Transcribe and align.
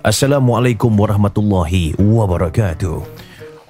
Assalamualaikum 0.00 0.96
warahmatullahi 0.96 1.92
wabarakatuh. 2.00 3.04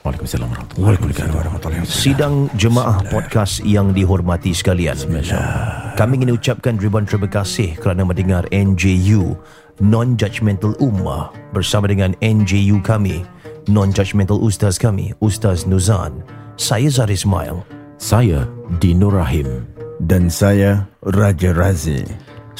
Waalaikumsalam 0.06 0.46
warahmatullahi 0.46 0.94
wabarakatuh. 0.94 1.90
Sidang 1.90 2.46
jemaah 2.54 3.02
podcast 3.10 3.58
yang 3.66 3.90
dihormati 3.90 4.54
sekalian. 4.54 4.94
Kami 5.98 6.12
ingin 6.22 6.30
ucapkan 6.38 6.78
ribuan 6.78 7.02
terima 7.02 7.26
kasih 7.26 7.74
kerana 7.82 8.06
mendengar 8.06 8.46
NJU 8.54 9.34
Non-Judgmental 9.82 10.78
Ummah 10.78 11.34
bersama 11.50 11.90
dengan 11.90 12.14
NJU 12.22 12.78
kami, 12.78 13.26
Non-Judgmental 13.66 14.38
Ustaz 14.38 14.78
kami, 14.78 15.10
Ustaz 15.18 15.66
Nuzan. 15.66 16.22
Saya 16.54 16.94
Zahir 16.94 17.18
Ismail. 17.18 17.58
Saya 17.98 18.46
Dino 18.78 19.10
Rahim. 19.10 19.66
Dan 19.98 20.30
saya 20.30 20.86
Raja 21.02 21.50
Razi. 21.50 22.06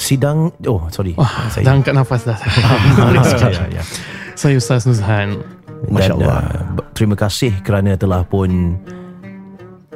Sidang, 0.01 0.49
oh 0.65 0.89
sorry. 0.89 1.13
Wah, 1.13 1.45
saya, 1.53 1.61
dah 1.61 1.73
angkat 1.77 1.93
nafas 1.93 2.25
dah. 2.25 2.33
ya, 3.53 3.69
ya. 3.69 3.83
Saya 4.33 4.57
Ustaz 4.57 4.89
Nuzhan. 4.89 5.37
Masya 5.93 6.17
Dan, 6.17 6.25
Allah. 6.25 6.41
uh, 6.77 6.89
terima 6.97 7.13
kasih 7.13 7.53
kerana 7.61 7.93
telah 7.93 8.25
pun 8.25 8.77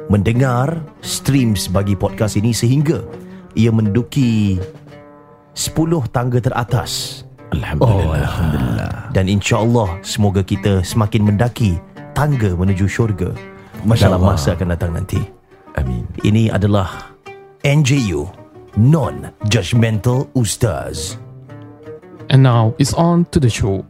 mendengar 0.06 0.82
streams 1.02 1.66
bagi 1.66 1.98
podcast 1.98 2.38
ini 2.38 2.54
sehingga 2.54 3.02
ia 3.54 3.70
menduki 3.70 4.58
10 5.54 5.74
tangga 6.10 6.38
teratas 6.38 7.22
Alhamdulillah. 7.54 8.18
Alhamdulillah. 8.22 8.90
dan 9.14 9.26
insya-Allah 9.26 9.98
semoga 10.02 10.42
kita 10.42 10.82
semakin 10.82 11.22
mendaki 11.26 11.78
tangga 12.14 12.54
menuju 12.54 12.86
syurga 12.86 13.30
Masya 13.82 14.10
dalam 14.10 14.26
Allah. 14.26 14.34
masa 14.34 14.54
akan 14.54 14.68
datang 14.74 14.90
nanti. 14.90 15.22
Amin. 15.78 16.02
Ini 16.22 16.50
adalah 16.50 17.14
NJU 17.62 18.26
Non 18.76 19.32
Judgmental 19.48 20.28
Ustaz. 20.34 21.16
And 22.28 22.42
now 22.42 22.74
it's 22.78 22.92
on 22.92 23.24
to 23.30 23.40
the 23.40 23.48
show. 23.48 23.86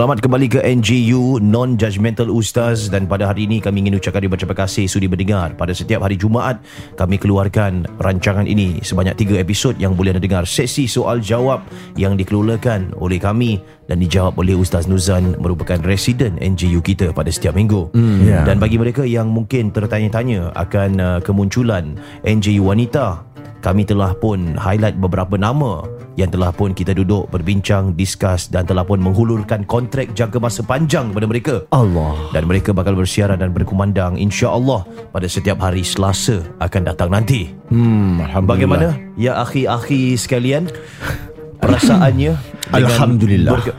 Selamat 0.00 0.24
kembali 0.24 0.48
ke 0.48 0.60
NGU 0.64 1.44
Non-Judgmental 1.44 2.32
Ustaz 2.32 2.88
dan 2.88 3.04
pada 3.04 3.28
hari 3.28 3.44
ini 3.44 3.60
kami 3.60 3.84
ingin 3.84 4.00
ucapkan 4.00 4.24
ribuan 4.24 4.40
terima 4.40 4.56
kasih 4.56 4.88
sudi 4.88 5.12
mendengar. 5.12 5.52
Pada 5.52 5.76
setiap 5.76 6.00
hari 6.00 6.16
Jumaat 6.16 6.56
kami 6.96 7.20
keluarkan 7.20 7.84
rancangan 8.00 8.48
ini 8.48 8.80
sebanyak 8.80 9.12
3 9.28 9.44
episod 9.44 9.76
yang 9.76 9.92
boleh 9.92 10.16
anda 10.16 10.24
dengar 10.24 10.48
sesi 10.48 10.88
soal 10.88 11.20
jawab 11.20 11.68
yang 12.00 12.16
dikelolakan 12.16 12.96
oleh 12.96 13.20
kami 13.20 13.60
dan 13.92 14.00
dijawab 14.00 14.40
oleh 14.40 14.56
Ustaz 14.56 14.88
Nuzan 14.88 15.36
merupakan 15.36 15.76
residen 15.84 16.40
NGU 16.40 16.80
kita 16.80 17.12
pada 17.12 17.28
setiap 17.28 17.52
minggu. 17.52 17.92
ya. 18.24 18.48
Dan 18.48 18.56
bagi 18.56 18.80
mereka 18.80 19.04
yang 19.04 19.28
mungkin 19.28 19.68
tertanya-tanya 19.68 20.56
akan 20.56 20.90
uh, 20.96 21.18
kemunculan 21.20 22.00
NGU 22.24 22.64
wanita 22.64 23.20
kami 23.60 23.84
telah 23.84 24.16
pun 24.16 24.56
highlight 24.56 24.96
beberapa 24.96 25.36
nama 25.36 25.84
yang 26.16 26.28
telah 26.28 26.48
pun 26.50 26.72
kita 26.72 26.92
duduk 26.92 27.28
berbincang, 27.28 27.92
discuss 27.92 28.48
dan 28.48 28.64
telah 28.64 28.84
pun 28.84 29.00
menghulurkan 29.00 29.64
kontrak 29.64 30.12
jangka 30.12 30.36
masa 30.36 30.60
panjang 30.60 31.12
kepada 31.12 31.26
mereka. 31.28 31.54
Allah. 31.70 32.16
Dan 32.32 32.44
mereka 32.44 32.72
bakal 32.72 32.92
bersiaran 32.92 33.40
dan 33.40 33.52
berkumandang 33.52 34.16
insya-Allah 34.16 34.84
pada 35.12 35.24
setiap 35.24 35.60
hari 35.60 35.80
Selasa 35.80 36.44
akan 36.58 36.82
datang 36.84 37.08
nanti. 37.08 37.52
Hmm, 37.68 38.20
Alhamdulillah. 38.20 38.48
Bagaimana 38.48 38.88
ya 39.16 39.40
akhi-akhi 39.40 40.16
sekalian? 40.16 40.68
Perasaannya 41.60 42.32
Alhamdulillah. 42.76 43.52
berke- 43.54 43.78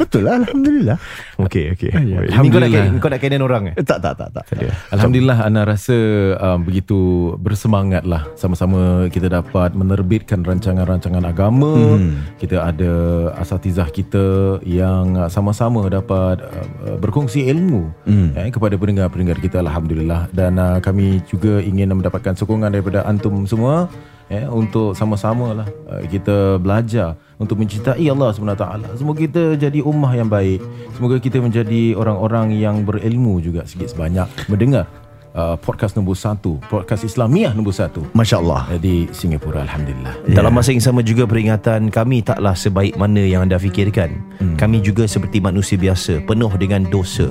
Betul 0.00 0.28
lah 0.28 0.42
Alhamdulillah. 0.42 0.98
Okey 1.40 1.76
okey. 1.76 1.90
Ya, 1.92 2.00
Ini 2.00 2.48
kau 2.48 2.60
nak 2.60 2.70
Alhamdulillah. 2.70 2.84
kau 3.00 3.10
nak 3.10 3.20
kenen 3.20 3.42
orang 3.42 3.62
eh? 3.72 3.74
Eh, 3.76 3.84
tak 3.84 3.98
tak 4.04 4.14
tak 4.18 4.28
tak. 4.32 4.44
Alhamdulillah 4.92 5.38
Ana 5.44 5.62
rasa 5.68 5.96
um, 6.40 6.64
begitu 6.64 7.32
bersemangat 7.40 8.04
lah 8.04 8.26
sama-sama 8.34 9.10
kita 9.12 9.28
dapat 9.28 9.72
menerbitkan 9.76 10.42
rancangan-rancangan 10.42 11.24
agama. 11.24 11.98
Hmm. 11.98 12.24
Kita 12.40 12.66
ada 12.66 12.92
asatizah 13.40 13.88
kita 13.92 14.58
yang 14.64 15.28
sama-sama 15.28 15.86
dapat 15.92 16.42
uh, 16.42 16.96
berkongsi 17.00 17.46
ilmu 17.52 17.92
hmm. 18.08 18.28
eh, 18.36 18.48
kepada 18.50 18.74
pendengar-pendengar 18.76 19.38
kita 19.40 19.60
Alhamdulillah. 19.62 20.28
Dan 20.32 20.58
uh, 20.58 20.78
kami 20.80 21.20
juga 21.28 21.60
ingin 21.60 21.92
mendapatkan 21.92 22.34
sokongan 22.36 22.72
daripada 22.72 23.04
antum 23.06 23.46
semua 23.46 23.88
eh, 24.30 24.46
untuk 24.46 24.94
sama-sama 24.98 25.62
lah 25.62 25.68
uh, 25.90 26.02
kita 26.06 26.58
belajar 26.58 27.14
untuk 27.36 27.60
mencintai 27.60 28.04
Allah 28.08 28.32
SWT. 28.32 28.64
Semoga 28.96 29.18
kita 29.20 29.42
jadi 29.60 29.84
ummah 29.84 30.12
yang 30.16 30.28
baik. 30.28 30.60
Semoga 30.96 31.16
kita 31.20 31.38
menjadi 31.40 31.92
orang-orang 31.96 32.56
yang 32.56 32.84
berilmu 32.84 33.40
juga 33.44 33.68
sikit 33.68 33.92
sebanyak 33.92 34.24
mendengar 34.48 34.88
uh, 35.36 35.54
podcast 35.60 35.94
nombor 35.94 36.16
satu, 36.16 36.56
podcast 36.72 37.04
Islamiah 37.04 37.52
nombor 37.52 37.76
satu 37.76 38.00
Masya 38.16 38.40
Allah. 38.40 38.62
uh, 38.72 38.80
di 38.80 39.04
Singapura. 39.12 39.68
Alhamdulillah. 39.68 40.14
Yeah. 40.24 40.40
Dalam 40.40 40.56
masa 40.56 40.72
yang 40.72 40.82
sama 40.82 41.04
juga 41.04 41.28
peringatan 41.28 41.92
kami 41.92 42.24
taklah 42.24 42.56
sebaik 42.56 42.96
mana 42.96 43.20
yang 43.20 43.44
anda 43.44 43.60
fikirkan. 43.60 44.16
Hmm. 44.40 44.56
Kami 44.56 44.80
juga 44.80 45.04
seperti 45.04 45.38
manusia 45.44 45.76
biasa 45.76 46.24
penuh 46.24 46.50
dengan 46.56 46.88
dosa 46.88 47.30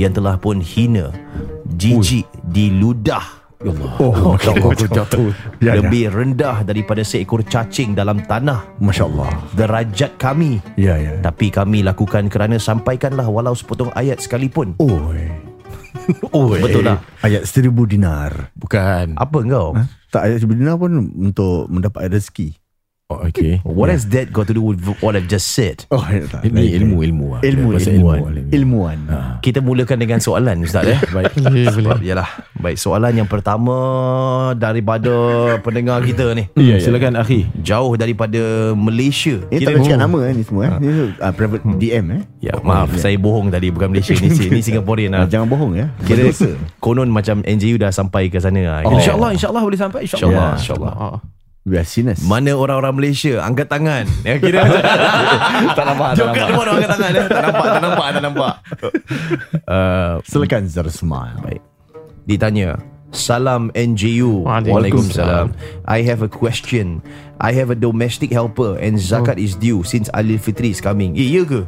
yang 0.00 0.16
telah 0.16 0.40
pun 0.40 0.64
hina, 0.64 1.12
jijik, 1.76 2.24
diludah. 2.48 3.41
Ya 3.62 3.70
Allah. 3.70 3.92
Oh, 4.02 4.34
Masya 4.34 4.50
Allah. 4.58 4.70
jatuh. 4.90 5.30
Ya, 5.62 5.72
ya. 5.72 5.72
lebih 5.78 6.04
rendah 6.10 6.66
daripada 6.66 7.02
seekor 7.06 7.46
cacing 7.46 7.94
dalam 7.94 8.18
tanah. 8.26 8.66
Masya 8.82 9.06
Allah. 9.06 9.30
Derajat 9.54 10.18
kami. 10.18 10.58
Ya 10.74 10.98
ya. 10.98 11.22
Tapi 11.22 11.54
kami 11.54 11.86
lakukan 11.86 12.26
kerana 12.26 12.58
sampaikanlah 12.58 13.26
walau 13.30 13.54
sepotong 13.54 13.94
ayat 13.94 14.18
sekalipun. 14.18 14.74
Oh. 14.82 15.14
Oh, 16.34 16.50
betul 16.50 16.82
lah. 16.82 16.98
Ayat 17.22 17.46
seribu 17.46 17.86
dinar. 17.86 18.50
Bukan. 18.58 19.14
Apa 19.14 19.36
engkau? 19.38 19.78
Ha? 19.78 19.86
Tak 20.10 20.26
ayat 20.26 20.42
seribu 20.42 20.58
dinar 20.58 20.74
pun 20.74 20.90
untuk 21.14 21.70
mendapat 21.70 22.10
rezeki. 22.10 22.58
Oh, 23.12 23.20
okay. 23.22 23.60
What 23.68 23.88
has 23.88 24.08
that 24.10 24.32
got 24.32 24.48
to 24.48 24.54
do 24.54 24.64
with 24.64 24.80
what 25.00 25.12
I've 25.12 25.28
just 25.28 25.52
said? 25.52 25.84
Oh, 25.92 26.00
ya, 26.02 26.24
tak. 26.24 26.48
Ini 26.48 26.56
Lain, 26.56 26.72
ilmu, 26.80 26.96
ilmu. 27.04 27.26
lah. 27.36 27.40
Ilmu, 27.44 27.68
Bahasa 27.70 27.92
ilmuan. 27.92 28.18
ilmu. 28.24 28.48
Ilmuan. 28.48 28.98
Kita 29.38 29.60
mulakan 29.60 29.98
dengan 29.98 30.18
soalan 30.18 30.64
Ustaz 30.64 30.88
eh. 30.88 30.96
Baik. 31.14 31.36
Boleh, 31.36 31.44
boleh. 31.44 31.66
Sebab 31.68 31.98
yalah 32.00 32.28
Baik 32.56 32.78
soalan 32.78 33.12
yang 33.12 33.26
pertama 33.26 33.74
Daripada 34.54 35.12
pendengar 35.60 36.00
kita 36.00 36.32
ni 36.32 36.46
Ya, 36.54 36.78
silakan 36.78 37.18
akhi. 37.18 37.50
Jauh 37.58 37.92
daripada 37.94 38.38
Malaysia 38.72 39.36
Ini 39.50 39.60
tak 39.60 39.70
boleh 39.74 39.84
cakap 39.84 40.00
nama 40.00 40.18
eh, 40.22 40.32
ni 40.32 40.42
semua 40.42 40.62
eh. 40.64 40.70
Ni 40.78 40.88
uh, 41.12 41.32
private 41.32 41.62
DM 41.76 42.06
eh. 42.12 42.22
Ya 42.40 42.54
maaf 42.58 42.94
Saya 42.94 43.18
bohong 43.18 43.50
tadi 43.50 43.68
Bukan 43.68 43.90
Malaysia 43.90 44.14
Ni, 44.14 44.30
ni 44.30 44.60
Singaporean 44.62 45.10
Ah, 45.12 45.24
lah 45.24 45.28
jangan 45.28 45.44
bohong 45.44 45.72
ya. 45.74 45.86
Kira 46.02 46.30
Berdosa. 46.30 46.54
konon 46.78 47.10
macam 47.10 47.42
NGU 47.42 47.76
dah 47.76 47.90
sampai 47.90 48.30
ke 48.30 48.38
sana. 48.38 48.80
Oh. 48.82 48.94
InsyaAllah, 48.94 49.34
insyaAllah 49.34 49.62
boleh 49.62 49.76
sampai. 49.76 50.00
InsyaAllah 50.06 50.30
Ya. 50.30 50.56
InsyaAllah 50.56 50.94
Ah. 50.94 51.18
We 51.20 51.41
are 51.70 51.86
sinners. 51.86 52.18
Mana 52.26 52.58
orang-orang 52.58 52.98
Malaysia 52.98 53.38
Angkat 53.38 53.70
tangan 53.70 54.02
ya, 54.26 54.34
Kira 54.42 54.66
Tak 55.78 55.84
nampak 55.86 56.18
Tak 56.18 56.34
nampak 56.34 56.46
Jokat 56.50 56.66
angkat 56.74 56.90
tangan 56.90 57.10
eh. 57.14 57.26
Tak 57.30 57.42
nampak 57.46 57.64
Tak 57.64 57.82
nampak 57.82 58.06
Tak 58.10 58.22
nampak 58.22 58.52
uh, 59.70 60.14
Silakan 60.26 60.62
Zar 60.66 60.90
Smile. 60.90 61.38
Baik 61.38 61.62
Ditanya 62.26 62.82
Salam 63.14 63.70
NGU 63.76 64.42
Waalaikumsalam. 64.42 65.54
I 65.86 66.02
have 66.02 66.24
a 66.24 66.30
question 66.32 66.98
I 67.38 67.54
have 67.54 67.70
a 67.70 67.78
domestic 67.78 68.34
helper 68.34 68.74
And 68.82 68.98
zakat 68.98 69.38
is 69.38 69.54
due 69.54 69.86
Since 69.86 70.10
Alil 70.18 70.42
Fitri 70.42 70.74
is 70.74 70.82
coming 70.82 71.14
Eh 71.14 71.30
iya 71.38 71.46
ke? 71.46 71.62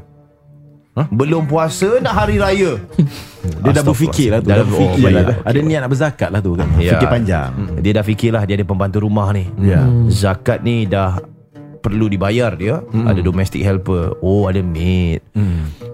Huh? 0.94 1.10
Belum 1.10 1.42
puasa 1.42 1.98
nak 1.98 2.14
hari 2.14 2.38
raya 2.38 2.78
Dia 3.66 3.70
dah 3.74 3.82
berfikir 3.82 4.30
lah 4.30 4.38
tu. 4.38 4.48
Dah 4.48 4.62
Dah 4.62 4.66
berfikir 4.66 5.04
oh, 5.04 5.10
lah. 5.10 5.24
baik. 5.26 5.42
Ada 5.42 5.58
niat 5.58 5.80
nak 5.82 5.90
berzakat 5.90 6.28
lah 6.30 6.40
tu 6.40 6.54
kan. 6.54 6.68
Ya. 6.78 6.94
Fikir 6.94 7.08
panjang. 7.10 7.50
Dia 7.82 7.92
dah 7.98 8.04
fikirlah 8.06 8.42
Dia 8.46 8.54
ada 8.62 8.66
pembantu 8.66 9.02
rumah 9.02 9.34
ni 9.34 9.50
Ya. 9.58 9.82
Zakat 10.06 10.62
ni 10.62 10.86
dah 10.86 11.18
Perlu 11.82 12.08
dibayar 12.08 12.54
dia 12.56 12.80
Ada 12.80 13.20
domestic 13.20 13.60
helper 13.60 14.16
Oh 14.24 14.48
ada 14.48 14.62
maid 14.64 15.20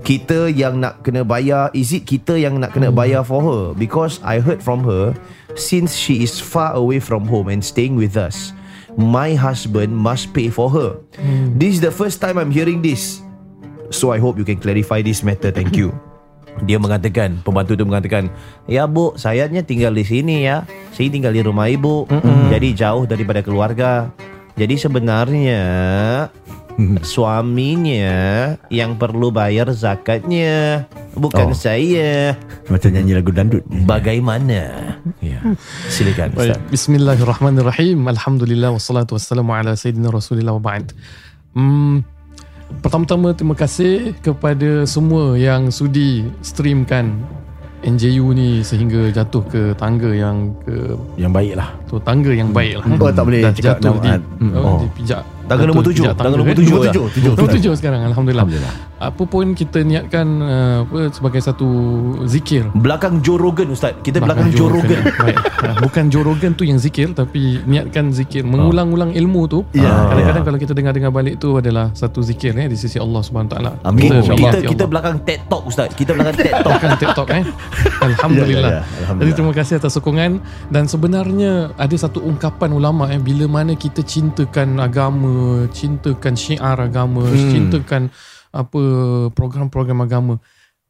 Kita 0.06 0.46
yang 0.46 0.78
nak 0.78 1.02
kena 1.02 1.26
bayar 1.26 1.72
Is 1.74 1.90
it 1.90 2.06
kita 2.06 2.38
yang 2.38 2.62
nak 2.62 2.76
kena 2.76 2.94
bayar 2.94 3.26
for 3.26 3.42
her 3.42 3.62
Because 3.74 4.22
I 4.22 4.38
heard 4.38 4.62
from 4.62 4.86
her 4.86 5.16
Since 5.58 5.98
she 5.98 6.22
is 6.22 6.38
far 6.38 6.78
away 6.78 7.02
from 7.02 7.26
home 7.26 7.50
And 7.50 7.58
staying 7.58 7.98
with 7.98 8.14
us 8.14 8.54
My 8.94 9.34
husband 9.34 9.90
must 9.90 10.30
pay 10.30 10.46
for 10.46 10.70
her 10.70 11.02
This 11.58 11.78
is 11.78 11.82
the 11.82 11.90
first 11.90 12.22
time 12.22 12.38
I'm 12.38 12.54
hearing 12.54 12.86
this 12.86 13.26
So 13.90 14.14
I 14.14 14.18
hope 14.18 14.38
you 14.38 14.46
can 14.46 14.56
clarify 14.56 15.02
this 15.02 15.20
matter 15.20 15.50
Thank 15.50 15.74
you 15.74 15.90
Dia 16.66 16.78
mengatakan 16.78 17.42
Pembantu 17.42 17.74
tu 17.74 17.84
mengatakan 17.84 18.30
Ya 18.66 18.86
bu 18.86 19.14
Sayanya 19.14 19.62
tinggal 19.62 19.90
di 19.90 20.02
sini 20.02 20.46
ya 20.46 20.66
Saya 20.90 21.10
tinggal 21.10 21.30
di 21.30 21.42
rumah 21.42 21.66
ibu 21.66 22.06
Jadi 22.50 22.74
jauh 22.74 23.06
daripada 23.06 23.38
keluarga 23.40 24.10
Jadi 24.54 24.74
sebenarnya 24.74 25.62
Suaminya 27.02 28.10
Yang 28.68 28.90
perlu 28.96 29.30
bayar 29.30 29.70
zakatnya 29.70 30.86
Bukan 31.14 31.50
Oh. 31.50 31.56
saya 31.56 32.34
Macam 32.70 32.90
nyanyi 32.94 33.12
lagu 33.18 33.30
dandut 33.34 33.62
Bagaimana? 33.86 34.94
Ya. 35.18 35.40
Silakan 35.88 36.34
Ustaz 36.38 36.60
Bismillahirrahmanirrahim. 36.70 38.06
Alhamdulillah 38.06 38.70
wassalatu 38.70 39.18
wassalamu 39.18 39.50
ala 39.50 39.74
sayyidina 39.74 40.12
Rasulillah 40.12 40.54
wa 40.54 40.62
ba'd. 40.62 40.92
Hmm, 41.56 42.06
pertama-tama 42.78 43.34
terima 43.34 43.58
kasih 43.58 44.14
kepada 44.22 44.86
semua 44.86 45.34
yang 45.34 45.74
sudi 45.74 46.26
streamkan 46.40 47.18
NJU 47.80 48.36
ni 48.36 48.60
sehingga 48.60 49.08
jatuh 49.08 49.42
ke 49.48 49.62
tangga 49.80 50.12
yang 50.12 50.52
ke 50.62 50.94
Yang 51.16 51.32
baik 51.32 51.52
lah. 51.56 51.68
tu 51.88 51.96
tangga 51.98 52.30
yang 52.30 52.52
baik 52.52 52.76
lah. 52.76 52.84
Oh 53.00 53.08
tak 53.08 53.24
boleh 53.24 53.40
Dah 53.40 53.52
cakap 53.56 53.80
jatuh 53.80 53.96
nama 53.96 54.00
di, 54.04 54.10
oh. 54.52 54.60
Oh. 54.60 54.78
di 54.84 54.88
pijak 55.00 55.22
Tangga 55.48 55.64
nombor 55.66 55.84
tujuh. 55.90 56.04
Tangga 56.14 56.36
nombor 56.36 56.54
tujuh. 56.54 56.76
Tujuh 56.86 57.04
Tujuh 57.10 57.30
Nombor 57.34 57.50
tujuh 57.56 57.72
sekarang 57.74 58.00
Alhamdulillah. 58.06 58.44
Alhamdulillah 58.46 58.89
Apa 59.00 59.24
pun 59.24 59.56
kita 59.56 59.80
niatkan 59.80 60.26
uh, 60.44 60.76
apa 60.84 61.08
sebagai 61.08 61.40
satu 61.40 61.68
zikir. 62.28 62.68
Belakang 62.76 63.24
Joe 63.24 63.40
Rogan 63.40 63.72
Ustaz. 63.72 63.96
Kita 64.04 64.20
belakang 64.20 64.52
Joe 64.52 64.68
Rogan. 64.68 65.00
Bukan 65.80 66.12
Joe 66.12 66.20
Rogan 66.20 66.52
tu 66.52 66.68
yang 66.68 66.76
zikir 66.76 67.16
Tapi 67.16 67.64
niatkan 67.64 68.12
zikir. 68.12 68.44
Mengulang-ulang 68.44 69.16
ilmu 69.16 69.48
tu. 69.48 69.64
Ya, 69.72 69.88
Kadang-kadang 70.12 70.44
kalau 70.44 70.58
kita 70.60 70.72
dengar-dengar 70.76 71.12
balik 71.12 71.40
tu 71.40 71.56
Adalah 71.56 71.92
satu 71.96 72.20
zikir 72.20 72.52
eh, 72.56 72.68
Di 72.68 72.76
sisi 72.76 73.00
Allah 73.00 73.24
SWT 73.24 73.56
Amin. 73.84 74.20
Kita, 74.20 74.36
kita, 74.36 74.58
kita 74.68 74.84
belakang 74.84 75.16
TED 75.24 75.40
Talk 75.48 75.64
Ustaz. 75.64 75.88
Kita 75.96 76.12
belakang 76.12 76.36
TED 76.36 76.54
Talk. 76.60 76.72
Bukan 76.76 76.90
TikTok 77.00 77.28
eh. 77.32 77.44
Alhamdulillah. 78.08 78.70
Ya, 78.70 78.76
ya, 78.76 78.84
ya. 78.84 78.84
Alhamdulillah. 78.84 79.20
Jadi 79.24 79.30
terima 79.32 79.52
kasih 79.56 79.74
atas 79.80 79.92
sokongan. 79.96 80.32
Dan 80.68 80.84
sebenarnya 80.84 81.72
Ada 81.80 81.96
satu 82.08 82.20
ungkapan 82.20 82.70
ulama 82.76 83.08
eh, 83.08 83.20
Bila 83.20 83.48
mana 83.48 83.72
kita 83.72 84.04
cintakan 84.04 84.76
agama 84.76 85.64
Cintakan 85.72 86.36
syiar 86.36 86.76
agama 86.76 87.24
hmm. 87.24 87.48
Cintakan 87.48 88.12
apa 88.50 88.82
program-program 89.34 90.00
agama 90.02 90.34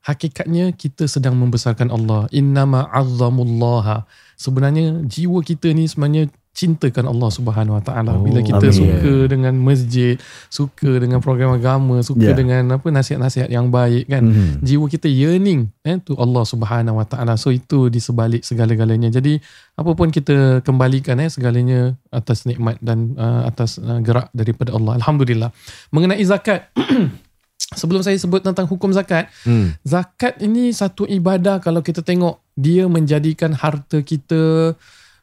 Hakikatnya 0.00 0.72
kita 0.72 1.04
sedang 1.04 1.36
membesarkan 1.36 1.92
Allah 1.92 2.24
Innama 2.32 2.88
azzamullaha 2.88 4.08
Sebenarnya 4.40 5.04
jiwa 5.04 5.44
kita 5.44 5.68
ni 5.76 5.84
sebenarnya 5.84 6.32
cintakan 6.50 7.06
Allah 7.06 7.30
Subhanahu 7.30 7.78
Wa 7.78 7.84
Taala. 7.84 8.18
Bila 8.18 8.42
kita 8.42 8.58
amin. 8.68 8.74
suka 8.74 9.14
dengan 9.30 9.54
masjid, 9.54 10.18
suka 10.50 10.98
dengan 10.98 11.22
program 11.22 11.54
agama, 11.54 12.02
suka 12.02 12.34
Ya. 12.34 12.34
dengan 12.34 12.66
apa 12.74 12.90
nasihat-nasihat 12.90 13.48
yang 13.48 13.70
baik 13.70 14.10
kan. 14.10 14.26
Mhm. 14.26 14.58
Jiwa 14.60 14.86
kita 14.90 15.06
yearning 15.06 15.70
eh 15.86 15.96
tu 16.02 16.18
Allah 16.18 16.42
Subhanahu 16.42 16.98
Wa 16.98 17.06
Taala. 17.06 17.38
So 17.38 17.54
itu 17.54 17.86
di 17.86 18.02
sebalik 18.02 18.42
segala-galanya. 18.42 19.14
Jadi 19.14 19.38
apa 19.78 19.90
pun 19.94 20.10
kita 20.10 20.60
kembalikan 20.66 21.22
eh 21.22 21.30
segalanya 21.30 21.94
atas 22.10 22.44
nikmat 22.44 22.82
dan 22.82 23.14
uh, 23.14 23.46
atas 23.46 23.78
uh, 23.78 24.02
gerak 24.02 24.28
daripada 24.34 24.74
Allah. 24.74 24.98
Alhamdulillah. 24.98 25.54
Mengenai 25.94 26.20
zakat 26.26 26.66
Sebelum 27.70 28.00
saya 28.00 28.16
sebut 28.16 28.40
tentang 28.40 28.66
hukum 28.66 28.90
zakat, 28.90 29.30
Hmm. 29.44 29.76
zakat 29.82 30.40
ini 30.40 30.72
satu 30.72 31.06
ibadah 31.06 31.60
kalau 31.60 31.80
kita 31.80 32.00
tengok 32.00 32.42
dia 32.54 32.84
menjadikan 32.84 33.54
harta 33.54 34.02
kita 34.02 34.74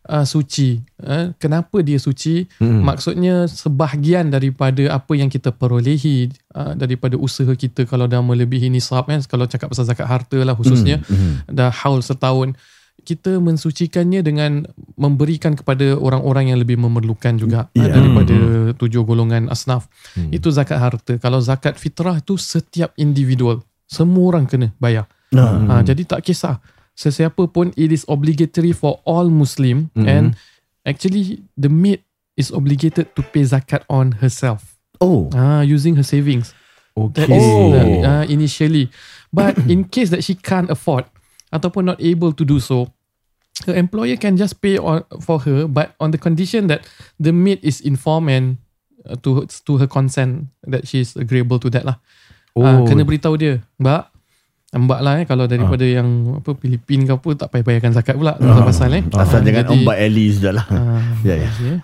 uh, 0.07 0.23
suci. 0.23 0.79
Uh, 0.95 1.35
kenapa 1.35 1.83
dia 1.83 1.99
suci? 1.99 2.47
Hmm. 2.57 2.87
Maksudnya 2.87 3.45
sebahagian 3.45 4.31
daripada 4.31 4.79
apa 4.89 5.11
yang 5.13 5.27
kita 5.27 5.51
perolehi 5.51 6.31
uh, 6.55 6.71
daripada 6.71 7.19
usaha 7.19 7.51
kita 7.51 7.83
kalau 7.83 8.07
dah 8.07 8.23
melebihi 8.23 8.71
nisab 8.71 9.05
kan 9.05 9.19
kalau 9.27 9.43
cakap 9.43 9.67
pasal 9.67 9.83
zakat 9.83 10.07
harta 10.07 10.39
lah 10.39 10.55
khususnya 10.55 11.03
Mhm. 11.03 11.51
dah 11.51 11.67
haul 11.83 11.99
setahun 11.99 12.55
kita 13.05 13.39
mensucikannya 13.39 14.19
dengan 14.25 14.67
memberikan 14.99 15.55
kepada 15.55 15.95
orang-orang 15.95 16.51
yang 16.51 16.59
lebih 16.59 16.75
memerlukan 16.75 17.37
juga 17.39 17.71
yeah. 17.77 17.93
daripada 17.93 18.35
tujuh 18.75 19.05
golongan 19.07 19.47
asnaf. 19.47 19.87
Hmm. 20.17 20.33
Itu 20.33 20.51
zakat 20.51 20.79
harta. 20.81 21.15
Kalau 21.21 21.39
zakat 21.39 21.79
fitrah 21.79 22.19
tu 22.19 22.35
setiap 22.35 22.91
individual. 22.99 23.63
Semua 23.87 24.35
orang 24.35 24.43
kena 24.49 24.75
bayar. 24.81 25.07
Nah. 25.31 25.79
Ha, 25.79 25.83
jadi 25.83 26.03
tak 26.03 26.27
kisah. 26.27 26.59
Sesiapa 26.97 27.47
pun 27.47 27.71
it 27.77 27.93
is 27.93 28.03
obligatory 28.09 28.73
for 28.73 28.99
all 29.05 29.29
Muslim 29.29 29.93
Mhm. 29.93 30.05
and 30.09 30.25
actually 30.83 31.45
the 31.53 31.69
maid 31.69 32.01
is 32.33 32.49
obligated 32.49 33.13
to 33.13 33.21
pay 33.21 33.45
zakat 33.45 33.85
on 33.87 34.17
herself. 34.19 34.75
Oh 34.97 35.29
Ah, 35.37 35.61
using 35.61 35.93
her 35.95 36.03
savings. 36.05 36.57
Okay. 36.97 37.29
That 37.29 37.37
is 37.37 37.45
Oh. 37.45 37.69
the, 37.69 37.81
uh, 38.01 38.23
initially. 38.25 38.89
But 39.29 39.61
in 39.69 39.85
case 39.85 40.09
that 40.09 40.25
she 40.25 40.33
can't 40.33 40.73
afford 40.73 41.05
ataupun 41.49 41.87
not 41.87 41.99
able 41.99 42.31
to 42.31 42.41
do 42.41 42.57
so, 42.57 42.91
her 43.63 43.73
employer 43.73 44.15
can 44.15 44.33
just 44.33 44.57
pay 44.57 44.77
on, 44.77 45.01
for 45.19 45.39
her 45.41 45.65
but 45.65 45.95
on 45.97 46.09
the 46.09 46.17
condition 46.17 46.67
that 46.67 46.85
the 47.15 47.29
maid 47.29 47.57
is 47.61 47.79
informed 47.79 48.27
and 48.27 48.45
uh, 49.03 49.17
to 49.17 49.43
to 49.47 49.77
her 49.77 49.87
consent 49.87 50.45
that 50.61 50.83
she 50.83 50.99
is 50.99 51.13
agreeable 51.13 51.57
to 51.57 51.67
that 51.67 51.83
lah. 51.83 51.97
Oh. 52.53 52.61
Uh, 52.61 52.81
kena 52.83 53.01
beritahu 53.01 53.33
dia, 53.33 53.61
Mbak, 53.77 54.01
Mbak 54.67 54.99
lah 54.99 55.13
eh 55.15 55.25
kalau 55.25 55.45
daripada 55.45 55.81
yang 55.81 56.37
apa 56.37 56.51
Filipin 56.53 57.05
ke 57.05 57.13
apa 57.13 57.29
tak 57.37 57.47
payah 57.49 57.63
bayarkan 57.63 57.93
zakat 57.93 58.13
pula 58.13 58.35
pasal-pasal 58.35 58.89
eh. 58.93 59.03
Asal 59.09 59.39
Ah, 59.39 59.45
jangan 59.45 59.63
jadi- 59.63 59.73
ombak 59.73 59.95
Ellie 59.95 60.29
sudah 60.29 60.53
lah 60.53 60.65
Ah, 60.67 60.99
Ya, 61.27 61.39
ya. 61.39 61.49
ya. 61.49 61.75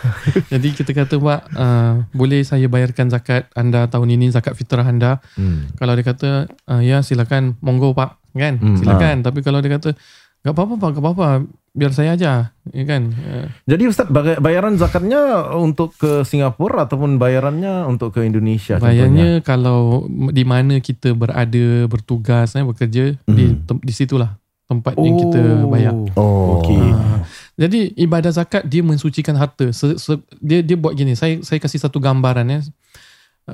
Jadi 0.52 0.68
kita 0.72 0.90
kata 0.94 1.20
Mbak 1.20 1.40
uh, 1.52 1.94
Boleh 2.10 2.40
saya 2.40 2.64
bayarkan 2.66 3.06
zakat 3.06 3.44
anda 3.52 3.84
tahun 3.86 4.16
ini 4.16 4.32
Zakat 4.32 4.56
fitrah 4.56 4.82
anda 4.82 5.20
Hmm. 5.36 5.68
Kalau 5.76 5.92
dia 5.92 6.02
kata 6.02 6.30
uh, 6.64 6.80
Ya 6.80 7.04
silakan 7.04 7.60
Monggo 7.60 7.92
pak 7.92 8.16
Kan? 8.34 8.58
Hmm. 8.58 8.76
Silakan. 8.78 9.22
Tapi 9.26 9.40
kalau 9.42 9.58
dia 9.60 9.76
kata 9.76 9.94
Gak 10.40 10.56
apa-apa 10.56 10.74
pak 10.80 10.88
Gak 10.96 11.04
apa-apa. 11.04 11.28
Biar 11.70 11.92
saya 11.94 12.18
aja. 12.18 12.50
Ya 12.74 12.84
kan? 12.88 13.14
Uh, 13.14 13.46
Jadi 13.68 13.86
Ustaz 13.86 14.10
bayaran 14.42 14.74
zakatnya 14.74 15.52
untuk 15.54 15.94
ke 15.94 16.26
Singapura 16.26 16.88
ataupun 16.88 17.20
bayarannya 17.20 17.86
untuk 17.86 18.16
ke 18.16 18.26
Indonesia 18.26 18.80
Bayarnya 18.82 19.44
kalau 19.44 20.08
Di 20.34 20.42
mana 20.42 20.82
kita 20.82 21.14
berada 21.14 21.86
Bertugas 21.86 22.58
eh, 22.58 22.66
Bekerja 22.66 23.14
di, 23.28 23.44
tem- 23.68 23.84
di 23.84 23.92
situlah 23.94 24.40
Tempat 24.70 24.94
yang 25.02 25.18
kita 25.18 25.42
bayar. 25.66 25.94
Oh. 26.14 26.62
Okey. 26.62 26.78
Ah, 26.78 27.26
jadi 27.58 27.90
ibadah 27.98 28.30
zakat 28.30 28.62
dia 28.70 28.86
mensucikan 28.86 29.34
harta. 29.34 29.74
Se, 29.74 29.98
se, 29.98 30.14
dia 30.38 30.62
dia 30.62 30.78
buat 30.78 30.94
gini. 30.94 31.18
Saya 31.18 31.42
saya 31.42 31.58
kasih 31.58 31.82
satu 31.82 31.98
gambaran 31.98 32.46
ya. 32.46 32.62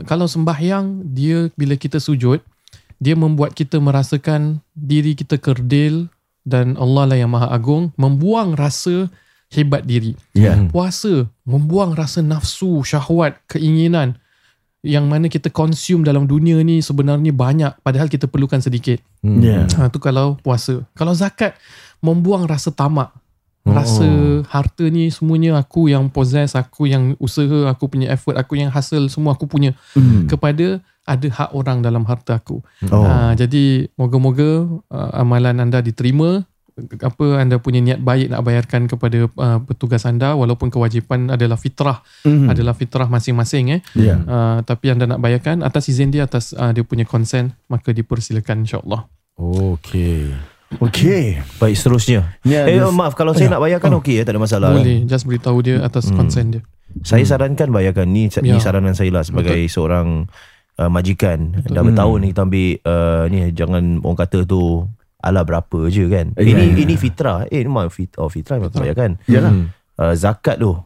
Kalau 0.04 0.28
sembahyang 0.28 1.08
dia 1.08 1.48
bila 1.56 1.72
kita 1.72 2.04
sujud 2.04 2.44
dia 2.96 3.12
membuat 3.12 3.52
kita 3.52 3.76
merasakan 3.76 4.64
diri 4.72 5.12
kita 5.12 5.36
kerdil 5.36 6.08
dan 6.46 6.78
Allah 6.78 7.10
lah 7.10 7.18
yang 7.18 7.32
maha 7.32 7.50
agung 7.50 7.92
membuang 7.98 8.54
rasa 8.56 9.10
hebat 9.52 9.84
diri. 9.84 10.14
Ya 10.32 10.56
Puasa 10.70 11.28
membuang 11.44 11.92
rasa 11.94 12.22
nafsu, 12.22 12.82
syahwat, 12.82 13.36
keinginan 13.46 14.16
yang 14.86 15.10
mana 15.10 15.26
kita 15.26 15.50
consume 15.50 16.06
dalam 16.06 16.30
dunia 16.30 16.62
ni 16.62 16.78
sebenarnya 16.78 17.34
banyak 17.34 17.72
padahal 17.82 18.06
kita 18.06 18.30
perlukan 18.30 18.62
sedikit. 18.62 19.02
Hmm. 19.20 19.42
Ya 19.42 19.66
Ha, 19.76 19.90
tu 19.90 19.98
kalau 19.98 20.38
puasa. 20.38 20.86
Kalau 20.94 21.10
zakat 21.12 21.58
membuang 21.98 22.46
rasa 22.46 22.70
tamak. 22.70 23.10
Rasa 23.66 24.06
harta 24.46 24.86
ni 24.86 25.10
semuanya 25.10 25.58
aku 25.58 25.90
yang 25.90 26.06
possess, 26.06 26.54
aku 26.54 26.86
yang 26.86 27.18
usaha, 27.18 27.66
aku 27.66 27.90
punya 27.90 28.14
effort, 28.14 28.38
aku 28.38 28.54
yang 28.54 28.70
hasil 28.70 29.10
semua 29.10 29.34
aku 29.34 29.50
punya 29.50 29.74
Hmm. 29.90 30.30
kepada 30.30 30.78
ada 31.06 31.28
hak 31.30 31.50
orang 31.54 31.80
dalam 31.80 32.02
harta 32.04 32.36
aku. 32.42 32.60
Oh. 32.90 33.06
Ha, 33.06 33.38
jadi 33.38 33.86
moga-moga 33.94 34.82
uh, 34.90 35.10
amalan 35.14 35.62
anda 35.62 35.78
diterima. 35.78 36.42
Apa 36.76 37.40
anda 37.40 37.56
punya 37.56 37.80
niat 37.80 38.04
baik 38.04 38.28
nak 38.28 38.44
bayarkan 38.44 38.84
kepada 38.84 39.32
uh, 39.32 39.58
petugas 39.64 40.04
anda 40.04 40.36
walaupun 40.36 40.68
kewajipan 40.68 41.32
adalah 41.32 41.56
fitrah. 41.56 42.04
Mhm. 42.26 42.52
adalah 42.52 42.76
fitrah 42.76 43.08
masing-masing 43.08 43.72
eh. 43.72 43.80
Ya. 43.96 44.20
Uh, 44.20 44.58
tapi 44.60 44.92
anda 44.92 45.08
nak 45.08 45.24
bayarkan 45.24 45.64
atas 45.64 45.88
izin 45.88 46.12
dia 46.12 46.28
atas 46.28 46.52
uh, 46.52 46.76
dia 46.76 46.84
punya 46.84 47.08
consent 47.08 47.56
maka 47.72 47.96
dipersilakan 47.96 48.68
insyaallah. 48.68 49.08
Okey. 49.40 50.36
Okay 50.66 51.38
Baik 51.62 51.78
seterusnya. 51.78 52.34
Ya, 52.42 52.66
Eh 52.66 52.82
maaf 52.90 53.14
Kalau 53.14 53.30
saya 53.38 53.46
nak 53.46 53.62
bayarkan 53.62 54.02
Okey 54.02 54.18
ya 54.18 54.26
Tak 54.26 54.34
ada 54.34 54.42
masalah. 54.42 54.74
Boleh 54.74 55.06
just 55.06 55.22
beritahu 55.22 55.62
dia 55.62 55.78
atas 55.78 56.10
consent 56.10 56.58
dia. 56.58 56.62
Saya 57.06 57.22
sarankan 57.22 57.70
bayarkan. 57.70 58.10
Ni, 58.10 58.26
ni 58.26 58.50
Ya. 58.50 58.58
saranan 58.58 58.98
saya 58.98 59.14
lah 59.14 59.22
Sebagai 59.22 59.62
seorang 59.70 60.26
uh, 60.80 60.90
Majikan. 60.92 61.56
Dah 61.66 61.82
bertahun 61.82 62.18
ni 62.22 62.28
kita 62.32 62.42
ambil 62.44 62.68
uh, 62.84 63.22
Ni 63.32 63.38
jangan 63.52 63.84
Orang 64.04 64.18
kata 64.18 64.44
tu 64.44 64.84
Ala 65.20 65.42
berapa 65.42 65.90
je 65.90 66.06
kan. 66.06 66.30
Ya, 66.38 66.42
Ini 66.44 66.64
ya. 66.76 66.82
ini 66.86 66.94
fitrah. 66.94 67.48
Eh 67.50 67.64
memang 67.66 67.90
fit, 67.90 68.12
oh, 68.20 68.30
fitrah 68.30 68.60
Memang 68.62 68.72
bayarkan 68.76 69.18
Yalah. 69.26 69.52
Hmm. 69.52 69.66
uh, 69.98 70.14
Zakat 70.14 70.60
tu. 70.60 70.76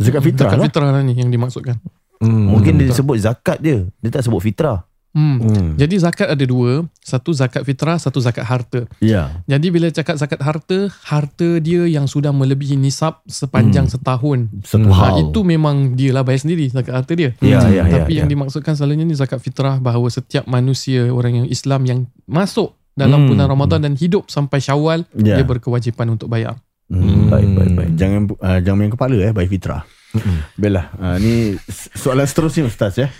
Zakat 0.00 0.22
fitrah 0.24 0.50
zakat 0.50 0.58
lah. 0.58 0.66
fitrah 0.66 0.88
lah 0.90 1.02
ni 1.06 1.14
yang 1.14 1.30
dimaksudkan. 1.30 1.78
Hmm. 2.18 2.50
Mungkin 2.50 2.80
dia 2.80 2.90
sebut 2.90 3.20
zakat 3.20 3.60
je. 3.62 3.86
Dia 4.02 4.10
tak 4.10 4.26
sebut 4.26 4.40
fitrah 4.42 4.82
Hmm. 5.14 5.38
Hmm. 5.38 5.78
Jadi 5.78 5.94
zakat 6.02 6.26
ada 6.26 6.42
dua, 6.42 6.90
satu 6.98 7.30
zakat 7.30 7.62
fitrah, 7.62 7.94
satu 8.02 8.18
zakat 8.18 8.42
harta. 8.42 8.82
Ya 8.98 9.38
Jadi 9.46 9.70
bila 9.70 9.86
cakap 9.86 10.18
zakat 10.18 10.42
harta, 10.42 10.90
harta 11.06 11.62
dia 11.62 11.86
yang 11.86 12.10
sudah 12.10 12.34
melebihi 12.34 12.74
nisab 12.74 13.22
sepanjang 13.24 13.86
setahun. 13.86 14.50
Satu 14.66 14.90
Ha, 14.90 15.14
hal 15.14 15.30
itu 15.30 15.46
memang 15.46 15.94
dia 15.94 16.10
lah 16.10 16.26
bayar 16.26 16.42
sendiri 16.42 16.66
zakat 16.66 16.98
harta 16.98 17.14
dia. 17.14 17.30
Ya, 17.38 17.62
ya, 17.70 17.86
ya, 17.86 18.02
Tapi 18.02 18.18
ya. 18.18 18.18
yang 18.20 18.28
dimaksudkan 18.28 18.74
selalunya 18.74 19.06
ni 19.06 19.14
zakat 19.14 19.38
fitrah 19.38 19.78
bahawa 19.78 20.10
setiap 20.10 20.50
manusia 20.50 21.06
orang 21.08 21.42
yang 21.42 21.46
Islam 21.46 21.86
yang 21.86 21.98
masuk 22.26 22.74
dalam 22.98 23.22
Hmm. 23.22 23.30
bulan 23.30 23.46
Ramadan 23.46 23.80
dan 23.86 23.94
hidup 23.94 24.26
sampai 24.26 24.58
Syawal 24.58 25.06
Ya. 25.14 25.38
dia 25.38 25.46
berkewajipan 25.46 26.10
untuk 26.10 26.26
bayar. 26.26 26.58
Hmm. 26.90 27.30
Baik, 27.30 27.54
baik, 27.54 27.72
baik. 27.72 27.90
Jangan 27.94 28.20
uh, 28.34 28.58
jangan 28.58 28.78
main 28.82 28.90
kepala 28.90 29.14
eh 29.16 29.30
by 29.30 29.46
Fitra. 29.46 29.86
Baiklah, 30.54 30.90
uh, 30.98 31.16
ni 31.18 31.54
soalan 31.94 32.26
seterusnya 32.26 32.66
Ustaz 32.66 32.98
ya. 32.98 33.10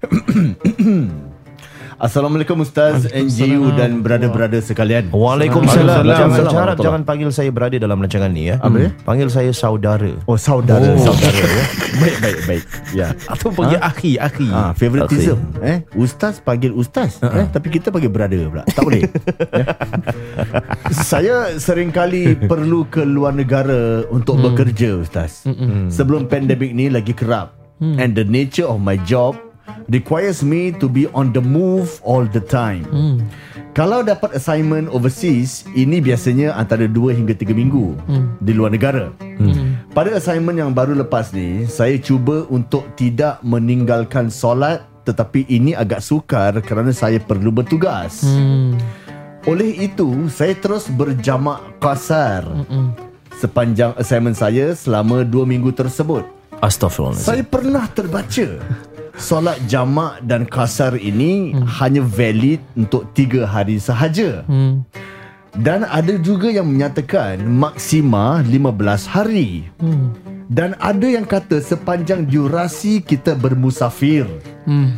Assalamualaikum 2.02 2.66
Ustaz 2.66 3.06
NGU 3.14 3.78
dan 3.78 4.02
brother-brother 4.02 4.58
sekalian. 4.58 5.14
Waalaikumsalam. 5.14 6.02
Jangan 6.02 6.46
harap 6.50 6.76
jangan 6.82 7.02
panggil 7.06 7.30
saya 7.30 7.54
berada 7.54 7.78
dalam 7.78 8.02
rancangan 8.02 8.26
ni 8.26 8.50
ya. 8.50 8.58
Apa 8.58 8.74
dia? 8.74 8.90
Panggil 9.06 9.30
saya 9.30 9.54
saudara. 9.54 10.10
Oh 10.26 10.34
saudara, 10.34 10.98
oh. 10.98 10.98
saudara 10.98 11.38
ya. 11.46 11.64
Baik 12.02 12.16
baik 12.18 12.38
baik. 12.50 12.64
Ya. 12.90 13.14
Atau 13.30 13.54
panggil 13.54 13.78
akhi, 13.78 14.18
akhi. 14.18 14.50
Ah, 14.50 14.74
favoritism 14.74 15.38
eh 15.62 15.78
ustaz 15.94 16.42
panggil 16.42 16.74
ustaz 16.74 17.22
uh-huh. 17.22 17.44
eh 17.44 17.46
tapi 17.54 17.70
kita 17.70 17.94
panggil 17.94 18.10
brother 18.10 18.50
pula 18.50 18.64
tak 18.66 18.82
boleh 18.82 19.02
eh? 19.06 19.66
saya 21.12 21.54
sering 21.62 21.94
kali 21.94 22.34
perlu 22.34 22.88
ke 22.90 23.06
luar 23.06 23.30
negara 23.30 24.02
untuk 24.10 24.42
hmm. 24.42 24.44
bekerja 24.50 24.90
ustaz 24.98 25.46
hmm. 25.46 25.88
sebelum 25.88 26.26
pandemik 26.26 26.74
ni 26.74 26.90
lagi 26.90 27.14
kerap 27.14 27.54
hmm. 27.78 27.96
and 28.02 28.18
the 28.18 28.26
nature 28.26 28.66
of 28.66 28.82
my 28.82 28.98
job 29.06 29.38
requires 29.90 30.42
me 30.42 30.70
to 30.74 30.88
be 30.88 31.06
on 31.12 31.30
the 31.30 31.42
move 31.42 32.00
all 32.02 32.24
the 32.24 32.42
time 32.42 32.86
hmm. 32.90 33.22
Kalau 33.72 34.04
dapat 34.04 34.36
assignment 34.36 34.92
overseas, 34.92 35.64
ini 35.72 36.04
biasanya 36.04 36.52
antara 36.60 36.84
2 36.84 37.16
hingga 37.16 37.32
3 37.32 37.56
minggu 37.56 37.96
hmm. 38.04 38.44
di 38.44 38.52
luar 38.52 38.68
negara. 38.68 39.08
Hmm. 39.40 39.80
Pada 39.96 40.12
assignment 40.12 40.60
yang 40.60 40.76
baru 40.76 40.92
lepas 40.92 41.32
ni, 41.32 41.64
saya 41.64 41.96
cuba 41.96 42.44
untuk 42.52 42.84
tidak 43.00 43.40
meninggalkan 43.40 44.28
solat 44.28 44.84
tetapi 45.08 45.48
ini 45.48 45.72
agak 45.72 46.04
sukar 46.04 46.60
kerana 46.60 46.92
saya 46.92 47.16
perlu 47.16 47.48
bertugas. 47.48 48.20
Hmm. 48.28 48.76
Oleh 49.48 49.88
itu, 49.88 50.28
saya 50.28 50.52
terus 50.52 50.92
berjamak 50.92 51.80
kasar 51.80 52.44
hmm. 52.44 52.92
sepanjang 53.40 53.96
assignment 53.96 54.36
saya 54.36 54.76
selama 54.76 55.24
2 55.24 55.48
minggu 55.48 55.72
tersebut. 55.72 56.28
Astaghfirullahaladzim. 56.60 57.24
Saya 57.24 57.42
pernah 57.42 57.88
terbaca 57.88 58.46
solat 59.16 59.60
jamak 59.68 60.20
dan 60.24 60.48
kasar 60.48 60.96
ini 60.96 61.52
hmm. 61.52 61.66
hanya 61.80 62.02
valid 62.04 62.60
untuk 62.76 63.08
3 63.12 63.44
hari 63.44 63.76
sahaja. 63.76 64.44
Hmm. 64.48 64.84
Dan 65.52 65.84
ada 65.84 66.16
juga 66.16 66.48
yang 66.48 66.64
menyatakan 66.64 67.44
maksima 67.44 68.40
15 68.48 69.04
hari. 69.04 69.68
Hmm. 69.76 70.16
Dan 70.48 70.76
ada 70.80 71.04
yang 71.04 71.28
kata 71.28 71.60
sepanjang 71.60 72.28
durasi 72.28 73.04
kita 73.04 73.36
bermusafir. 73.36 74.24
Hmm. 74.64 74.96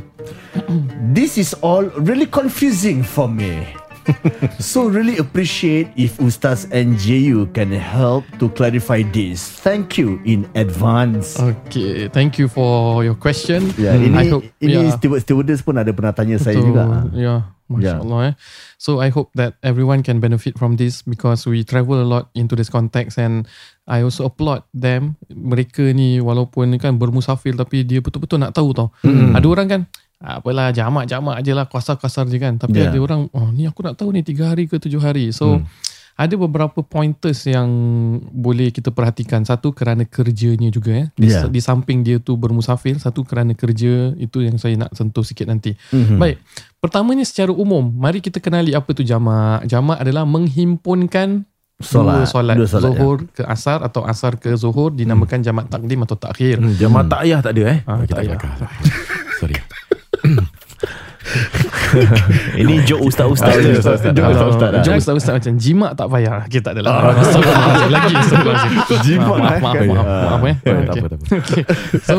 This 1.14 1.34
is 1.38 1.54
all 1.62 1.90
really 1.98 2.30
confusing 2.30 3.02
for 3.02 3.26
me. 3.26 3.66
so 4.60 4.86
really 4.86 5.18
appreciate 5.18 5.90
if 5.96 6.16
Ustaz 6.20 6.68
and 6.70 6.96
JU 6.98 7.46
can 7.52 7.72
help 7.72 8.24
to 8.38 8.48
clarify 8.52 9.02
this. 9.02 9.44
Thank 9.64 9.96
you 9.96 10.20
in 10.24 10.48
advance. 10.54 11.38
Okay, 11.38 12.08
thank 12.08 12.38
you 12.38 12.48
for 12.48 13.02
your 13.04 13.16
question. 13.16 13.72
Ya, 13.80 13.96
ini 13.96 14.16
I 14.16 14.26
hope, 14.30 14.44
ini 14.60 14.88
yeah, 14.88 14.96
steward 14.96 15.20
stewardess 15.24 15.60
pun 15.64 15.80
ada 15.80 15.90
pernah 15.92 16.12
tanya 16.12 16.36
saya 16.36 16.60
juga. 16.60 17.08
Yeah, 17.12 17.54
Yeah. 17.64 17.96
mashallah. 17.96 18.20
Eh. 18.28 18.34
So 18.76 19.00
I 19.00 19.08
hope 19.08 19.32
that 19.40 19.56
everyone 19.64 20.04
can 20.04 20.20
benefit 20.20 20.60
from 20.60 20.76
this 20.76 21.00
because 21.00 21.48
we 21.48 21.64
travel 21.64 21.96
a 21.96 22.04
lot 22.04 22.28
into 22.36 22.52
this 22.52 22.68
context 22.68 23.16
and 23.16 23.48
I 23.88 24.04
also 24.04 24.28
applaud 24.28 24.68
them. 24.76 25.16
Mereka 25.32 25.96
ni 25.96 26.20
walaupun 26.20 26.76
kan 26.76 27.00
bermusafir 27.00 27.56
tapi 27.56 27.80
dia 27.88 28.04
betul-betul 28.04 28.44
nak 28.44 28.52
tahu 28.52 28.76
tau. 28.76 28.92
Hmm. 29.00 29.32
Ada 29.32 29.46
orang 29.48 29.68
kan 29.68 29.80
apalah 30.24 30.70
jamak-jamak 30.70 31.36
je 31.40 31.52
lah 31.52 31.64
kasar-kasar 31.64 32.24
je 32.26 32.38
kan 32.38 32.56
tapi 32.56 32.76
Yeah. 32.76 32.88
ada 32.88 32.98
orang 32.98 33.28
oh 33.28 33.48
ni 33.48 33.64
aku 33.64 33.82
nak 33.82 33.94
tahu 33.94 34.08
ni 34.10 34.20
3 34.20 34.40
hari 34.46 34.64
ke 34.64 34.76
7 34.76 34.96
hari 34.98 35.28
so 35.30 35.56
Hmm. 35.56 35.68
ada 36.14 36.34
beberapa 36.34 36.80
pointers 36.80 37.42
yang 37.44 37.66
boleh 38.30 38.70
kita 38.70 38.88
perhatikan 38.88 39.42
satu 39.42 39.70
kerana 39.70 40.04
kerjanya 40.04 40.68
juga 40.68 40.90
eh 40.94 41.06
di, 41.12 41.26
Yeah. 41.26 41.46
di 41.46 41.58
samping 41.58 42.00
dia 42.00 42.16
tu 42.18 42.34
bermusafir 42.34 42.96
satu 42.96 43.20
kerana 43.20 43.52
kerja 43.52 44.14
itu 44.14 44.38
yang 44.40 44.54
saya 44.54 44.78
nak 44.78 44.92
sentuh 44.92 45.20
sikit 45.20 45.44
nanti 45.44 45.76
Mhm. 45.90 46.16
baik 46.16 46.36
pertamanya 46.78 47.22
secara 47.22 47.50
umum 47.50 47.84
mari 47.84 48.18
kita 48.18 48.38
kenali 48.38 48.72
apa 48.72 48.88
tu 48.90 49.02
jamak 49.02 49.66
jamak 49.66 49.98
adalah 49.98 50.24
menghimpunkan 50.24 51.44
dua 51.74 51.82
Solat. 51.84 52.30
solat, 52.30 52.56
Dua 52.56 52.68
solat, 52.70 52.86
ya. 52.86 52.88
zuhur 52.94 53.16
ke 53.28 53.42
asar 53.44 53.82
atau 53.82 54.06
asar 54.06 54.38
ke 54.38 54.54
zuhur 54.54 54.88
dinamakan 54.90 55.42
jamak 55.42 55.66
takdim 55.66 56.00
atau 56.00 56.14
takhir 56.14 56.56
Hmm, 56.56 56.70
jamaah 56.72 57.04
tak 57.04 57.20
ayah 57.26 57.42
tak 57.42 57.52
ada 57.52 57.62
eh? 57.66 57.78
Ah, 57.82 57.98
Kita 58.00 58.22
tak. 58.22 58.40
Ini 62.60 62.84
joke 62.84 63.08
ustaz-ustaz. 63.08 63.54
Ah, 63.54 63.60
ustaz, 63.60 63.96
ustaz. 63.98 64.12
Jom 64.12 64.24
ustaz 64.28 64.48
ustaz. 64.52 64.70
Jom 64.84 64.94
ustaz-ustaz 64.98 65.32
macam 65.40 65.54
jimat 65.56 65.92
tak 65.96 66.08
payah. 66.08 66.38
Okay, 66.46 66.60
tak 66.60 66.72
adalah. 66.76 66.92
Astagfirullahaladzim. 67.16 67.90
Lagi 67.90 68.12
astagfirullahaladzim. 68.14 68.98
Jimat, 69.06 69.38
Maaf, 69.38 69.58
maaf, 69.58 69.74
maaf, 69.74 69.88
maaf, 69.88 70.06
maaf, 70.06 70.42
eh. 70.44 70.56
Tak 70.56 70.72
apa, 70.72 70.82
Okay. 70.84 70.84
tak 70.84 70.94
apa, 70.94 71.08
tak 71.08 71.18
apa. 71.18 71.26
Okay. 71.40 71.62
So, 72.04 72.14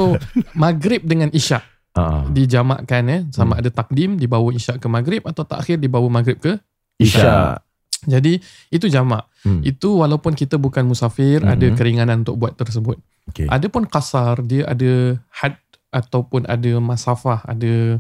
maghrib 0.54 1.02
dengan 1.06 1.30
isyak 1.32 1.64
Ah, 1.96 2.28
dijamakkan 2.28 3.04
eh. 3.08 3.22
Sama 3.32 3.56
ada 3.56 3.72
takdim 3.72 4.20
dibawa 4.20 4.52
isyak 4.52 4.84
ke 4.84 4.88
maghrib 4.92 5.24
atau 5.24 5.48
takhir 5.48 5.80
dibawa 5.80 6.12
maghrib 6.12 6.36
ke 6.36 6.60
Isyak. 6.96 7.64
Jadi, 8.04 8.38
itu 8.70 8.86
jamak. 8.86 9.26
Hmm. 9.42 9.64
Itu 9.64 10.04
walaupun 10.04 10.36
kita 10.36 10.56
bukan 10.56 10.86
musafir, 10.86 11.40
Mhm. 11.40 11.52
ada 11.56 11.68
keringanan 11.72 12.18
untuk 12.22 12.36
buat 12.36 12.52
tersebut. 12.54 13.00
Okay. 13.32 13.48
Ada 13.48 13.72
pun 13.72 13.88
kasar, 13.88 14.44
dia 14.44 14.68
ada 14.68 15.16
had 15.32 15.56
ataupun 15.90 16.44
ada 16.46 16.72
masafah, 16.78 17.40
ada 17.48 17.98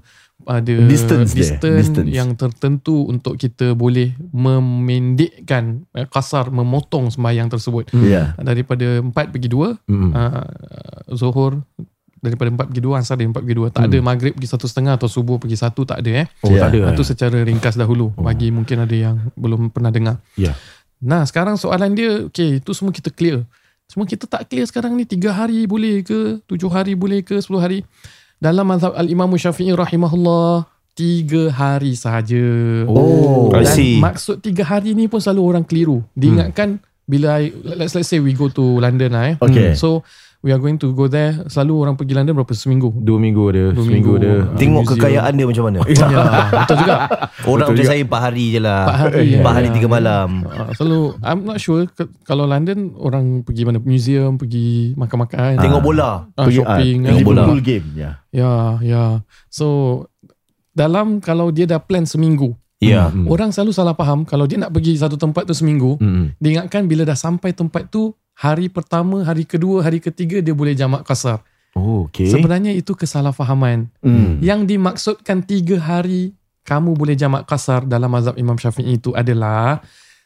ada 0.47 0.75
Distance 0.81 1.31
distance, 1.31 1.89
distance. 1.89 2.07
yang 2.07 2.33
tertentu 2.33 3.03
untuk 3.03 3.35
kita 3.35 3.73
boleh 3.73 4.13
memendekkan 4.29 5.63
eh, 5.91 6.05
kasar 6.05 6.49
memotong 6.49 7.09
sembahyang 7.09 7.47
tersebut 7.47 7.89
Ya. 7.95 8.33
daripada 8.37 8.99
4 8.99 9.11
pergi 9.29 9.49
2 9.49 9.77
Hmm. 9.85 10.11
uh, 10.11 10.45
zuhur 11.11 11.61
daripada 12.17 12.49
4 12.49 12.57
pergi 12.65 12.81
2 12.81 12.93
asar 12.95 13.15
dari 13.15 13.27
4 13.27 13.37
pergi 13.37 13.55
2 13.55 13.69
tak 13.69 13.83
ada 13.85 13.97
maghrib 13.99 14.33
pergi 14.33 14.49
satu 14.49 14.65
setengah 14.65 14.93
atau 14.95 15.05
subuh 15.05 15.37
pergi 15.37 15.55
satu 15.55 15.81
tak 15.83 15.99
ada 15.99 16.11
eh 16.21 16.27
Oh, 16.41 16.49
Ya. 16.49 16.65
tak 16.65 16.69
ada. 16.73 16.89
itu 16.91 17.01
eh? 17.01 17.07
secara 17.07 17.37
ringkas 17.39 17.75
dahulu 17.75 18.13
bagi 18.15 18.49
mungkin 18.49 18.79
ada 18.79 18.95
yang 18.95 19.15
belum 19.33 19.69
pernah 19.69 19.89
dengar 19.89 20.17
Ya. 20.33 20.57
Nah 20.97 21.21
sekarang 21.23 21.53
soalan 21.55 21.91
dia 21.91 22.25
Okay 22.25 22.57
itu 22.57 22.71
semua 22.71 22.89
kita 22.89 23.09
clear 23.09 23.45
Semua 23.85 24.03
kita 24.03 24.25
tak 24.25 24.47
clear 24.47 24.65
sekarang 24.65 24.93
ni 24.93 25.05
3 25.05 25.21
hari 25.29 25.65
boleh 25.65 26.01
ke 26.01 26.41
7 26.43 26.57
hari 26.67 26.93
boleh 26.93 27.21
ke 27.21 27.37
10 27.37 27.45
hari 27.59 27.85
Dalam 28.37 28.67
mazhab 28.67 28.93
Al-Imam 28.93 29.31
Syafi'i 29.31 29.71
rahimahullah 29.71 30.67
3 30.95 31.51
hari 31.51 31.91
sahaja 31.93 32.43
Oh, 32.87 33.51
I 33.51 33.63
Dan 33.63 33.75
see. 33.75 33.95
maksud 33.99 34.39
3 34.39 34.63
hari 34.63 34.91
ni 34.91 35.07
pun 35.07 35.19
selalu 35.19 35.41
orang 35.43 35.63
keliru 35.63 36.03
Diingatkan 36.13 36.79
Bila 37.05 37.37
I, 37.37 37.53
let's, 37.77 37.93
let's 37.93 38.09
say 38.09 38.17
we 38.17 38.33
go 38.33 38.49
to 38.49 38.79
London 38.79 39.13
lah 39.13 39.23
eh 39.29 39.35
Okay. 39.37 39.75
So 39.75 40.01
we 40.45 40.53
are 40.53 40.61
going 40.61 40.77
to 40.77 40.93
go 40.93 41.09
there 41.09 41.41
Selalu 41.47 41.73
orang 41.75 41.95
pergi 41.95 42.13
London 42.13 42.37
berapa 42.37 42.53
seminggu 42.53 42.93
Dua 42.95 43.17
minggu 43.17 43.43
dia, 43.49 43.67
Dua 43.69 43.81
seminggu 43.81 44.13
minggu. 44.13 44.21
dia. 44.21 44.35
Ah. 44.37 44.53
Tengok 44.53 44.83
Museum. 44.83 44.93
kekayaan 44.95 45.33
dia 45.33 45.45
macam 45.45 45.63
mana. 45.65 45.79
Ya 45.89 46.21
betul 46.55 46.75
juga 46.77 46.95
Orang 47.43 47.67
macam 47.71 47.83
saya 47.83 48.01
4 48.01 48.13
hari 48.21 48.45
je 48.47 48.59
lah. 48.59 48.81
Empat 48.83 48.97
hari, 49.09 49.27
4 49.31 49.41
ya. 49.41 49.49
hari 49.51 49.67
3 49.73 49.89
malam. 49.89 50.29
Uh, 50.43 50.69
selalu 50.71 50.99
I'm 51.19 51.41
not 51.41 51.57
sure 51.57 51.81
ke, 51.87 52.03
kalau 52.21 52.45
London 52.45 52.77
orang 52.95 53.41
pergi 53.41 53.61
mana 53.63 53.77
museum 53.79 54.37
pergi 54.37 54.93
makan-makan 54.93 55.57
Tengok 55.57 55.81
bola. 55.81 56.29
ah, 56.31 56.45
Pergi, 56.45 56.55
shopping 56.55 56.95
ah, 57.01 57.05
kan. 57.07 57.13
bola. 57.19 57.41
Liverpool 57.41 57.61
game. 57.61 57.85
Ya. 57.95 58.11
ya 58.29 58.53
ya 58.79 59.03
so 59.47 59.65
dalam 60.71 61.17
kalau 61.19 61.49
dia 61.49 61.65
dah 61.65 61.79
plan 61.79 62.03
seminggu 62.03 62.53
Ya. 62.77 63.07
Hmm. 63.07 63.25
orang 63.25 63.49
selalu 63.49 63.71
salah 63.71 63.95
faham 63.95 64.27
kalau 64.27 64.45
dia 64.45 64.59
nak 64.59 64.69
pergi 64.69 64.93
satu 64.93 65.15
tempat 65.15 65.47
tu 65.47 65.55
seminggu 65.55 65.95
Hmm. 65.95 66.35
dia 66.37 66.59
ingatkan 66.59 66.85
bila 66.85 67.01
dah 67.01 67.15
sampai 67.15 67.49
tempat 67.49 67.87
tu 67.87 68.13
hari 68.35 68.67
pertama 68.67 69.23
hari 69.23 69.43
kedua 69.43 69.79
hari 69.79 69.97
ketiga 69.97 70.39
dia 70.39 70.51
boleh 70.51 70.71
jamak 70.71 71.03
kasar 71.03 71.39
Oh, 71.73 72.07
okay. 72.07 72.23
sebenarnya 72.25 72.71
itu 72.71 72.91
kesalahfahaman 72.91 73.91
Hmm. 73.99 74.39
yang 74.39 74.63
dimaksudkan 74.63 75.41
tiga 75.41 75.75
hari 75.77 76.31
kamu 76.63 76.93
boleh 76.93 77.13
jamak 77.13 77.43
kasar 77.43 77.83
dalam 77.83 78.07
mazhab 78.07 78.35
Imam 78.35 78.55
Syafi'i 78.55 78.95
itu 78.95 79.11
adalah 79.11 79.83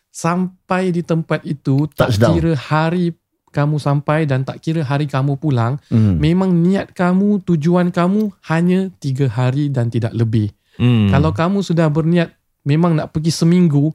sampai 0.10 0.90
di 0.90 1.02
tempat 1.02 1.42
itu 1.44 1.86
tak 1.90 2.14
Touchdown. 2.14 2.34
kira 2.34 2.54
hari 2.56 3.14
kamu 3.50 3.76
sampai 3.78 4.24
dan 4.24 4.42
tak 4.42 4.58
kira 4.60 4.82
hari 4.82 5.06
kamu 5.06 5.36
pulang 5.36 5.82
Hmm. 5.88 6.18
memang 6.18 6.54
niat 6.56 6.94
kamu 6.94 7.42
tujuan 7.44 7.90
kamu 7.90 8.30
hanya 8.44 8.94
tiga 8.96 9.26
hari 9.28 9.68
dan 9.68 9.90
tidak 9.90 10.14
lebih 10.14 10.54
Hmm. 10.76 11.10
kalau 11.10 11.30
kamu 11.32 11.60
sudah 11.60 11.86
berniat 11.88 12.30
memang 12.62 12.94
nak 12.94 13.10
pergi 13.10 13.30
seminggu 13.32 13.90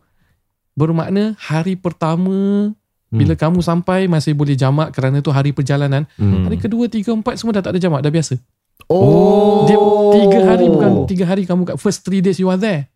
bermakna 0.73 1.39
hari 1.41 1.75
pertama 1.77 2.71
bila 3.15 3.35
kamu 3.35 3.59
sampai 3.59 4.05
masih 4.05 4.33
boleh 4.33 4.53
jamak 4.53 4.91
kerana 4.91 5.19
itu 5.19 5.31
hari 5.31 5.51
perjalanan 5.51 6.05
Hmm. 6.15 6.45
hari 6.45 6.57
kedua 6.57 6.87
tiga 6.87 7.11
empat 7.11 7.37
semua 7.37 7.53
dah 7.53 7.63
tak 7.63 7.73
ada 7.73 7.81
jamak 7.81 8.01
dah 8.01 8.11
biasa 8.11 8.35
Oh. 8.87 9.65
dia 9.65 9.79
tiga 10.13 10.39
hari 10.45 10.67
bukan 10.67 10.91
tiga 11.05 11.25
hari 11.25 11.43
kamu 11.43 11.65
kat 11.65 11.77
first 11.77 12.03
three 12.03 12.19
days 12.19 12.37
you 12.37 12.47
are 12.47 12.59
there. 12.59 12.91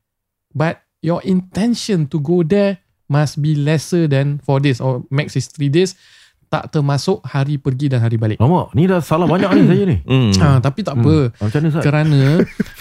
But 0.51 0.81
your 0.99 1.23
intention 1.23 2.05
to 2.09 2.19
go 2.19 2.43
there 2.43 2.83
must 3.07 3.39
be 3.39 3.55
lesser 3.55 4.05
than 4.05 4.37
four 4.39 4.59
days 4.59 4.79
or 4.79 5.07
max 5.09 5.33
is 5.33 5.47
three 5.47 5.69
days. 5.69 5.95
Tak 6.49 6.73
termasuk 6.73 7.21
hari 7.23 7.57
pergi 7.57 7.89
dan 7.89 8.01
hari 8.01 8.17
balik. 8.17 8.37
Lama, 8.37 8.73
ni 8.73 8.85
dah 8.85 9.01
salah 9.01 9.25
banyak 9.25 9.49
ni 9.51 9.63
saya 9.65 9.85
ni. 9.85 9.97
Hmm. 10.09 10.33
Ah, 10.39 10.57
tapi 10.59 10.81
tak 10.81 10.97
apa. 10.97 11.29
Ah, 11.31 11.45
Macam 11.45 11.61
mana? 11.63 11.79
Kerana 11.79 12.21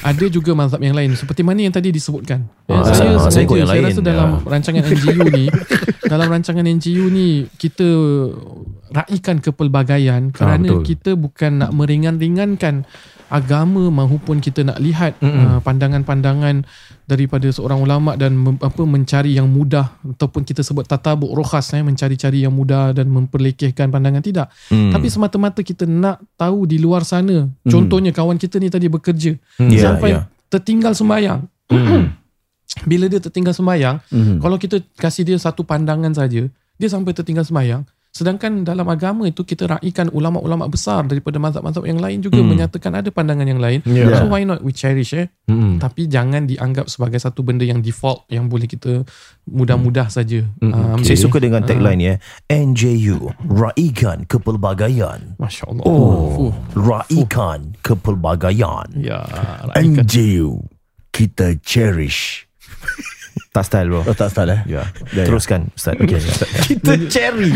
ada 0.02 0.26
juga 0.28 0.52
mazhab 0.56 0.80
yang 0.80 0.96
lain 0.96 1.12
seperti 1.14 1.44
mana 1.44 1.60
yang 1.60 1.72
tadi 1.72 1.92
disebutkan. 1.92 2.48
Ya, 2.66 2.74
Ah, 2.74 2.84
saya 2.88 3.12
ah, 3.14 3.28
saya 3.28 3.44
yang 3.46 3.68
saya 3.68 3.76
lain. 3.78 3.92
rasa 3.92 4.00
dalam 4.02 4.30
rancangan 4.42 4.84
NGU 4.84 5.20
ni 5.30 5.46
dalam 6.08 6.28
rancangan 6.32 6.66
NGU 6.66 7.12
ni 7.12 7.46
kita 7.60 7.86
raikan 8.92 9.44
kepelbagaian 9.44 10.32
kerana 10.32 10.80
betul. 10.80 10.84
kita 10.84 11.12
bukan 11.20 11.64
nak 11.64 11.72
meringan-ringankan 11.76 12.88
agama 13.28 13.92
maupun 13.92 14.40
kita 14.40 14.64
nak 14.64 14.80
lihat 14.80 15.20
uh, 15.20 15.60
pandangan-pandangan 15.60 16.64
daripada 17.04 17.52
seorang 17.52 17.84
ulama 17.84 18.16
dan 18.16 18.40
mem, 18.40 18.56
apa 18.56 18.84
mencari 18.88 19.36
yang 19.36 19.52
mudah 19.52 20.00
ataupun 20.16 20.48
kita 20.48 20.64
sebut 20.64 20.88
tatabuk 20.88 21.36
rokhas 21.36 21.76
eh 21.76 21.84
mencari-cari 21.84 22.48
yang 22.48 22.56
mudah 22.56 22.96
dan 22.96 23.12
memperlekehkan 23.12 23.92
pandangan. 23.92 24.24
Tidak. 24.24 24.48
Hmm. 24.72 24.92
tapi 24.96 25.12
semata-mata 25.12 25.60
kita 25.60 25.84
nak 25.84 26.24
tahu 26.40 26.64
di 26.64 26.80
luar 26.80 27.04
sana. 27.04 27.52
Contohnya 27.68 28.16
kawan 28.16 28.40
kita 28.40 28.64
ni 28.64 28.72
tadi 28.72 28.88
bekerja. 28.88 29.36
Ya, 29.60 29.92
sampai 29.92 30.16
ya. 30.16 30.32
tertinggal 30.48 30.96
sembahyang 30.96 31.44
bila 32.84 33.06
dia 33.06 33.18
tertinggal 33.18 33.52
sembahyang 33.52 34.04
Mhm. 34.08 34.38
kalau 34.38 34.56
kita 34.56 34.80
kasih 34.96 35.24
dia 35.24 35.38
satu 35.38 35.64
pandangan 35.64 36.12
saja 36.12 36.46
dia 36.74 36.88
sampai 36.88 37.12
tertinggal 37.12 37.44
sembahyang 37.44 37.84
sedangkan 38.10 38.66
dalam 38.66 38.88
agama 38.88 39.24
itu 39.24 39.46
kita 39.46 39.70
raikan 39.70 40.10
ulama-ulama 40.10 40.66
besar 40.66 41.06
daripada 41.06 41.38
mazhab-mazhab 41.38 41.86
yang 41.86 42.02
lain 42.02 42.18
juga 42.20 42.42
menyatakan 42.42 42.90
ada 42.92 43.08
pandangan 43.08 43.46
yang 43.46 43.62
lain 43.62 43.86
Ya. 43.86 44.10
so 44.16 44.26
why 44.26 44.42
not 44.42 44.58
we 44.60 44.74
cherish 44.74 45.14
eh 45.14 45.30
Mm-mm. 45.46 45.78
tapi 45.78 46.10
jangan 46.10 46.44
dianggap 46.44 46.90
sebagai 46.90 47.22
satu 47.22 47.46
benda 47.46 47.62
yang 47.62 47.78
default 47.78 48.26
yang 48.28 48.50
boleh 48.50 48.66
kita 48.66 49.06
mudah-mudah 49.46 50.10
saja 50.10 50.50
Mm-mm. 50.58 50.98
um, 50.98 51.00
Saya 51.00 51.14
suka 51.16 51.38
dengan 51.38 51.62
tagline 51.62 52.02
ya. 52.02 52.16
NJU, 52.50 53.22
raikan 53.46 54.26
kepelbagaian. 54.26 55.38
Masya 55.38 55.64
Allah 55.68 55.86
Oh, 55.86 56.50
Fuh. 56.50 56.54
raikan 56.74 57.78
kepelbagaian. 57.80 58.88
ya 58.98 59.22
raikan. 59.70 60.02
NJU 60.02 60.66
Kita 61.10 61.54
cherish 61.60 62.47
Tak 63.54 63.64
style 63.66 63.90
bro. 63.90 64.02
Oh 64.06 64.14
tak 64.14 64.30
start 64.30 64.50
eh 64.54 64.62
Ya. 64.70 64.86
Ya, 65.14 65.24
ya. 65.24 65.24
Teruskan 65.26 65.74
Ustaz. 65.74 65.98
Okay. 66.02 66.22
Kita 66.70 66.94
cherry 67.10 67.50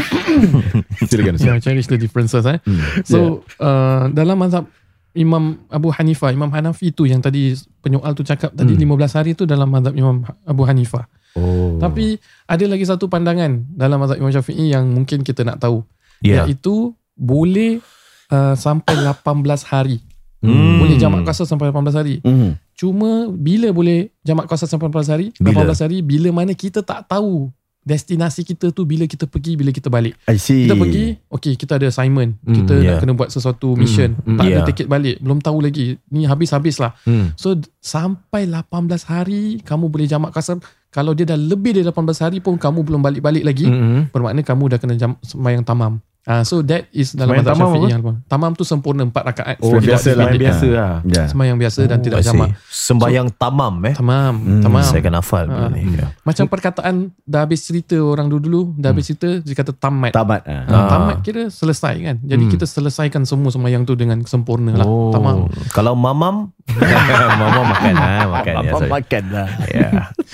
Silakan 1.10 1.38
Ustaz. 1.38 1.48
yeah, 1.48 1.58
cherish 1.62 1.86
the 1.86 1.98
differences 1.98 2.46
eh. 2.46 2.58
Hmm. 2.66 2.82
So 3.06 3.18
uh, 3.62 4.10
dalam 4.10 4.42
mazhab 4.42 4.66
Imam 5.12 5.60
Abu 5.68 5.92
Hanifah, 5.92 6.32
Imam 6.32 6.48
Hanafi 6.50 6.96
tu 6.96 7.04
yang 7.04 7.20
tadi 7.20 7.52
penyoal 7.84 8.16
tu 8.16 8.24
cakap 8.24 8.56
tadi 8.56 8.80
15 8.80 8.88
hari 9.12 9.32
tu 9.36 9.44
dalam 9.44 9.68
mazhab 9.68 9.92
Imam 9.92 10.24
Abu 10.48 10.64
Hanifah. 10.64 11.04
Oh. 11.36 11.76
Tapi 11.78 12.16
ada 12.48 12.66
lagi 12.68 12.88
satu 12.88 13.12
pandangan 13.12 13.68
dalam 13.76 14.00
mazhab 14.00 14.18
Imam 14.18 14.32
Syafi'i 14.32 14.72
yang 14.72 14.88
mungkin 14.88 15.22
kita 15.22 15.44
nak 15.44 15.60
tahu. 15.60 15.84
Ya. 16.24 16.48
Iaitu 16.48 16.96
boleh 17.14 17.84
uh, 18.32 18.56
sampai 18.56 18.96
18 19.06 19.44
hari. 19.68 20.00
Hmm. 20.42 20.80
Boleh 20.82 20.98
jamak 20.98 21.28
kasar 21.28 21.46
sampai 21.46 21.70
18 21.70 21.92
hari. 21.94 22.16
Mhm. 22.26 22.58
Cuma 22.82 23.30
bila 23.30 23.70
boleh 23.70 24.10
jamak 24.26 24.50
kuasa 24.50 24.66
sampai 24.66 24.90
18 24.90 25.14
hari? 25.14 25.28
Bila? 25.38 25.70
18 25.70 25.86
hari 25.86 25.98
bila 26.02 26.34
mana 26.34 26.58
kita 26.58 26.82
tak 26.82 27.06
tahu 27.06 27.54
destinasi 27.82 28.42
kita 28.42 28.74
tu 28.74 28.90
bila 28.90 29.06
kita 29.06 29.30
pergi, 29.30 29.54
bila 29.54 29.70
kita 29.70 29.90
balik. 29.94 30.18
I 30.26 30.42
see 30.42 30.66
Kita 30.66 30.74
pergi, 30.74 31.14
okay 31.30 31.54
kita 31.54 31.78
ada 31.78 31.94
assignment. 31.94 32.42
Hmm, 32.42 32.58
kita 32.58 32.74
yeah. 32.82 32.98
nak 32.98 33.06
kena 33.06 33.14
buat 33.14 33.30
sesuatu 33.30 33.78
mission. 33.78 34.18
Hmm, 34.26 34.38
tak 34.42 34.46
ada 34.50 34.54
yeah. 34.54 34.66
tiket 34.66 34.88
balik. 34.90 35.22
Belum 35.22 35.38
tahu 35.38 35.62
lagi. 35.62 36.02
Ni 36.10 36.26
habis-habis 36.26 36.82
lah. 36.82 36.98
Hmm. 37.06 37.38
So 37.38 37.54
sampai 37.86 38.50
18 38.50 38.66
hari 39.06 39.62
kamu 39.62 39.86
boleh 39.86 40.10
jamak 40.10 40.34
kasar. 40.34 40.58
Kalau 40.90 41.14
dia 41.14 41.24
dah 41.24 41.40
lebih 41.40 41.78
dari 41.78 41.86
18 41.86 41.94
hari 42.18 42.38
pun 42.42 42.58
kamu 42.58 42.82
belum 42.82 43.00
balik-balik 43.00 43.48
lagi. 43.48 43.64
Mm-mm. 43.64 44.12
Bermakna 44.12 44.44
kamu 44.44 44.76
dah 44.76 44.80
kena 44.82 45.00
jam, 45.00 45.16
sembahyang 45.24 45.64
tamam. 45.64 46.04
Ah, 46.22 46.46
so 46.46 46.62
that 46.62 46.86
is 46.92 47.12
dalam 47.12 47.34
Sembahyang 47.34 47.42
mazhab 47.42 47.56
tamam 47.58 47.66
Syafi'i 47.68 47.82
apa? 47.82 47.90
yang 47.90 48.02
tamam 48.30 48.52
tu 48.54 48.62
sempurna 48.62 49.02
4 49.04 49.10
rakaat. 49.26 49.56
Oh, 49.58 49.74
Tidak 49.74 49.82
biasa 49.84 50.10
lah. 50.14 50.26
Biasa 50.30 50.66
lah. 50.70 50.92
Ya 51.04 51.24
Sembahyang 51.26 51.58
biasa 51.58 51.80
dan 51.84 51.98
Oh, 51.98 52.04
tidak 52.04 52.20
jamak. 52.22 52.50
Sembayang 52.64 53.28
tamam 53.34 53.74
eh. 53.84 53.96
Tamam, 53.96 54.34
Hmm, 54.38 54.62
tamam. 54.62 54.82
Saya 54.82 55.02
akan 55.02 55.16
hafal 55.18 55.44
benda 55.46 55.66
Ah. 55.66 55.70
ni. 55.72 55.82
Ya. 55.92 56.14
Macam 56.22 56.46
perkataan 56.46 56.96
dah 57.24 57.42
habis 57.42 57.62
cerita 57.62 57.98
orang 57.98 58.28
dulu-dulu, 58.28 58.74
dah 58.76 58.90
habis 58.90 59.08
cerita 59.08 59.42
dia 59.42 59.56
kata 59.56 59.74
tamat. 59.74 60.14
Tamat 60.14 60.42
ah. 60.46 60.62
Ah. 60.64 60.88
Tamat 60.88 61.16
kira 61.22 61.50
selesai 61.50 61.96
kan. 61.98 62.16
Jadi 62.22 62.44
Hmm. 62.44 62.52
kita 62.52 62.66
selesaikan 62.66 63.26
semua 63.26 63.50
sembahyang 63.50 63.82
tu 63.82 63.94
dengan 63.94 64.22
sempurna 64.22 64.74
lah. 64.74 64.86
Oh. 64.86 65.10
Tamam. 65.10 65.50
Kalau 65.72 65.94
mamam, 65.94 66.54
mamam 67.42 67.66
makan 67.68 67.94
ah, 67.96 68.28
makan 68.32 68.54
ya. 68.56 68.62
Apa 68.64 68.78
sorry. 68.78 68.92
makan 68.92 69.24
lah 69.28 69.48
Ya. 69.68 69.90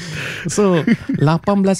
So 0.47 0.79
18 1.17 1.23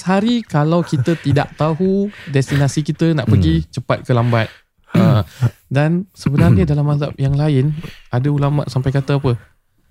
hari 0.02 0.42
kalau 0.42 0.82
kita 0.82 1.14
tidak 1.16 1.54
tahu 1.54 2.08
destinasi 2.26 2.82
kita 2.82 3.12
nak 3.12 3.26
pergi 3.26 3.64
cepat 3.64 3.97
ke 4.00 4.12
lambat. 4.12 4.48
Uh, 4.88 5.20
dan 5.68 6.08
sebenarnya 6.12 6.64
dalam 6.64 6.82
mazhab 6.82 7.12
yang 7.14 7.32
lain 7.32 7.76
ada 8.08 8.28
ulama 8.28 8.64
sampai 8.64 8.88
kata 8.88 9.16
apa? 9.16 9.36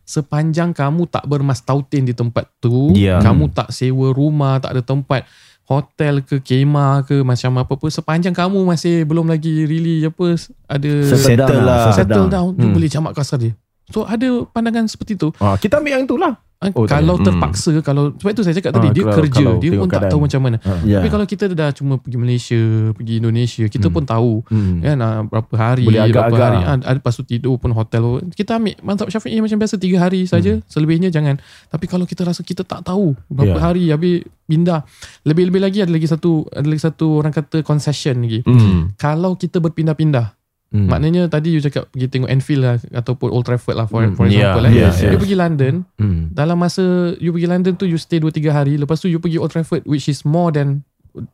Sepanjang 0.01 0.71
kamu 0.71 1.05
tak 1.05 1.27
bermastautin 1.27 2.01
di 2.01 2.11
tempat 2.11 2.47
tu, 2.57 2.95
Ya. 2.95 3.19
kamu 3.19 3.51
tak 3.51 3.69
sewa 3.69 4.09
rumah, 4.09 4.57
tak 4.57 4.71
ada 4.71 4.81
tempat 4.81 5.27
hotel 5.63 6.23
ke 6.23 6.39
kemah 6.39 7.03
ke 7.03 7.19
macam 7.21 7.59
apa 7.59 7.75
pun 7.75 7.91
sepanjang 7.91 8.31
kamu 8.31 8.63
masih 8.63 9.03
belum 9.03 9.27
lagi 9.27 9.67
really 9.67 9.99
apa 10.01 10.39
ada 10.65 10.91
Settle 11.03 11.43
down 11.43 11.59
lah. 11.61 11.91
settle 11.91 12.27
down, 12.27 12.55
Hmm. 12.55 12.71
boleh 12.71 12.87
jamak 12.87 13.11
kasar 13.11 13.35
dia. 13.37 13.51
So 13.87 14.03
ada 14.03 14.25
pandangan 14.45 14.87
seperti 14.87 15.15
tu. 15.15 15.35
Ah, 15.37 15.55
kita 15.55 15.77
ambil 15.77 15.91
yang 15.93 16.03
tu 16.03 16.15
lah. 16.15 16.39
Ah, 16.57 16.73
Oh, 16.73 16.83
tak 16.83 16.99
kalau 16.99 17.21
terpaksa 17.21 17.69
kalau 17.79 18.03
sebab 18.11 18.33
itu 18.33 18.41
saya 18.41 18.57
cakap 18.57 18.71
tadi 18.73 18.89
Ah, 18.89 18.91
dia 18.91 19.03
kalau- 19.03 19.17
kerja 19.19 19.37
kalau 19.39 19.53
dia 19.59 19.69
pun 19.69 19.77
tak 19.77 19.89
keadaan. 19.93 20.09
tahu 20.09 20.21
macam 20.25 20.41
mana. 20.41 20.57
Ya 20.81 20.97
Tapi 20.97 21.07
kalau 21.07 21.25
kita 21.25 21.45
dah 21.47 21.69
cuma 21.69 21.93
pergi 21.95 22.17
Malaysia, 22.17 22.61
pergi 22.91 23.13
Indonesia, 23.15 23.65
kita 23.67 23.87
pun 23.87 24.03
tahu 24.03 24.41
Hmm. 24.43 24.81
kan 24.81 24.97
ah, 24.97 25.21
berapa 25.21 25.53
hari, 25.53 25.85
Boleh 25.85 26.01
berapa 26.03 26.17
agak-agak. 26.27 26.47
hari, 26.47 26.59
ah, 26.59 26.75
ada 26.81 26.97
lepas 26.97 27.13
tu 27.13 27.23
tidur 27.23 27.55
pun 27.55 27.69
hotel. 27.71 28.03
Kita 28.31 28.57
ambil 28.57 28.73
mantap 28.81 29.05
Syafi'i 29.07 29.37
macam 29.37 29.53
biasa 29.55 29.75
3 29.75 29.97
hari 29.99 30.25
saja, 30.25 30.57
selebihnya 30.65 31.07
jangan. 31.07 31.37
Tapi 31.67 31.85
kalau 31.85 32.03
kita 32.03 32.25
rasa 32.25 32.41
kita 32.41 32.61
tak 32.63 32.81
tahu 32.83 33.13
berapa 33.27 33.53
Ya. 33.53 33.61
hari 33.63 33.83
habis 33.87 34.17
pindah. 34.43 34.81
Lebih-lebih 35.23 35.61
lagi 35.61 35.79
ada 35.79 35.91
lagi 35.91 36.05
satu 36.05 36.41
ada 36.49 36.65
lagi 36.65 36.79
satu 36.79 37.19
orang 37.19 37.31
kata 37.31 37.61
concession 37.61 38.17
lagi. 38.19 38.41
Hmm. 38.41 38.95
Kalau 38.95 39.35
kita 39.35 39.59
berpindah-pindah, 39.59 40.36
Hmm. 40.67 40.83
maknanya 40.85 41.25
tadi 41.27 41.55
you 41.55 41.63
cakap 41.63 41.87
pergi 41.87 42.07
tengok 42.07 42.27
Anfield 42.27 42.59
lah 42.59 42.75
ataupun 42.93 43.31
Old 43.31 43.43
Trafford 43.43 43.73
lah 43.73 43.87
for, 43.87 44.03
Hmm. 44.03 44.13
for 44.13 44.27
Ya, 44.27 44.51
example. 44.51 44.63
eh. 44.65 44.71
yes, 44.75 44.95
You 44.99 45.09
yes. 45.09 45.21
pergi 45.21 45.35
London, 45.35 45.73
Hmm. 45.95 46.21
dalam 46.29 46.57
masa 46.57 46.83
you 47.17 47.31
pergi 47.31 47.47
London 47.47 47.73
tu 47.73 47.83
you 47.83 47.95
stay 47.95 48.19
2-3 48.19 48.51
hari 48.51 48.75
lepas 48.75 48.97
tu 48.97 49.07
you 49.07 49.17
pergi 49.17 49.37
Old 49.37 49.47
Trafford 49.49 49.83
which 49.83 50.05
is 50.05 50.21
more 50.21 50.49
than 50.49 50.83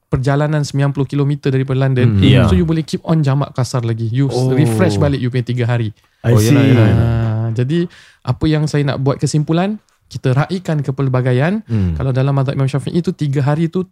perjalanan 0.08 0.62
90 0.62 1.04
km 1.04 1.32
daripada 1.46 1.76
London 1.82 2.16
Hmm. 2.16 2.24
Ya. 2.24 2.46
so 2.46 2.54
you 2.54 2.64
boleh 2.64 2.82
keep 2.82 3.02
on 3.04 3.20
jamak 3.20 3.52
kasar 3.52 3.82
lagi 3.82 4.08
you 4.08 4.28
Oh. 4.28 4.54
refresh 4.54 4.96
balik 4.96 5.18
you 5.18 5.28
punya 5.28 5.44
3 5.44 5.66
hari 5.66 5.90
I 6.22 6.32
Oh, 6.32 6.40
see 6.40 6.56
yelah, 6.56 6.64
yelah. 6.64 6.88
Ah, 6.88 7.48
jadi 7.52 7.92
apa 8.22 8.46
yang 8.46 8.64
saya 8.64 8.86
nak 8.86 9.02
buat 9.02 9.18
kesimpulan 9.18 9.76
kita 10.08 10.32
raikan 10.32 10.80
kepelbagaian 10.80 11.66
Hmm. 11.66 11.98
kalau 11.98 12.14
dalam 12.14 12.32
mazhab 12.32 12.54
Imam 12.54 12.70
Syafi'i 12.70 13.02
itu 13.02 13.12
3 13.12 13.42
hari 13.42 13.68
tu 13.68 13.84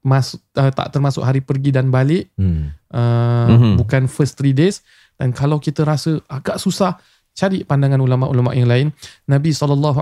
masuk 0.00 0.40
uh, 0.56 0.72
tak 0.72 0.88
termasuk 0.90 1.20
hari 1.20 1.40
pergi 1.40 1.70
dan 1.70 1.92
balik 1.92 2.32
Hmm. 2.34 2.72
uh, 2.88 3.48
Mhm. 3.48 3.72
bukan 3.76 4.02
first 4.06 4.40
3 4.40 4.52
days 4.52 4.80
dan 5.20 5.30
kalau 5.30 5.60
kita 5.60 5.84
rasa 5.84 6.16
agak 6.24 6.56
susah 6.56 6.96
cari 7.30 7.62
pandangan 7.62 8.00
ulama-ulama 8.00 8.52
yang 8.52 8.66
lain 8.66 8.88
Nabi 9.24 9.52
SAW 9.52 9.94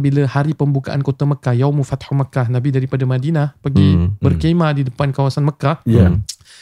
bila 0.00 0.24
hari 0.24 0.54
pembukaan 0.54 1.02
kota 1.02 1.28
Mekah 1.28 1.52
Yaumu 1.52 1.82
Fathu 1.82 2.14
Mekah 2.14 2.48
Nabi 2.48 2.70
daripada 2.70 3.04
Madinah 3.04 3.58
pergi 3.58 3.84
Hmm, 3.84 4.16
hmm. 4.16 4.22
berkemah 4.22 4.70
di 4.72 4.82
depan 4.86 5.10
kawasan 5.10 5.44
Mekah 5.44 5.82
Ya 5.84 6.14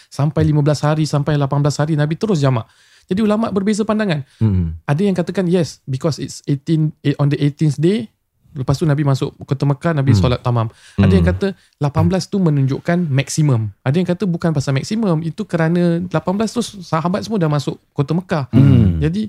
sampai 0.08 0.48
15 0.48 0.80
hari 0.80 1.04
sampai 1.04 1.36
18 1.36 1.76
hari 1.76 1.92
Nabi 1.92 2.16
terus 2.16 2.40
jamak 2.40 2.64
jadi 3.04 3.20
ulama 3.20 3.52
berbeza 3.52 3.84
pandangan 3.84 4.24
Hmm. 4.40 4.80
ada 4.84 5.00
yang 5.04 5.12
katakan 5.12 5.44
yes 5.44 5.84
because 5.84 6.16
it's 6.16 6.40
18 6.48 6.96
eh, 7.04 7.12
on 7.20 7.28
the 7.28 7.36
18th 7.36 7.76
day 7.76 8.08
lepas 8.50 8.72
tu 8.72 8.84
Nabi 8.84 9.02
masuk 9.02 9.36
kota 9.40 9.64
Mekah 9.64 9.92
Nabi 9.92 10.10
Hmm. 10.10 10.20
solat 10.20 10.40
tamam 10.40 10.66
ada 10.94 11.10
yang 11.10 11.26
kata 11.26 11.52
18 11.76 11.92
tu 12.26 12.36
menunjukkan 12.38 12.98
maksimum 13.04 13.68
ada 13.78 13.94
yang 13.94 14.06
kata 14.06 14.24
bukan 14.24 14.50
pasal 14.50 14.72
maksimum 14.72 15.20
itu 15.20 15.42
kerana 15.42 16.00
18 16.02 16.14
tu 16.48 16.60
sahabat 16.80 17.20
semua 17.20 17.36
dah 17.36 17.48
masuk 17.48 17.76
kota 17.90 18.12
Mekah 18.12 18.48
Hmm. 18.50 18.98
jadi 18.98 19.28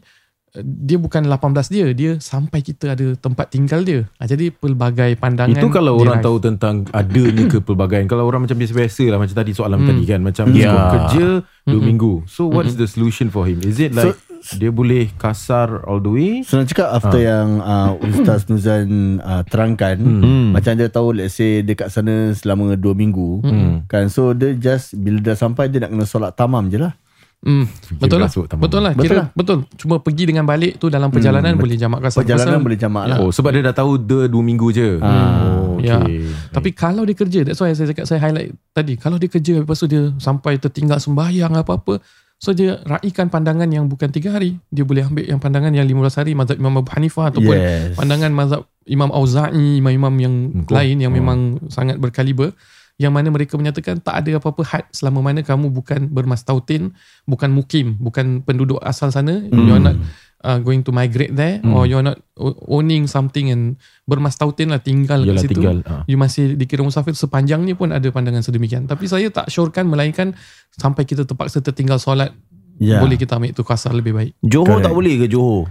eh, 0.49 0.63
dia 0.63 0.95
bukan 0.95 1.21
18 1.23 1.37
dia 1.67 1.85
dia 1.91 2.11
sampai 2.17 2.59
kita 2.59 2.93
ada 2.93 3.13
tempat 3.15 3.49
tinggal 3.49 3.81
dia 3.81 4.07
ha, 4.15 4.25
jadi 4.25 4.49
pelbagai 4.49 5.13
pandangan 5.15 5.53
Itu 5.53 5.69
kalau 5.69 5.93
orang 5.95 6.19
raih. 6.19 6.25
tahu 6.25 6.37
tentang 6.39 6.75
adanya 6.89 7.45
kepelbagaian. 7.47 8.05
Kalau 8.05 8.23
orang 8.23 8.43
macam 8.43 8.55
biasa-biasa 8.55 9.03
lah 9.07 9.17
macam 9.17 9.35
tadi 9.35 9.51
soalan 9.51 9.77
Hmm. 9.77 9.89
tadi 9.89 10.03
kan. 10.05 10.19
Macam 10.21 10.45
yeah. 10.51 10.73
kerja 10.89 11.27
2 11.63 11.69
Mm-mm. 11.69 11.81
minggu. 11.85 12.13
So 12.25 12.47
what 12.47 12.65
is 12.65 12.73
the 12.73 12.87
solution 12.87 13.29
for 13.29 13.45
him? 13.45 13.61
Is 13.61 13.77
it 13.77 13.93
like 13.93 14.17
dia 14.51 14.69
boleh 14.69 15.11
kasar 15.13 15.83
all 15.83 15.97
the 15.97 16.07
way? 16.07 16.31
So 16.41 16.55
nak 16.55 16.67
cakap 16.67 16.89
after 16.91 17.17
yang 17.17 17.59
uh, 17.59 17.93
Ustaz 17.99 18.45
Nuzan 18.45 18.87
uh, 19.17 19.43
terangkan 19.43 19.95
Hmm. 19.95 20.51
Macam 20.51 20.73
dia 20.73 20.87
tahu 20.87 21.13
let's 21.13 21.33
say 21.33 21.59
dekat 21.59 21.87
sana 21.87 22.31
selama 22.31 22.73
2 22.73 22.81
minggu 22.93 23.41
Hmm. 23.41 23.73
Kan 23.85 24.07
so 24.07 24.31
dia 24.31 24.51
just 24.53 24.93
bila 24.93 25.19
dah 25.21 25.33
sampai 25.33 25.67
dia 25.67 25.79
nak 25.79 25.91
kena 25.91 26.05
solat 26.05 26.31
tamam 26.33 26.65
je 26.65 26.77
lah 26.77 26.95
Hmm, 27.39 27.63
betul 27.95 28.19
lah. 28.19 28.27
masuk 28.27 28.45
tamam. 28.45 28.61
Betul 28.61 28.81
lah. 28.81 28.91
Betul 28.91 29.05
Kira 29.05 29.15
lah. 29.15 29.27
betul. 29.31 29.57
Cuma 29.73 29.95
pergi 29.97 30.23
dengan 30.25 30.43
balik 30.43 30.75
tu 30.75 30.87
dalam 30.87 31.07
perjalanan 31.07 31.55
Hmm, 31.55 31.61
boleh 31.61 31.77
jamak 31.77 31.99
kasar. 32.01 32.19
Perjalanan 32.19 32.51
Pasal- 32.53 32.65
boleh 32.65 32.75
jamak 32.77 33.03
lah 33.05 33.17
Oh 33.17 33.31
sebab 33.31 33.49
dia 33.49 33.63
dah 33.63 33.71
tahu 33.73 33.91
dia 33.97 34.19
2 34.25 34.39
minggu 34.41 34.67
je. 34.69 34.99
Ah. 34.99 35.47
Oh, 35.47 35.79
Ya. 35.79 35.95
okay. 35.97 36.27
Tapi 36.49 36.69
kalau 36.73 37.01
dia 37.01 37.15
kerja, 37.15 37.39
that's 37.41 37.55
why 37.57 37.71
saya 37.71 37.87
cakap 37.87 38.03
saya 38.03 38.19
highlight 38.19 38.51
tadi. 38.69 38.93
Kalau 38.93 39.15
dia 39.15 39.27
kerja 39.29 39.55
lepas 39.57 39.71
tu 39.73 39.87
dia 39.87 40.11
sampai 40.17 40.59
tertinggal 40.59 40.99
sembahyang 40.99 41.55
apa-apa, 41.55 42.03
so 42.39 42.55
dia 42.55 42.79
raikan 42.87 43.27
pandangan 43.27 43.67
yang 43.67 43.85
bukan 43.85 44.09
tiga 44.09 44.31
hari. 44.33 44.55
Dia 44.71 44.81
boleh 44.81 45.03
ambil 45.03 45.27
yang 45.27 45.37
pandangan 45.37 45.69
yang 45.69 45.83
15 45.83 46.15
hari 46.15 46.31
mazhab 46.33 46.55
Imam 46.55 46.79
Abu 46.79 46.89
Hanifah 46.89 47.29
ataupun 47.29 47.51
Yes 47.53 47.93
pandangan 47.93 48.31
mazhab 48.31 48.61
Imam 48.87 49.11
Auza'i, 49.11 49.77
imam-imam 49.77 50.15
yang 50.17 50.35
Hmm, 50.49 50.63
cool. 50.65 50.73
lain 50.73 50.97
yang 50.97 51.11
Oh. 51.13 51.17
memang 51.19 51.39
sangat 51.67 51.99
berkaliber. 51.99 52.55
yang 52.99 53.15
mana 53.15 53.31
mereka 53.31 53.55
menyatakan 53.55 54.03
tak 54.03 54.11
ada 54.11 54.43
apa-apa 54.43 54.59
had 54.67 54.83
selama 54.91 55.23
mana 55.23 55.39
kamu 55.39 55.71
bukan 55.71 56.11
bermastautin, 56.11 56.91
bukan 57.23 57.47
mukim, 57.47 57.95
bukan 57.95 58.43
penduduk 58.43 58.75
asal 58.83 59.07
sana, 59.07 59.39
you're 59.47 59.79
not 59.79 59.95
uh, 60.41 60.59
going 60.59 60.81
to 60.81 60.91
migrate 60.91 61.31
there 61.31 61.59
or 61.65 61.83
you're 61.83 62.01
not 62.01 62.19
owning 62.65 63.05
something 63.05 63.49
and 63.49 63.75
bermastautin 64.03 64.71
lah 64.71 64.79
tinggal 64.79 65.19
Yalah, 65.19 65.39
kat 65.39 65.43
situ. 65.45 65.59
tinggal, 65.59 65.77
ah. 65.85 66.03
You 66.05 66.15
masih 66.15 66.55
dikira 66.55 66.81
musafir 66.81 67.13
sepanjangnya 67.13 67.73
pun 67.73 67.91
ada 67.91 68.07
pandangan 68.07 68.41
sedemikian. 68.41 68.85
Tapi 68.85 69.05
saya 69.05 69.27
tak 69.29 69.47
syorkan 69.47 69.87
melainkan 69.87 70.35
sampai 70.71 71.03
kita 71.03 71.23
terpaksa 71.23 71.59
tertinggal 71.59 71.97
solat 71.97 72.31
Ya. 72.79 73.03
boleh 73.03 73.19
kita 73.19 73.35
ambil 73.35 73.51
itu 73.51 73.59
kasar 73.59 73.91
lebih 73.91 74.15
baik. 74.15 74.39
Johor 74.39 74.79
Correct. 74.79 74.87
tak 74.87 74.95
boleh 74.95 75.13
ke 75.19 75.27
Johor? 75.27 75.67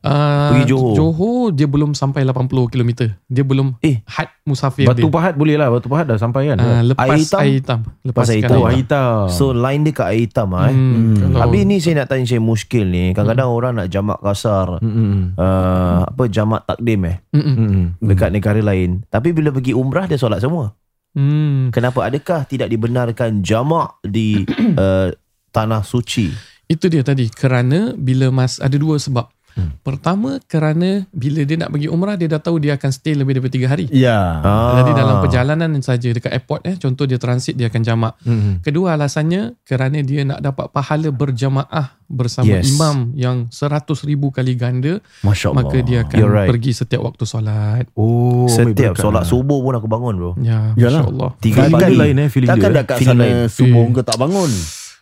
Uh, 0.00 0.56
Pergi 0.56 0.64
Johor. 0.66 0.94
Johor 0.94 1.44
dia 1.52 1.68
belum 1.68 1.92
sampai 1.92 2.24
80 2.24 2.48
km. 2.68 2.90
Dia 3.22 3.44
belum 3.44 3.76
Eh, 3.78 4.00
had 4.06 4.32
musafir 4.42 4.88
Batu 4.88 5.04
dia. 5.04 5.12
Pahat 5.12 5.36
boleh 5.36 5.60
lah 5.60 5.68
Batu 5.68 5.86
Pahat 5.86 6.08
dah 6.08 6.16
sampai 6.16 6.48
kan 6.48 6.56
Uh, 6.56 6.80
lepas 6.86 7.04
Air 7.06 7.20
hitam? 7.20 7.38
Air 7.38 7.52
hitam. 7.54 7.80
Lepas 8.00 8.16
Pas 8.16 8.28
air 8.28 8.40
hitam. 8.40 8.56
Oh 8.56 8.64
air 8.64 8.78
hitam 8.78 9.20
So 9.28 9.52
line 9.52 9.84
dia 9.84 9.92
kat 9.92 10.06
air 10.08 10.20
hitam 10.22 10.48
ah, 10.52 10.64
eh. 10.64 10.72
Hmm, 10.72 11.14
kalau- 11.28 11.40
Habis 11.44 11.62
ni 11.62 11.76
saya 11.78 11.94
nak 11.94 12.08
tanya 12.08 12.24
saya 12.24 12.40
muskil 12.40 12.84
ni. 12.84 13.12
Kadang-kadang 13.12 13.48
orang 13.50 13.72
nak 13.76 13.88
jamak 13.88 14.18
kasar. 14.18 14.80
Mm-mm. 14.80 15.36
Uh, 15.36 16.00
apa 16.02 16.22
jamak 16.26 16.64
takdim 16.64 17.00
eh 17.04 17.16
Mm-mm. 17.30 17.54
Mm-mm. 17.54 17.84
dekat 18.00 18.30
negara 18.30 18.58
lain. 18.58 19.04
Tapi 19.06 19.30
bila 19.30 19.52
pergi 19.52 19.72
umrah 19.72 20.08
dia 20.08 20.16
solat 20.16 20.40
semua. 20.40 20.72
Hmm. 21.10 21.68
Kenapa 21.70 22.06
adakah 22.06 22.46
tidak 22.46 22.72
dibenarkan 22.72 23.42
jamak 23.42 24.00
di 24.00 24.48
uh, 24.74 25.12
tanah 25.54 25.82
suci? 25.82 26.30
Itu 26.64 26.86
dia 26.86 27.02
tadi. 27.02 27.26
Kerana 27.26 27.92
bila 27.92 28.30
mas 28.30 28.56
ada 28.56 28.74
dua 28.74 28.96
sebab. 28.96 29.26
Hmm. 29.60 29.76
Pertama 29.80 30.40
kerana 30.42 31.04
bila 31.10 31.40
dia 31.42 31.56
nak 31.56 31.70
pergi 31.70 31.86
umrah 31.86 32.14
dia 32.14 32.26
dah 32.26 32.38
tahu 32.38 32.56
dia 32.58 32.74
akan 32.74 32.90
stay 32.90 33.12
lebih 33.12 33.36
daripada 33.36 33.52
tiga 33.52 33.66
hari. 33.68 33.86
Ya. 33.90 34.40
Ah. 34.40 34.78
Jadi 34.78 34.90
dalam 34.94 35.16
perjalanan 35.20 35.70
saja 35.80 36.08
dekat 36.08 36.32
airport 36.32 36.64
eh 36.64 36.74
contoh 36.74 37.04
dia 37.04 37.16
transit 37.16 37.52
dia 37.52 37.66
akan 37.66 37.82
jamak. 37.82 38.12
Mm-mm. 38.22 38.60
Kedua 38.60 38.94
alasannya 38.94 39.60
kerana 39.62 40.00
dia 40.00 40.22
nak 40.22 40.40
dapat 40.40 40.66
pahala 40.68 41.10
berjamaah 41.10 41.92
bersama 42.06 42.48
Yes. 42.50 42.72
imam 42.72 42.96
yang 43.14 43.36
seratus 43.48 44.02
ribu 44.02 44.30
kali 44.30 44.54
ganda 44.54 44.98
Masya 45.20 45.50
Allah. 45.50 45.62
maka 45.62 45.76
dia 45.80 45.98
akan 46.02 46.16
You're 46.16 46.32
right. 46.32 46.48
pergi 46.48 46.72
setiap 46.72 47.04
waktu 47.04 47.22
solat. 47.22 47.86
Oh 47.94 48.46
Setiap 48.46 48.94
solat 48.94 49.22
lah. 49.22 49.24
subuh 49.24 49.60
pun 49.60 49.72
aku 49.72 49.86
bangun 49.86 50.14
bro. 50.16 50.32
Ya, 50.36 50.74
Yalah. 50.74 51.06
masya-Allah. 51.06 51.30
Tiga 51.38 51.60
pagi. 51.68 51.86
dia 51.86 52.00
lain 52.00 52.16
eh 52.16 52.28
feeling 52.28 52.50
Takkan 52.50 52.66
dia 52.66 52.76
dah 52.76 52.84
kat 52.84 52.96
Feeling 52.98 53.14
sana 53.14 53.22
lain. 53.22 53.36
subuh 53.48 53.82
Eh. 53.82 53.92
kau 53.92 54.02
tak 54.02 54.18
bangun. 54.18 54.50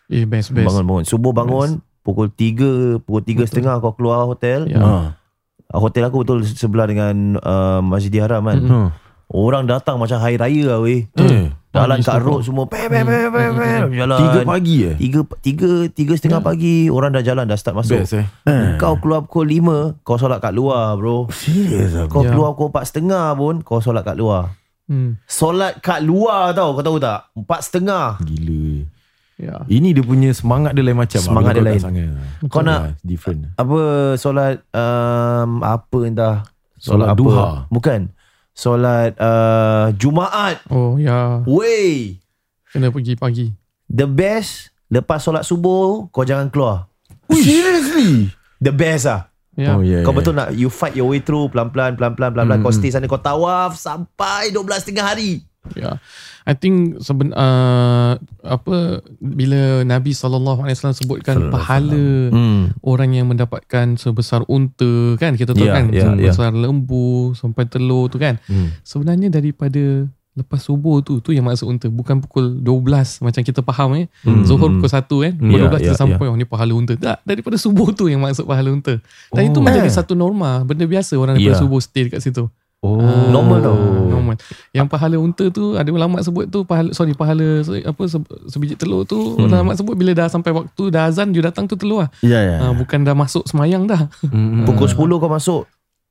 Eh 0.08 0.24
best 0.24 0.48
best. 0.50 0.66
Bangun-bangun. 0.66 1.04
Subuh 1.04 1.32
bangun. 1.32 1.70
Pukul 2.00 2.28
3, 2.28 3.00
pukul 3.00 3.22
3 3.22 3.44
setengah 3.44 3.78
kau 3.78 3.92
keluar 3.92 4.24
hotel. 4.24 4.64
Ya. 4.66 4.78
Ha. 4.78 4.92
Ah, 5.68 5.76
Hotel 5.76 6.00
aku 6.02 6.24
betul 6.24 6.40
sebelah 6.42 6.88
dengan 6.88 7.36
uh, 7.36 7.80
Masjidil 7.80 8.24
Haram 8.24 8.40
kan. 8.42 8.58
Hmm. 8.58 8.88
Orang 9.28 9.68
datang 9.68 10.00
macam 10.00 10.16
hari 10.16 10.40
raya 10.40 10.64
lah 10.66 10.78
weh. 10.80 11.04
Eh, 11.12 11.52
Jalan 11.68 12.00
Pagi 12.00 12.08
kat 12.08 12.16
semua. 12.16 12.24
road 12.24 12.40
semua. 12.40 12.64
Pe, 12.64 12.88
pe, 12.88 13.04
pe, 13.04 13.18
pe, 13.28 13.42
pe, 13.52 13.68
jalan. 13.92 14.16
Tiga 14.16 14.40
pagi 14.42 14.76
eh 14.82 14.96
Tiga, 14.96 15.20
tiga, 15.38 15.70
tiga 15.86 16.12
setengah 16.16 16.40
pagi 16.40 16.88
orang 16.88 17.12
dah 17.12 17.20
jalan 17.20 17.44
dah 17.44 17.54
start 17.54 17.76
masuk. 17.76 18.00
Best 18.00 18.16
eh 18.16 18.26
Kau 18.80 18.96
keluar 18.96 19.20
pukul 19.22 19.52
5 19.52 20.00
Kau 20.00 20.16
solat 20.16 20.40
kat 20.40 20.50
luar 20.50 20.96
bro 20.96 21.28
Serius 21.28 21.92
aku. 21.94 22.08
Kau 22.08 22.22
Ya. 22.24 22.32
keluar 22.32 22.56
pukul 22.56 22.72
4 22.72 22.88
setengah 22.88 23.36
pun 23.36 23.54
Kau 23.60 23.78
solat 23.78 24.00
kat 24.02 24.16
luar 24.16 24.56
Hmm. 24.88 25.20
Solat 25.28 25.84
kat 25.84 26.00
luar 26.00 26.56
tau 26.56 26.72
Kau 26.72 26.80
tahu 26.80 26.96
tak 26.96 27.28
4 27.36 27.44
setengah 27.60 28.16
Ya. 29.38 29.62
Ini 29.70 29.94
dia 29.94 30.02
punya 30.02 30.34
semangat 30.34 30.74
dia 30.74 30.82
lain 30.82 30.98
macam. 30.98 31.22
Semangat 31.22 31.54
dia 31.54 31.62
lain. 31.62 31.78
Kau 32.50 32.58
nak- 32.58 32.98
Different. 33.00 33.54
Apa 33.54 33.78
solat 34.18 34.66
um, 34.74 35.62
Apa 35.62 35.98
entah? 36.04 36.36
Solat 36.74 37.14
apa? 37.14 37.16
Duha. 37.16 37.46
Bukan. 37.70 38.10
Solat 38.50 39.14
uh, 39.14 39.94
Jumaat. 39.94 40.58
Oh 40.66 40.98
ya, 40.98 41.46
Wey. 41.46 42.18
Kena 42.68 42.90
pergi 42.90 43.14
pagi. 43.14 43.46
The 43.86 44.04
best 44.04 44.74
Lepas 44.88 45.22
solat 45.22 45.46
subuh 45.46 46.10
Kau 46.10 46.26
jangan 46.26 46.50
keluar. 46.50 46.90
Seriously? 47.30 48.28
The 48.58 48.74
best 48.74 49.06
lah 49.06 49.30
Ya. 49.54 49.74
Oh 49.74 49.82
yeah 49.82 50.02
Kau 50.02 50.10
yeah. 50.10 50.18
betul 50.18 50.34
nak 50.34 50.48
You 50.52 50.68
fight 50.68 50.94
your 50.94 51.08
way 51.08 51.18
through 51.18 51.50
Pelan-pelan 51.50 51.94
Pelan-pelan 51.94 52.30
pelan-pelan. 52.30 52.60
Kau 52.60 52.70
stay 52.70 52.90
sana 52.90 53.06
Kau 53.06 53.18
tawaf 53.18 53.74
Sampai 53.74 54.50
12 54.50 54.62
setengah 54.78 55.02
hari 55.08 55.42
Ya. 55.76 56.00
I 56.48 56.54
think 56.56 57.02
seben 57.04 57.34
uh, 57.36 58.16
apa 58.40 59.04
bila 59.20 59.84
Nabi 59.84 60.16
sallallahu 60.16 60.64
alaihi 60.64 60.80
wasallam 60.80 60.96
sebutkan 60.96 61.36
pahala 61.52 62.32
hmm. 62.32 62.80
orang 62.80 63.12
yang 63.12 63.28
mendapatkan 63.28 64.00
sebesar 64.00 64.48
unta 64.48 65.18
kan 65.20 65.36
kita 65.36 65.52
tahu 65.52 65.66
Ya, 65.68 65.76
kan 65.76 65.92
ya, 65.92 66.08
sebesar 66.08 66.56
lembu 66.56 67.36
sampai 67.36 67.68
telur 67.68 68.08
tu 68.08 68.16
kan. 68.16 68.40
Hmm. 68.48 68.72
Sebenarnya 68.80 69.28
daripada 69.28 70.08
lepas 70.38 70.62
subuh 70.62 71.02
tu 71.02 71.18
tu 71.18 71.34
yang 71.34 71.50
maksud 71.50 71.66
unta 71.66 71.90
bukan 71.90 72.22
pukul 72.22 72.62
12 72.62 73.26
macam 73.26 73.42
kita 73.42 73.60
faham 73.60 73.90
eh. 73.98 74.06
Hmm. 74.22 74.46
Zuhur 74.46 74.70
pukul 74.72 74.88
1 74.88 75.04
kan. 75.04 75.32
Pukul 75.36 75.58
Ya, 75.58 75.68
12 75.68 75.84
kita 75.84 75.92
ya, 75.92 76.00
sampai 76.00 76.26
oh 76.30 76.36
ni 76.38 76.46
pahala 76.46 76.72
unta. 76.72 76.94
Tak, 76.96 77.26
daripada 77.26 77.58
subuh 77.58 77.90
tu 77.92 78.06
yang 78.06 78.22
maksud 78.22 78.46
pahala 78.46 78.70
unta. 78.72 78.96
Dan 79.34 79.42
itu 79.50 79.58
Oh. 79.58 79.64
menjadi 79.66 79.90
satu 79.90 80.14
norma, 80.14 80.62
benda 80.64 80.86
biasa 80.86 81.18
orang 81.18 81.36
daripada 81.36 81.58
Ya. 81.58 81.60
subuh 81.60 81.82
stay 81.82 82.06
dekat 82.08 82.22
situ. 82.24 82.46
Oh 82.78 82.96
Ah, 82.96 83.26
Normal 83.28 83.58
tau. 83.58 83.74
Normal. 84.06 84.38
Yang 84.70 84.86
pahala 84.86 85.16
unta 85.16 85.44
tu 85.48 85.74
ada 85.74 85.88
ulama 85.88 86.22
sebut 86.22 86.46
tu 86.46 86.62
pahala 86.62 86.92
sorry 86.92 87.10
pahala 87.10 87.62
apa 87.82 88.02
se- 88.04 88.22
sebiji 88.46 88.74
telur 88.74 89.02
tu 89.02 89.18
hmm. 89.34 89.44
ulama 89.44 89.74
sebut 89.74 89.92
bila 89.92 90.14
dah 90.14 90.26
sampai 90.26 90.52
waktu 90.52 90.82
dah 90.88 91.06
azan 91.06 91.30
you 91.30 91.42
datang 91.42 91.64
tu 91.64 91.74
telur 91.74 92.06
lah. 92.06 92.10
Ya, 92.20 92.38
ya. 92.38 92.56
Ah, 92.60 92.72
bukan 92.72 93.02
dah 93.02 93.12
masuk 93.12 93.42
semayang 93.44 93.84
dah. 93.84 94.06
Hmm. 94.22 94.62
Pukul 94.62 94.86
10 94.86 94.94
kau 94.94 95.26
masuk 95.28 95.62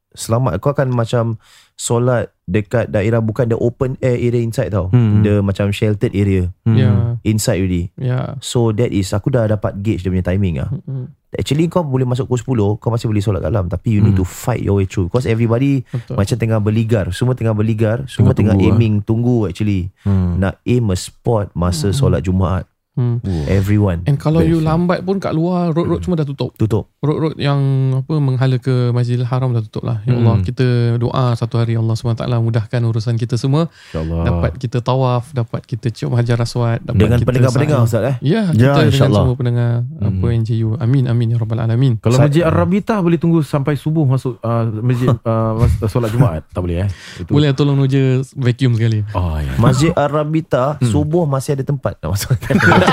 Selamat 0.10 0.58
Kau 0.58 0.72
akan 0.72 0.90
macam 0.90 1.38
Solat 1.76 2.34
dekat 2.44 2.90
daerah 2.90 3.20
Bukan 3.20 3.46
the 3.46 3.56
open 3.56 4.00
air 4.00 4.18
area 4.18 4.40
inside 4.40 4.72
tau 4.72 4.90
Hmm. 4.90 5.22
The 5.22 5.40
macam 5.40 5.70
sheltered 5.70 6.12
area 6.12 6.50
Hmm. 6.64 6.74
Ya. 6.74 6.90
Inside 7.22 7.60
already 7.60 7.84
Ya. 7.96 8.34
So 8.40 8.72
that 8.72 8.90
is 8.90 9.12
Aku 9.12 9.30
dah 9.30 9.46
dapat 9.46 9.78
gauge 9.78 10.02
dia 10.02 10.10
punya 10.10 10.26
timing 10.26 10.58
lah 10.58 10.72
Hmm. 10.82 11.14
Actually 11.38 11.70
kau 11.70 11.82
boleh 11.82 12.04
masuk 12.04 12.26
pukul 12.26 12.58
10 12.76 12.82
Kau 12.82 12.90
masih 12.90 13.06
boleh 13.06 13.22
solat 13.22 13.40
kat 13.40 13.50
dalam. 13.50 13.70
Tapi 13.70 13.88
you 13.94 14.02
need 14.02 14.14
Hmm. 14.14 14.22
to 14.22 14.28
fight 14.28 14.60
your 14.60 14.78
way 14.78 14.86
through. 14.86 15.08
Because 15.08 15.24
everybody 15.24 15.86
Betul. 15.86 16.18
Macam 16.18 16.36
tengah 16.36 16.60
berligar. 16.60 17.06
Semua 17.12 17.34
tengah 17.34 17.54
berligar 17.54 18.04
Semua 18.06 18.34
Tengah 18.34 18.54
tengah, 18.54 18.56
tunggu, 18.58 18.74
aiming 18.74 18.96
Tunggu 19.02 19.38
actually. 19.46 19.94
Hmm. 20.02 20.38
Nak 20.38 20.60
aim 20.64 20.90
a 20.90 20.98
spot 20.98 21.54
Masa 21.54 21.94
solat 21.94 22.22
Jumaat 22.22 22.66
Hmm. 22.98 23.22
Everyone 23.46 24.02
And 24.04 24.18
kalau 24.18 24.42
Best, 24.42 24.50
you 24.50 24.60
lambat 24.60 25.00
pun 25.02 25.18
kat 25.18 25.30
luar 25.30 25.70
road-road 25.70 26.02
semua 26.02 26.18
dah 26.18 26.26
tutup. 26.26 26.52
Tutup 26.52 26.90
Road-road 26.98 27.38
yang 27.38 27.62
apa 27.96 28.18
menghala 28.18 28.58
ke 28.58 28.90
Masjidil 28.90 29.22
Haram 29.24 29.54
dah 29.54 29.62
tutup 29.62 29.86
lah. 29.86 30.02
Ya 30.02 30.14
Allah, 30.14 30.34
Hmm. 30.34 30.44
kita 30.44 30.66
doa 30.98 31.32
satu 31.32 31.56
hari 31.56 31.74
Allah 31.74 31.94
SWT 31.94 32.18
mudahkan 32.40 32.82
urusan 32.82 33.14
kita 33.16 33.36
semua. 33.36 33.70
InsyaAllah 33.88 34.22
Dapat 34.26 34.52
kita 34.58 34.82
tawaf, 34.82 35.30
dapat 35.30 35.62
kita 35.64 35.88
cium 35.90 36.12
hajar 36.12 36.36
aswad, 36.40 36.82
dapat 36.82 36.98
Dengan 36.98 37.18
kita 37.18 37.28
pendengar-pendengar. 37.28 37.80
Ustaz 37.80 38.02
eh 38.04 38.16
Ya, 38.20 38.50
Ya, 38.50 38.50
kita 38.50 38.58
dengan 38.74 38.90
insyaAllah. 38.90 39.22
semua 39.24 39.36
pendengar 39.36 39.72
apa 39.96 40.26
Hmm. 40.26 40.36
NJU. 40.36 40.70
Amin 40.78 41.06
amin 41.06 41.28
ya 41.30 41.38
rabbal 41.38 41.60
alamin. 41.60 41.94
Kalau 42.00 42.18
Masjid 42.18 42.42
Ar-Rabitah 42.42 42.98
boleh 42.98 43.16
tunggu 43.16 43.40
sampai 43.40 43.76
subuh 43.76 44.04
masuk 44.04 44.42
uh, 44.42 44.66
masjid 44.80 45.06
uh, 45.24 45.54
mas- 45.56 45.78
solat 45.88 46.10
Jumaat 46.10 46.50
tak 46.50 46.60
boleh 46.60 46.84
eh? 46.84 46.90
Itu. 47.16 47.30
Boleh 47.30 47.54
tolong 47.54 47.78
Noja 47.78 48.02
vacuum 48.34 48.74
sekali. 48.74 49.06
Oh 49.14 49.38
ya. 49.38 49.54
Masjid 49.58 49.94
Ar-Rabita 49.94 50.82
Subuh 50.82 51.24
masih 51.24 51.54
ada 51.54 51.64
tempat 51.64 52.00
Nak 52.00 52.10
masuk 52.10 52.34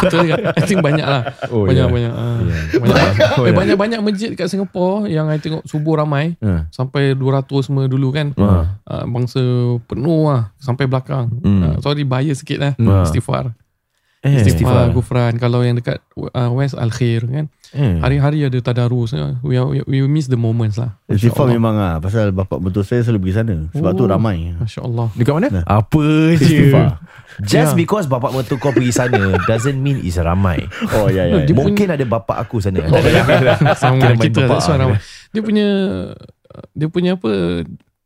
Betul 0.00 0.18
juga. 0.26 0.52
I 0.54 0.62
think 0.64 0.80
banyak 0.80 1.06
lah. 1.06 1.22
Oh, 1.48 1.64
banyak 1.64 1.86
ya. 1.86 1.92
banyak. 1.92 2.12
ah. 2.12 2.38
Ya. 2.40 2.78
banyak. 2.78 3.02
Oh, 3.34 3.44
eh, 3.46 3.54
banyak-banyak 3.54 4.00
masjid 4.00 4.30
kat 4.32 4.46
Singapore 4.46 5.10
yang 5.10 5.26
I 5.26 5.38
tengok 5.38 5.66
subuh 5.66 5.98
ramai 5.98 6.38
Ha. 6.38 6.70
sampai 6.70 7.14
200 7.14 7.50
semua 7.62 7.84
dulu 7.86 8.14
kan. 8.14 8.30
Ha. 8.36 8.78
Uh, 8.84 9.04
bangsa 9.08 9.42
penuh 9.86 10.30
lah 10.30 10.54
sampai 10.58 10.86
belakang. 10.86 11.30
Hmm. 11.42 11.62
Uh, 11.64 11.76
sorry 11.80 12.04
bias 12.04 12.40
sikit 12.40 12.58
lah. 12.60 12.72
Hmm. 12.76 13.02
Istighfar. 13.02 13.52
Eh, 14.24 14.40
Istighfar, 14.40 14.88
gufran. 14.90 15.36
Kalau 15.36 15.60
yang 15.60 15.76
dekat 15.76 16.00
uh, 16.16 16.48
West 16.50 16.72
Al-Khair 16.72 17.22
kan. 17.22 17.44
eh. 17.70 18.00
Hari-hari 18.00 18.40
ada 18.42 18.56
tadarus. 18.58 19.12
ya. 19.12 19.36
We, 19.40 19.54
are- 19.54 19.68
we, 19.68 20.00
we 20.00 20.08
miss 20.08 20.26
the 20.26 20.34
moments 20.34 20.74
lah. 20.74 20.96
Istighfar 21.06 21.44
Allah. 21.44 21.54
memang 21.54 21.74
ah 21.76 21.94
pasal 21.98 22.32
bapak 22.32 22.56
betul 22.58 22.80
saya 22.82 23.00
selalu 23.00 23.20
pergi 23.22 23.34
sana. 23.36 23.56
Sebab 23.70 23.92
tu 23.92 24.04
Oh. 24.04 24.08
ramai. 24.08 24.56
Masya 24.56 24.80
Allah. 24.80 25.12
Dekat 25.12 25.32
mana? 25.34 25.48
Nah. 25.52 25.64
Apa 25.68 26.00
je? 26.34 26.72
Just 27.42 27.72
Ya. 27.72 27.76
because 27.76 28.06
bapak 28.06 28.30
mertua 28.30 28.56
kau 28.56 28.70
pergi 28.70 28.94
sana 28.94 29.18
Doesn't 29.42 29.74
mean 29.76 29.98
is 29.98 30.14
ramai 30.16 30.70
Oh 30.94 31.10
ya 31.10 31.26
ya. 31.26 31.42
Dia 31.42 31.50
ya. 31.50 31.52
pun- 31.52 31.66
Mungkin 31.66 31.88
ada 31.90 32.04
bapak 32.06 32.38
aku 32.38 32.62
sana 32.62 32.78
Sama 33.74 33.98
Kira 33.98 34.14
main 34.14 34.22
kita 34.22 34.46
bapak 34.46 34.62
lah. 34.64 34.76
ramai. 34.78 34.98
Dia 35.28 35.42
punya 35.42 35.66
dia 36.70 36.86
punya 36.86 37.10
apa 37.14 37.30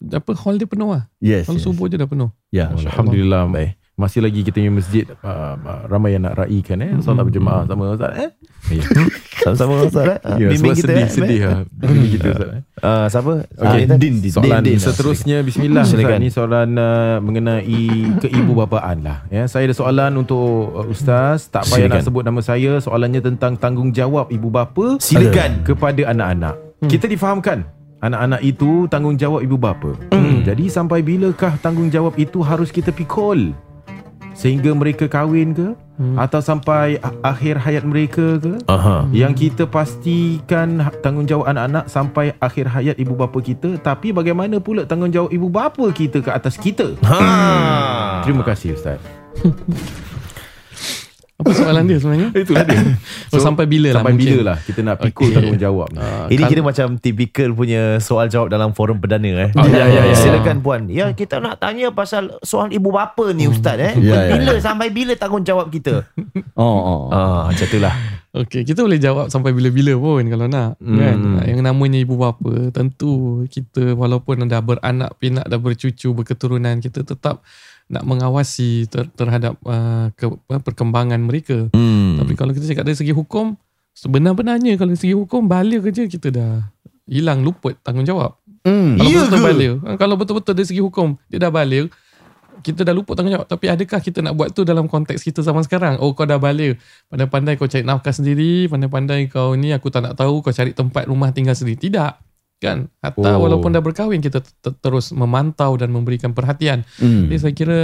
apa 0.01 0.31
hall 0.35 0.57
dia 0.57 0.65
penuh 0.65 0.91
lah. 0.91 1.05
Yes. 1.19 1.45
Kalau 1.45 1.61
yes. 1.61 1.67
subuh 1.69 1.87
je 1.87 1.95
dah 1.95 2.07
penuh. 2.07 2.33
Ya. 2.49 2.73
Allah. 2.73 2.89
Alhamdulillah 2.89 3.43
baik. 3.47 3.77
Masih 3.99 4.23
lagi 4.23 4.47
kita 4.47 4.57
punya 4.57 4.71
masjid 4.71 5.05
uh, 5.27 5.59
uh, 5.59 5.83
ramai 5.91 6.15
yang 6.15 6.23
nak 6.23 6.39
raikan 6.39 6.79
eh 6.79 7.03
solat 7.03 7.27
berjemaah 7.27 7.67
sama 7.67 7.83
Ustaz 7.91 8.15
eh. 8.15 8.31
Ya. 8.71 8.83
Sama-sama 9.43 9.73
Ustaz 9.83 10.07
eh? 10.07 10.19
Ya, 10.39 10.47
Bimbing 10.55 10.71
kita 10.73 10.87
sedih 10.87 11.03
eh, 11.03 11.11
sedih 11.11 11.41
lah 11.43 11.59
bimbing 11.67 12.11
kita 12.15 12.27
Ustaz 12.31 12.51
eh. 12.55 12.63
uh, 12.79 13.07
Siapa? 13.11 13.33
Okey, 13.59 13.83
Ah, 13.85 13.99
Din, 13.99 14.15
Din. 14.23 14.31
Soalan 14.31 14.61
Din, 14.63 14.71
Din. 14.71 14.79
seterusnya 14.79 15.37
Bismillah. 15.43 15.83
Ustaz 15.83 16.15
Ni 16.15 16.31
soalan 16.31 16.69
uh, 16.75 17.19
mengenai 17.19 17.87
keibubapaan 18.23 19.03
lah 19.03 19.19
ya. 19.29 19.51
Saya 19.51 19.67
ada 19.67 19.75
soalan 19.75 20.15
untuk 20.17 20.47
uh, 20.73 20.87
Ustaz 20.87 21.51
Tak 21.51 21.67
payah 21.67 21.91
Silakan. 21.91 21.99
nak 21.99 22.07
sebut 22.07 22.23
nama 22.23 22.39
saya 22.39 22.73
Soalannya 22.79 23.19
tentang 23.19 23.59
tanggungjawab 23.59 24.31
ibu 24.31 24.47
bapa 24.47 25.03
Silakan 25.03 25.67
Kepada 25.67 26.07
anak-anak 26.07 26.55
Kita 26.87 27.11
difahamkan 27.11 27.67
Anak-anak 27.99 28.47
itu 28.47 28.87
tanggungjawab 28.87 29.43
ibu 29.43 29.59
bapa 29.59 29.91
hmm. 30.15 30.47
Jadi 30.47 30.71
sampai 30.71 31.03
bilakah 31.03 31.59
tanggungjawab 31.59 32.15
itu 32.15 32.47
harus 32.47 32.71
kita 32.71 32.95
pikul 32.95 33.51
sehingga 34.39 34.71
mereka 34.71 35.11
kahwin 35.11 35.51
ke 35.51 35.75
hmm. 35.99 36.15
atau 36.15 36.39
sampai 36.39 37.03
akhir 37.27 37.59
hayat 37.59 37.83
mereka 37.83 38.39
ke 38.39 38.55
Aha. 38.71 39.11
yang 39.11 39.35
kita 39.35 39.67
pastikan 39.67 40.79
ha- 40.79 40.95
tanggungjawab 41.03 41.51
anak-anak 41.51 41.91
sampai 41.91 42.31
akhir 42.39 42.71
hayat 42.71 42.95
ibu 43.03 43.19
bapa 43.19 43.43
kita 43.43 43.75
tapi 43.83 44.15
bagaimana 44.15 44.63
pula 44.63 44.87
tanggungjawab 44.87 45.35
ibu 45.35 45.51
bapa 45.51 45.91
kita 45.91 46.23
ke 46.23 46.31
atas 46.31 46.55
kita 46.55 46.95
Ha. 47.03 48.23
terima 48.23 48.47
kasih 48.47 48.79
ustaz 48.79 49.03
Apa 51.39 51.55
soalan 51.55 51.87
dia 51.87 52.03
sebenarnya? 52.03 52.29
itulah 52.43 52.67
dia 52.67 52.79
Oh, 53.35 53.39
sampai 53.39 53.71
bila 53.71 53.95
lah 53.95 54.03
sampai 54.03 54.13
mungkin? 54.19 54.27
bila 54.27 54.39
lah 54.43 54.57
kita 54.59 54.81
nak 54.83 54.97
pikul 54.99 55.31
Okey. 55.31 55.37
tanggungjawab 55.39 55.89
ni 55.91 55.99
Ini 56.35 56.43
Kal- 56.43 56.51
kira 56.51 56.61
macam 56.67 56.87
typical 56.99 57.49
punya 57.55 57.83
soal 58.03 58.27
jawab 58.27 58.51
dalam 58.51 58.75
forum 58.75 58.99
perdana 58.99 59.47
eh. 59.47 59.51
Oh, 59.55 59.63
ya, 59.65 59.87
ya, 59.87 60.03
ya, 60.03 60.15
Silakan 60.19 60.59
puan. 60.61 60.91
Ya 60.91 61.15
kita 61.15 61.39
nak 61.39 61.63
tanya 61.63 61.95
pasal 61.95 62.35
soal 62.43 62.75
ibu 62.75 62.91
bapa 62.91 63.31
ni 63.31 63.47
ustaz 63.47 63.79
eh. 63.79 63.95
Ya, 63.97 64.27
ya, 64.27 64.35
bila 64.35 64.59
sampai 64.59 64.91
bila 64.91 65.15
tanggungjawab 65.15 65.71
kita? 65.71 66.03
Oh, 66.59 66.67
oh. 66.83 67.03
Ah 67.09 67.47
macam 67.47 67.67
itulah. 67.71 67.95
Okey, 68.29 68.67
kita 68.67 68.83
boleh 68.83 68.99
jawab 68.99 69.31
sampai 69.31 69.55
bila-bila 69.55 69.95
pun 69.95 70.27
kalau 70.27 70.47
nak. 70.47 70.75
Hmm. 70.79 70.99
Kan? 70.99 71.19
Yang 71.47 71.61
namanya 71.63 71.99
ibu 71.99 72.15
bapa, 72.15 72.71
tentu 72.71 73.43
kita 73.47 73.95
walaupun 73.95 74.43
dah 74.45 74.59
beranak 74.59 75.15
pinak, 75.17 75.47
dah 75.47 75.57
bercucu, 75.57 76.11
berketurunan, 76.13 76.83
kita 76.83 77.03
tetap 77.03 77.47
nak 77.89 78.05
mengawasi 78.05 78.85
ter, 78.87 79.09
terhadap 79.17 79.57
uh, 79.65 80.13
ke, 80.13 80.29
uh, 80.29 80.61
perkembangan 80.61 81.19
mereka. 81.25 81.73
Hmm. 81.73 82.21
Tapi 82.21 82.37
kalau 82.37 82.53
kita 82.53 82.69
cakap 82.69 82.85
dari 82.85 82.97
segi 83.01 83.17
hukum, 83.17 83.57
sebenar-benarnya 83.97 84.77
kalau 84.77 84.93
dari 84.93 85.01
segi 85.01 85.17
hukum, 85.17 85.49
balik 85.49 85.89
kerja 85.89 86.05
kita 86.05 86.29
dah 86.29 86.69
hilang 87.09 87.41
luput 87.41 87.81
tanggungjawab. 87.81 88.37
Hmm. 88.69 89.01
Kalau 89.01 89.09
Ya 89.09 89.25
betul-betul 89.25 89.41
ke? 89.41 89.49
balik. 89.49 89.73
Kalau 89.97 90.15
betul-betul 90.21 90.53
dari 90.53 90.69
segi 90.69 90.83
hukum, 90.85 91.17
dia 91.33 91.41
dah 91.41 91.49
balik, 91.49 91.89
kita 92.61 92.85
dah 92.85 92.93
luput 92.93 93.17
tanggungjawab. 93.17 93.49
Tapi 93.49 93.67
adakah 93.73 94.01
kita 94.05 94.21
nak 94.21 94.37
buat 94.37 94.53
tu 94.53 94.69
dalam 94.69 94.85
konteks 94.85 95.25
kita 95.25 95.41
zaman 95.41 95.65
sekarang? 95.65 95.97
Oh 96.03 96.13
kau 96.13 96.29
dah 96.29 96.37
balik. 96.37 96.77
Pandai-pandai 97.09 97.57
kau 97.57 97.71
cari 97.71 97.87
nafkah 97.87 98.13
sendiri. 98.13 98.69
Pandai-pandai 98.69 99.33
kau 99.33 99.57
ni 99.57 99.73
aku 99.73 99.89
tak 99.89 100.05
nak 100.05 100.15
tahu. 100.19 100.45
Kau 100.45 100.53
cari 100.53 100.77
tempat 100.77 101.09
rumah 101.09 101.33
tinggal 101.33 101.57
sendiri. 101.57 101.89
Tidak. 101.89 102.28
Kan? 102.59 102.91
Hatta 102.99 103.39
Oh. 103.39 103.47
walaupun 103.47 103.71
dah 103.71 103.79
berkahwin, 103.79 104.19
kita 104.19 104.43
ter- 104.43 104.75
terus 104.83 105.15
memantau 105.15 105.79
dan 105.79 105.95
memberikan 105.95 106.35
perhatian. 106.35 106.83
Hmm. 106.99 107.31
Jadi 107.31 107.37
saya 107.39 107.55
kira 107.55 107.81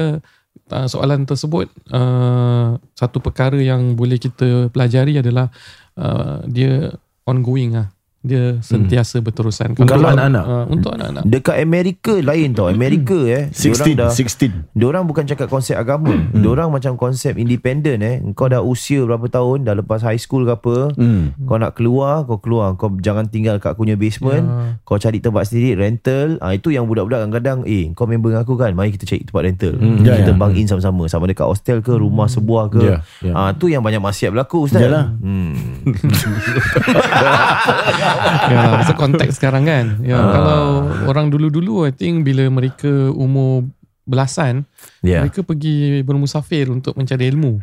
uh, 0.75 0.87
soalan 0.91 1.23
tersebut 1.23 1.71
uh, 1.95 2.75
satu 2.99 3.23
perkara 3.23 3.55
yang 3.55 3.95
boleh 3.95 4.19
kita 4.19 4.75
pelajari 4.75 5.23
adalah 5.23 5.47
uh, 5.95 6.43
dia 6.51 6.91
ongoing 7.23 7.79
lah. 7.79 7.94
Dia 8.25 8.57
sentiasa 8.65 9.21
berterusan. 9.21 9.77
Untuk 9.77 10.01
anak-anak? 10.01 10.45
Uh, 10.49 10.65
untuk 10.73 10.97
anak-anak. 10.97 11.29
Dekat 11.29 11.61
Amerika 11.61 12.17
lain 12.17 12.57
tau. 12.57 12.73
Amerika 12.73 13.21
eh. 13.29 13.53
16, 13.53 13.53
diorang 13.53 13.93
dah 14.01 14.09
16. 14.09 14.73
Diorang 14.73 15.05
bukan 15.05 15.29
cakap 15.29 15.53
konsep 15.53 15.77
agama. 15.77 16.09
Diorang 16.33 16.73
macam 16.73 16.97
konsep 16.97 17.37
independent 17.37 18.01
eh. 18.01 18.25
Kau 18.33 18.49
dah 18.49 18.65
usia 18.65 19.05
berapa 19.05 19.29
tahun, 19.29 19.69
dah 19.69 19.77
lepas 19.77 20.01
high 20.01 20.17
school 20.17 20.49
ke 20.49 20.57
apa, 20.57 20.97
Hmm. 20.97 21.37
kau 21.45 21.61
nak 21.61 21.77
keluar, 21.77 22.25
kau 22.25 22.41
keluar. 22.41 22.73
Kau 22.81 22.97
jangan 22.97 23.29
tinggal 23.29 23.61
kat 23.61 23.77
aku 23.77 23.85
punya 23.85 24.01
basement. 24.01 24.49
Ya. 24.49 24.81
Kau 24.89 24.97
cari 24.97 25.21
tempat 25.21 25.53
sendiri, 25.53 25.77
rental. 25.77 26.41
Ah 26.41 26.57
Itu 26.57 26.73
yang 26.73 26.89
budak-budak 26.89 27.29
kadang-kadang, 27.29 27.69
eh 27.69 27.93
kau 27.93 28.09
member 28.09 28.33
dengan 28.33 28.49
aku 28.49 28.57
kan, 28.57 28.73
mari 28.73 28.97
kita 28.97 29.05
cari 29.05 29.21
tempat 29.21 29.43
rental. 29.45 29.77
Ya, 30.01 30.25
kita 30.25 30.33
ya. 30.33 30.41
bang 30.41 30.53
in 30.57 30.65
sama-sama. 30.65 31.05
Sama 31.13 31.29
dekat 31.29 31.45
hostel 31.45 31.85
ke, 31.85 31.93
rumah 31.93 32.25
sebuah 32.25 32.73
ke. 32.73 32.81
Ya, 32.81 33.05
ya. 33.21 33.33
Ah 33.37 33.51
Tu 33.53 33.69
yang 33.69 33.85
banyak 33.85 34.01
maksiat 34.01 34.33
berlaku 34.33 34.65
Ustaz. 34.65 34.81
Yalah. 34.81 35.13
Hmm. 35.21 35.53
ya, 38.49 38.81
pasal 38.81 38.97
konteks 38.97 39.37
sekarang 39.37 39.65
kan. 39.65 39.87
Ya, 40.01 40.19
kalau 40.19 40.89
orang 41.07 41.29
dulu-dulu 41.29 41.85
I 41.85 41.93
think 41.93 42.23
bila 42.23 42.47
mereka 42.49 42.89
umur 43.11 43.67
belasan, 44.05 44.69
Ya. 45.01 45.25
mereka 45.25 45.41
pergi 45.41 46.05
bermusafir 46.05 46.69
untuk 46.69 46.93
mencari 46.95 47.29
ilmu. 47.29 47.61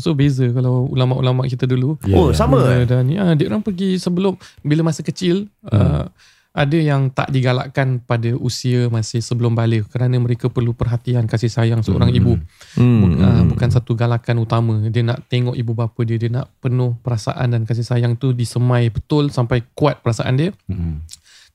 So 0.00 0.16
beza 0.16 0.48
kalau 0.48 0.88
ulama-ulama 0.88 1.44
kita 1.44 1.68
dulu. 1.68 2.00
Ya, 2.08 2.16
Oh, 2.16 2.32
sama 2.32 2.64
eh? 2.72 2.88
Dan 2.88 3.12
ya, 3.12 3.36
dia 3.36 3.52
orang 3.52 3.60
pergi 3.60 4.00
sebelum 4.00 4.32
bila 4.64 4.80
masa 4.80 5.04
kecil 5.04 5.44
uh, 5.68 6.08
ada 6.54 6.78
yang 6.78 7.10
tak 7.10 7.34
digalakkan 7.34 7.98
pada 7.98 8.30
usia 8.38 8.86
masih 8.86 9.18
sebelum 9.18 9.58
balik 9.58 9.90
kerana 9.90 10.14
mereka 10.22 10.46
perlu 10.46 10.70
perhatian 10.70 11.26
kasih 11.26 11.50
sayang 11.50 11.82
seorang 11.82 12.14
ibu. 12.14 12.38
Hmm. 12.78 13.00
Buk- 13.02 13.18
uh, 13.18 13.42
bukan 13.50 13.68
satu 13.74 13.98
galakan 13.98 14.38
utama. 14.38 14.78
Dia 14.86 15.02
nak 15.02 15.26
tengok 15.26 15.58
ibu 15.58 15.74
bapa 15.74 15.98
dia, 16.06 16.14
dia 16.14 16.30
nak 16.30 16.46
penuh 16.62 16.94
perasaan 17.02 17.58
dan 17.58 17.66
kasih 17.66 17.82
sayang 17.82 18.14
tu 18.14 18.30
disemai 18.30 18.86
betul 18.86 19.34
sampai 19.34 19.66
kuat 19.74 19.98
perasaan 19.98 20.38
dia. 20.38 20.54
Hmm. 20.70 21.02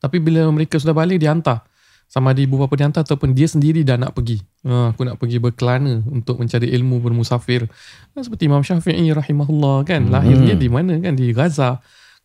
Tapi 0.04 0.20
bila 0.20 0.44
mereka 0.52 0.76
sudah 0.76 0.92
balik 0.92 1.24
dia 1.24 1.32
hantar. 1.32 1.64
Sama 2.12 2.36
ada 2.36 2.42
ibu 2.44 2.60
bapa 2.60 2.76
dia 2.76 2.92
hantar 2.92 3.08
ataupun 3.08 3.32
dia 3.32 3.48
sendiri 3.48 3.88
dah 3.88 3.96
nak 3.96 4.20
pergi. 4.20 4.44
Ha, 4.68 4.92
aku 4.92 5.08
nak 5.08 5.16
pergi 5.16 5.40
berkelana 5.40 6.04
untuk 6.12 6.44
mencari 6.44 6.76
ilmu 6.76 7.00
bermusafir. 7.00 7.72
Ha, 7.72 8.20
seperti 8.20 8.52
Imam 8.52 8.66
Syafi'i 8.68 9.16
rahimahullah 9.16 9.88
kan. 9.88 10.12
Lahirnya 10.12 10.60
di 10.60 10.68
mana 10.68 11.00
kan? 11.00 11.16
Di 11.16 11.32
Gaza. 11.32 11.80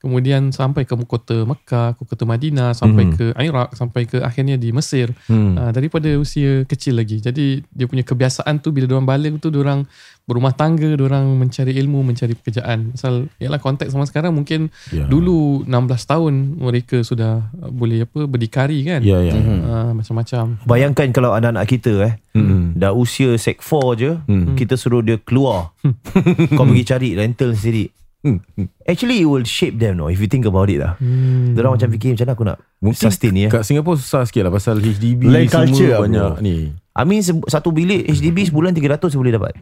Kemudian 0.05 0.53
sampai 0.53 0.85
ke 0.85 0.93
kota 1.03 1.43
Mekah, 1.43 1.97
ke 1.97 2.03
kota 2.05 2.23
Madinah, 2.23 2.77
sampai 2.77 3.09
ke 3.11 3.33
Iraq, 3.35 3.73
sampai 3.73 4.05
ke 4.05 4.21
akhirnya 4.21 4.55
di 4.55 4.69
Mesir. 4.69 5.17
Hmm. 5.25 5.57
Ha, 5.57 5.73
daripada 5.73 6.13
usia 6.15 6.63
kecil 6.63 7.01
lagi. 7.01 7.19
Jadi 7.19 7.65
dia 7.65 7.87
punya 7.89 8.05
kebiasaan 8.05 8.61
tu 8.61 8.69
bila 8.69 8.85
diorang 8.85 9.09
balik 9.09 9.41
tu 9.41 9.49
diorang 9.49 9.89
berumah 10.25 10.53
tangga, 10.53 10.93
diorang 10.93 11.25
mencari 11.33 11.73
ilmu, 11.75 12.05
mencari 12.05 12.33
pekerjaan. 12.35 12.93
Pasal 12.93 13.33
ialah 13.37 13.57
konteks 13.57 13.89
zaman 13.89 14.05
sekarang 14.05 14.33
mungkin 14.33 14.69
Ya. 14.89 15.05
dulu 15.05 15.65
16 15.65 15.73
tahun 16.05 16.35
mereka 16.59 17.01
sudah 17.01 17.49
uh, 17.55 17.69
boleh 17.69 18.05
apa 18.05 18.25
berdikari 18.25 18.85
kan. 18.85 19.01
Ya, 19.01 19.21
ya. 19.21 19.33
Ha, 19.33 19.93
macam-macam. 19.93 20.61
Bayangkan 20.65 21.09
kalau 21.11 21.33
anak-anak 21.33 21.65
kita 21.67 21.93
eh 22.05 22.15
Hmm. 22.35 22.75
Dah 22.75 22.91
usia 22.91 23.31
sek 23.39 23.63
4 23.63 23.95
je 23.95 24.11
Hmm. 24.27 24.59
Kita 24.59 24.75
suruh 24.75 24.99
dia 25.01 25.23
keluar 25.23 25.71
Kau 26.59 26.67
pergi 26.67 26.83
cari 26.83 27.09
rental 27.15 27.55
sendiri 27.55 27.87
Hmm. 28.25 28.41
Actually 28.83 29.21
it 29.21 29.29
will 29.29 29.45
shape 29.45 29.77
them 29.77 30.01
no, 30.01 30.09
If 30.09 30.17
you 30.17 30.27
think 30.27 30.43
about 30.43 30.67
it 30.67 30.81
lah 30.81 30.97
Hmm. 30.97 31.53
Diorang 31.53 31.77
macam 31.77 31.89
fikir 31.89 32.17
macam 32.17 32.25
mana 32.25 32.33
aku 32.33 32.45
nak 32.47 32.59
Mungkin 32.81 33.05
sustain 33.05 33.31
ni 33.31 33.45
eh. 33.45 33.51
Kat 33.53 33.63
Singapura 33.63 33.95
susah 33.95 34.25
sikit 34.25 34.43
lah 34.43 34.51
Pasal 34.51 34.81
HDB 34.81 35.29
Lain 35.29 35.45
semua 35.45 35.61
culture 35.63 35.91
lah, 35.91 36.01
banyak 36.01 36.31
bro. 36.33 36.41
ni 36.41 36.57
I 36.73 37.03
mean 37.03 37.21
satu 37.23 37.69
bilik 37.69 38.09
HDB 38.09 38.49
sebulan 38.49 38.73
300 38.73 39.13
boleh 39.13 39.29
dapat 39.31 39.53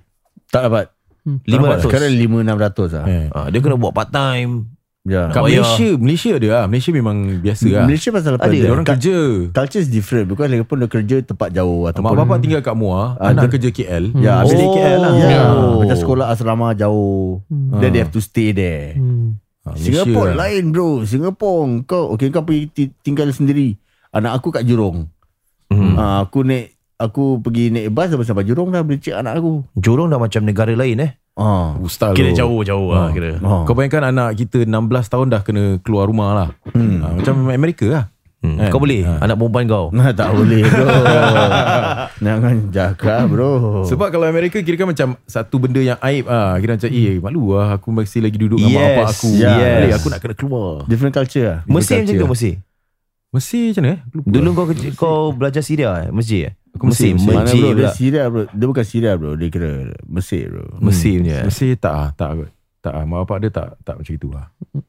Tak 0.46 0.62
dapat. 0.62 0.94
500 1.25 1.83
Sekarang 1.83 2.11
5-600 2.12 2.46
lah. 2.92 3.05
eh. 3.05 3.27
Ah, 3.31 3.46
Dia 3.46 3.59
kena 3.59 3.75
buat 3.75 3.90
part 3.90 4.09
time 4.09 4.70
Ya. 5.03 5.27
Kat 5.29 5.43
Oh. 5.43 5.51
Malaysia 5.51 5.88
Malaysia 5.99 6.31
ada 6.33 6.49
lah 6.49 6.65
Malaysia 6.65 6.91
memang 6.91 7.17
biasa 7.43 7.67
lah 7.67 7.85
Malaysia 7.85 8.09
pasal 8.09 8.38
apa? 8.38 8.47
Ada. 8.47 8.55
Dia 8.55 8.71
Orang 8.71 8.87
kerja 8.87 9.15
Culture 9.51 9.83
is 9.83 9.91
different 9.91 10.31
because 10.31 10.47
lagi 10.47 10.62
pun 10.62 10.79
dia 10.79 10.87
kerja 10.88 11.17
tempat 11.21 11.51
jauh 11.51 11.83
Mak 11.83 11.91
ataupun 11.93 12.17
bapak 12.17 12.38
tinggal 12.38 12.62
kat 12.62 12.71
Muar 12.73 13.19
Ah, 13.19 13.35
Anak 13.35 13.51
kerja 13.51 13.69
KL 13.69 14.15
Ya, 14.15 14.38
Oh. 14.38 14.47
habis 14.47 14.55
dia 14.55 14.69
KL 14.69 14.99
lah. 15.01 15.12
Ya. 15.12 15.27
Ya. 15.29 15.43
Oh. 15.51 15.83
Macam 15.83 15.97
sekolah 15.97 16.27
asrama 16.29 16.71
jauh. 16.73 17.43
Hmm. 17.45 17.83
Then 17.83 17.91
they 17.91 18.01
have 18.01 18.11
to 18.11 18.23
stay 18.23 18.55
there. 18.55 18.95
Hmm. 18.95 19.43
Ah, 19.62 19.75
Singapore 19.75 20.35
lah. 20.35 20.47
lain 20.47 20.71
bro. 20.71 21.03
Singapore 21.03 21.83
kau 21.83 22.15
okay 22.15 22.31
kau 22.31 22.43
pergi 22.43 22.62
ti- 22.69 22.95
tinggal 23.01 23.27
sendiri. 23.29 23.75
Anak 24.09 24.38
aku 24.38 24.51
kat 24.51 24.62
Jurong. 24.62 25.11
hmm. 25.67 25.95
Ah, 25.95 26.23
aku 26.23 26.43
naik 26.43 26.79
aku 26.95 27.43
pergi 27.43 27.71
naik 27.71 27.91
bas 27.91 28.07
sampai 28.07 28.23
sampai 28.23 28.45
Jurong 28.45 28.71
dah 28.71 28.81
beli 28.81 28.99
cek 28.99 29.17
anak 29.17 29.35
aku. 29.37 29.67
Jurong 29.75 30.07
dah 30.07 30.19
macam 30.19 30.43
negara 30.43 30.71
lain 30.71 30.99
eh 31.01 31.11
Ah. 31.33 31.73
Ustaz 31.79 32.12
Kira 32.12 32.29
tu. 32.29 32.38
jauh-jauh 32.38 32.92
lah 32.92 33.09
kira 33.09 33.40
Ah. 33.40 33.64
Kau 33.64 33.73
bayangkan 33.73 34.05
anak 34.07 34.37
kita 34.37 34.62
16 34.62 34.77
tahun 35.09 35.27
dah 35.29 35.40
kena 35.40 35.81
keluar 35.81 36.05
rumah 36.05 36.31
lah 36.33 36.49
Hmm. 36.71 37.01
Ah, 37.01 37.12
Macam 37.14 37.49
Amerika 37.49 37.87
lah 37.87 38.05
hmm. 38.40 38.57
Kan? 38.59 38.68
Kau 38.68 38.77
boleh 38.77 39.01
Ah. 39.03 39.16
Anak 39.23 39.37
perempuan 39.37 39.64
kau 39.64 39.88
Nah, 39.90 40.12
tak 40.14 40.29
boleh 40.31 40.61
bro. 40.61 40.85
Jangan 42.23 42.55
jaga 42.68 43.16
bro. 43.25 43.53
Sebab 43.83 44.09
kalau 44.09 44.27
Amerika 44.27 44.61
kira 44.61 44.77
kan 44.77 44.88
macam 44.88 45.09
Satu 45.25 45.57
benda 45.57 45.81
yang 45.81 45.97
aib 46.03 46.29
ah 46.29 46.55
Kira 46.57 46.77
macam 46.77 46.90
Eh 46.90 47.16
malu 47.18 47.53
lah 47.53 47.77
Aku 47.77 47.88
masih 47.90 48.21
lagi 48.21 48.37
duduk 48.37 48.59
dengan 48.59 48.71
mak 48.71 48.79
Yes, 48.79 48.92
bapak 48.92 49.09
aku 49.11 49.29
yes. 49.33 49.51
Balik, 49.75 49.92
Aku 49.95 50.07
nak 50.09 50.21
kena 50.21 50.35
keluar 50.35 50.68
different 50.85 51.12
culture 51.12 51.47
lah. 51.47 51.59
Mesir 51.66 51.97
macam 51.99 52.14
tu. 52.14 52.29
Mesir 52.29 52.55
Mesir 53.33 53.64
macam 53.66 53.83
mana 53.83 53.90
eh 53.90 54.01
lupa. 54.12 54.29
Dulu 54.29 54.49
kau 54.53 54.66
kerja, 54.68 54.88
kau 54.92 55.18
belajar 55.33 55.62
Syria 55.64 56.05
eh? 56.05 56.12
Mesir 56.12 56.40
eh? 56.45 56.55
Aku 56.73 56.89
Mesir, 56.89 57.13
Mesir. 57.15 57.29
Mana 57.37 57.45
Mesir 57.49 57.61
bro? 57.61 57.77
Dia 57.77 57.89
Syria 57.93 58.23
bro. 58.33 58.43
Dia 58.49 58.67
bukan 58.67 58.85
Syria 58.85 59.13
bro. 59.15 59.31
Dia 59.37 59.49
kira 59.53 59.71
Mesir 60.09 60.45
bro. 60.49 60.65
Mesir 60.81 61.21
punya 61.21 61.39
Mesir 61.45 61.71
tak 61.77 61.93
ah, 61.93 62.09
tak 62.17 62.31
kot. 62.33 62.51
Tak 62.83 62.93
ah, 62.97 63.05
mak 63.07 63.19
bapak 63.29 63.37
dia 63.45 63.51
tak 63.53 63.69
tak 63.85 63.95
macam 64.01 64.15
itu 64.17 64.29
lah. 64.33 64.47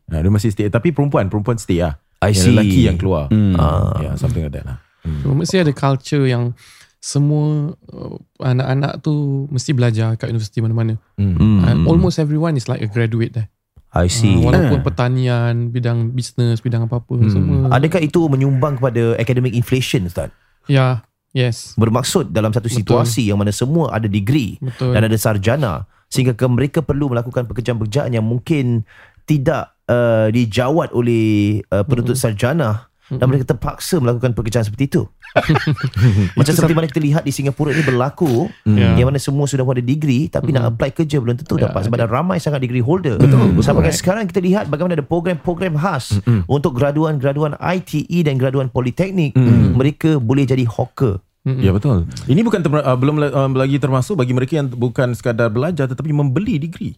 Ha, 0.09 0.23
dia 0.23 0.31
masih 0.31 0.49
stay 0.49 0.71
tapi 0.71 0.95
perempuan 0.95 1.27
perempuan 1.27 1.59
stay 1.59 1.83
lah. 1.83 1.99
I 2.23 2.31
Yang 2.31 2.39
see. 2.39 2.49
lelaki 2.55 2.79
yang 2.87 2.97
keluar. 2.97 3.27
Hmm. 3.29 3.53
Ah. 3.59 3.99
Ya, 3.99 4.03
yeah, 4.07 4.13
something 4.15 4.41
like 4.41 4.55
that 4.55 4.63
lah. 4.63 4.77
Hmm. 5.03 5.19
So, 5.19 5.35
mesti 5.35 5.59
ada 5.59 5.75
culture 5.75 6.23
yang 6.23 6.55
semua 7.03 7.75
uh, 7.91 8.15
anak-anak 8.39 9.03
tu 9.03 9.45
mesti 9.51 9.75
belajar 9.75 10.15
kat 10.15 10.31
universiti 10.31 10.63
mana-mana. 10.63 10.95
Hmm. 11.19 11.35
Hmm. 11.35 11.59
And 11.67 11.77
almost 11.83 12.15
everyone 12.15 12.55
is 12.55 12.71
like 12.71 12.79
a 12.79 12.87
graduate 12.87 13.35
dah. 13.35 13.47
I 13.93 14.07
see 14.09 14.39
Uh, 14.39 14.49
walaupun 14.49 14.79
Ah. 14.79 14.85
pertanian, 14.87 15.53
bidang 15.69 16.15
bisnes, 16.15 16.63
bidang 16.63 16.87
apa-apa 16.87 17.19
Hmm. 17.19 17.29
semua. 17.29 17.57
Adakah 17.75 17.99
itu 17.99 18.23
menyumbang 18.25 18.79
kepada 18.79 19.19
academic 19.19 19.51
inflation 19.53 20.07
Ustaz? 20.07 20.31
Ya, 20.65 21.03
yes. 21.33 21.75
Bermaksud 21.75 22.31
dalam 22.31 22.53
satu 22.53 22.69
Betul. 22.69 22.79
situasi 22.79 23.29
yang 23.29 23.41
mana 23.41 23.51
semua 23.51 23.91
ada 23.91 24.07
degree 24.07 24.61
Betul. 24.61 24.93
dan 24.93 25.01
ada 25.09 25.17
sarjana 25.17 25.89
sehingga 26.07 26.37
ke 26.37 26.45
mereka 26.45 26.85
perlu 26.85 27.09
melakukan 27.09 27.49
pekerjaan-pekerjaan 27.49 28.13
yang 28.13 28.21
mungkin 28.21 28.85
tidak 29.25 29.73
uh, 29.89 30.29
dijawat 30.29 30.93
oleh 30.93 31.59
uh, 31.73 31.81
penuntut 31.81 32.15
sarjana 32.15 32.92
dan 33.17 33.25
mereka 33.25 33.45
terpaksa 33.47 33.97
melakukan 33.97 34.31
pekerjaan 34.31 34.63
seperti 34.63 34.87
itu. 34.87 35.01
Macam 36.37 36.53
seperti 36.53 36.73
mana 36.73 36.85
kita 36.85 37.01
lihat 37.01 37.23
di 37.23 37.33
Singapura 37.33 37.73
ini 37.73 37.81
berlaku 37.81 38.47
Ya. 38.63 38.95
yang 38.95 39.09
mana 39.09 39.19
semua 39.19 39.45
sudah 39.45 39.63
ada 39.63 39.79
degree 39.79 40.27
tapi 40.27 40.53
nak 40.53 40.73
apply 40.73 40.93
kerja 40.93 41.19
belum 41.19 41.35
tentu 41.35 41.57
Ya, 41.57 41.67
dapat 41.67 41.85
sebab 41.85 41.95
ada 41.97 42.07
ramai 42.07 42.37
sangat 42.37 42.61
degree 42.61 42.81
holder. 42.81 43.17
Betul. 43.17 43.57
Sampai 43.59 43.91
sekarang 43.91 44.25
kita 44.25 44.39
lihat 44.39 44.67
bagaimana 44.67 44.95
ada 44.95 45.05
program-program 45.05 45.75
khas 45.75 46.17
untuk 46.45 46.73
graduan-graduan 46.73 47.57
ITE 47.59 48.23
dan 48.23 48.37
graduan 48.37 48.67
politeknik 48.67 49.33
mereka 49.73 50.17
boleh 50.17 50.43
jadi 50.43 50.63
hawker. 50.63 51.19
Ya 51.43 51.75
betul. 51.75 52.07
Ini 52.23 52.39
bukan 52.39 52.63
ter- 52.63 52.87
uh, 52.87 52.95
belum 52.95 53.19
uh, 53.19 53.51
lagi 53.51 53.75
termasuk 53.75 54.15
bagi 54.15 54.31
mereka 54.31 54.63
yang 54.63 54.71
bukan 54.71 55.11
sekadar 55.11 55.51
belajar 55.51 55.91
tetapi 55.91 56.15
membeli 56.15 56.55
degree. 56.55 56.95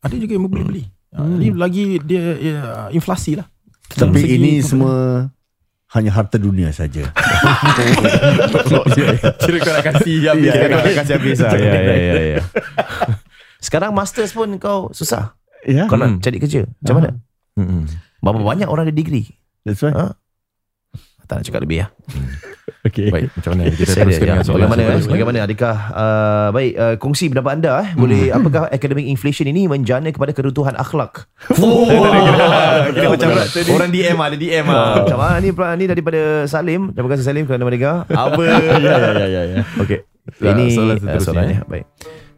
Ada 0.00 0.16
juga 0.16 0.32
yang 0.32 0.48
membeli 0.48 0.64
beli. 0.64 0.84
Uh, 1.12 1.36
ini 1.36 1.52
lagi 1.52 2.00
dia 2.00 2.24
ya, 2.40 2.56
inflasi 2.88 3.36
lah. 3.36 3.44
Tapi 3.92 4.16
Segi 4.16 4.36
ini 4.40 4.52
semua 4.64 5.28
hanya 5.92 6.10
harta 6.10 6.36
dunia 6.36 6.70
saja. 6.70 7.04
Kira 9.38 9.56
kau 9.58 9.72
nak 9.72 9.84
kasih 9.86 10.14
habis. 10.26 10.48
Ya, 10.48 10.52
Kira 10.54 10.66
kau 10.66 10.78
nak 10.78 10.84
Nak 10.84 10.96
kasi 10.98 11.12
habis 11.12 11.36
lah. 11.38 11.52
Ya, 11.52 11.68
ya, 11.68 11.92
ya, 11.92 12.22
ya. 12.32 12.40
Sekarang 13.58 13.92
masters 13.92 14.32
pun 14.32 14.56
kau 14.56 14.88
susah. 14.90 15.36
ya. 15.62 15.86
Kau 15.86 15.96
nak 15.96 16.08
Hmm. 16.08 16.20
cari 16.20 16.38
kerja. 16.38 16.64
Macam 16.80 16.94
mana? 16.96 17.10
Mm-mm. 17.54 17.82
Berapa 18.18 18.40
banyak 18.40 18.66
orang 18.66 18.88
ada 18.88 18.94
degree? 18.94 19.28
That's 19.62 19.82
right. 19.82 19.94
Ha? 19.94 20.16
Tak 21.28 21.34
nak 21.40 21.44
cakap 21.46 21.60
lebih 21.64 21.78
lah. 21.86 21.90
Okay. 22.82 23.14
Baik, 23.14 23.30
macam 23.38 23.50
mana? 23.54 23.62
Kita 23.70 23.94
teruskan 23.94 24.10
ya. 24.10 24.18
dengan 24.18 24.42
soalan 24.42 24.66
Bagaimana, 24.66 24.82
seterusnya. 24.82 25.12
bagaimana 25.14 25.38
adakah 25.46 25.76
uh, 25.94 26.48
baik 26.50 26.72
uh, 26.74 26.94
kongsi 26.98 27.24
pendapat 27.30 27.52
anda 27.54 27.70
eh 27.78 27.88
boleh 27.94 28.22
apakah 28.34 28.62
academic 28.74 29.06
inflation 29.06 29.46
ini 29.46 29.70
menjana 29.70 30.10
kepada 30.10 30.34
keruntuhan 30.34 30.74
akhlak? 30.74 31.30
Oh, 31.62 31.86
macam 33.14 33.28
orang 33.78 33.90
DM 33.94 34.18
ada 34.18 34.36
DM 34.36 34.66
ah. 34.66 34.98
Macam 34.98 35.18
ah 35.22 35.38
ni 35.38 35.54
ni 35.54 35.84
daripada 35.86 36.46
Salim. 36.50 36.90
Terima 36.90 37.08
kasih 37.14 37.22
Salim 37.22 37.46
kerana 37.46 37.62
mendengar. 37.62 38.02
Apa? 38.10 38.42
ya, 38.42 38.58
ya, 38.82 38.94
ya, 38.98 39.26
ya, 39.30 39.42
ya. 39.46 39.56
Okey. 39.78 39.98
Ya, 40.42 40.50
Ini 40.54 40.64
soalan 40.74 40.96
uh, 40.98 41.18
seterusnya, 41.18 41.42
eh. 41.50 41.58
Baik. 41.66 41.86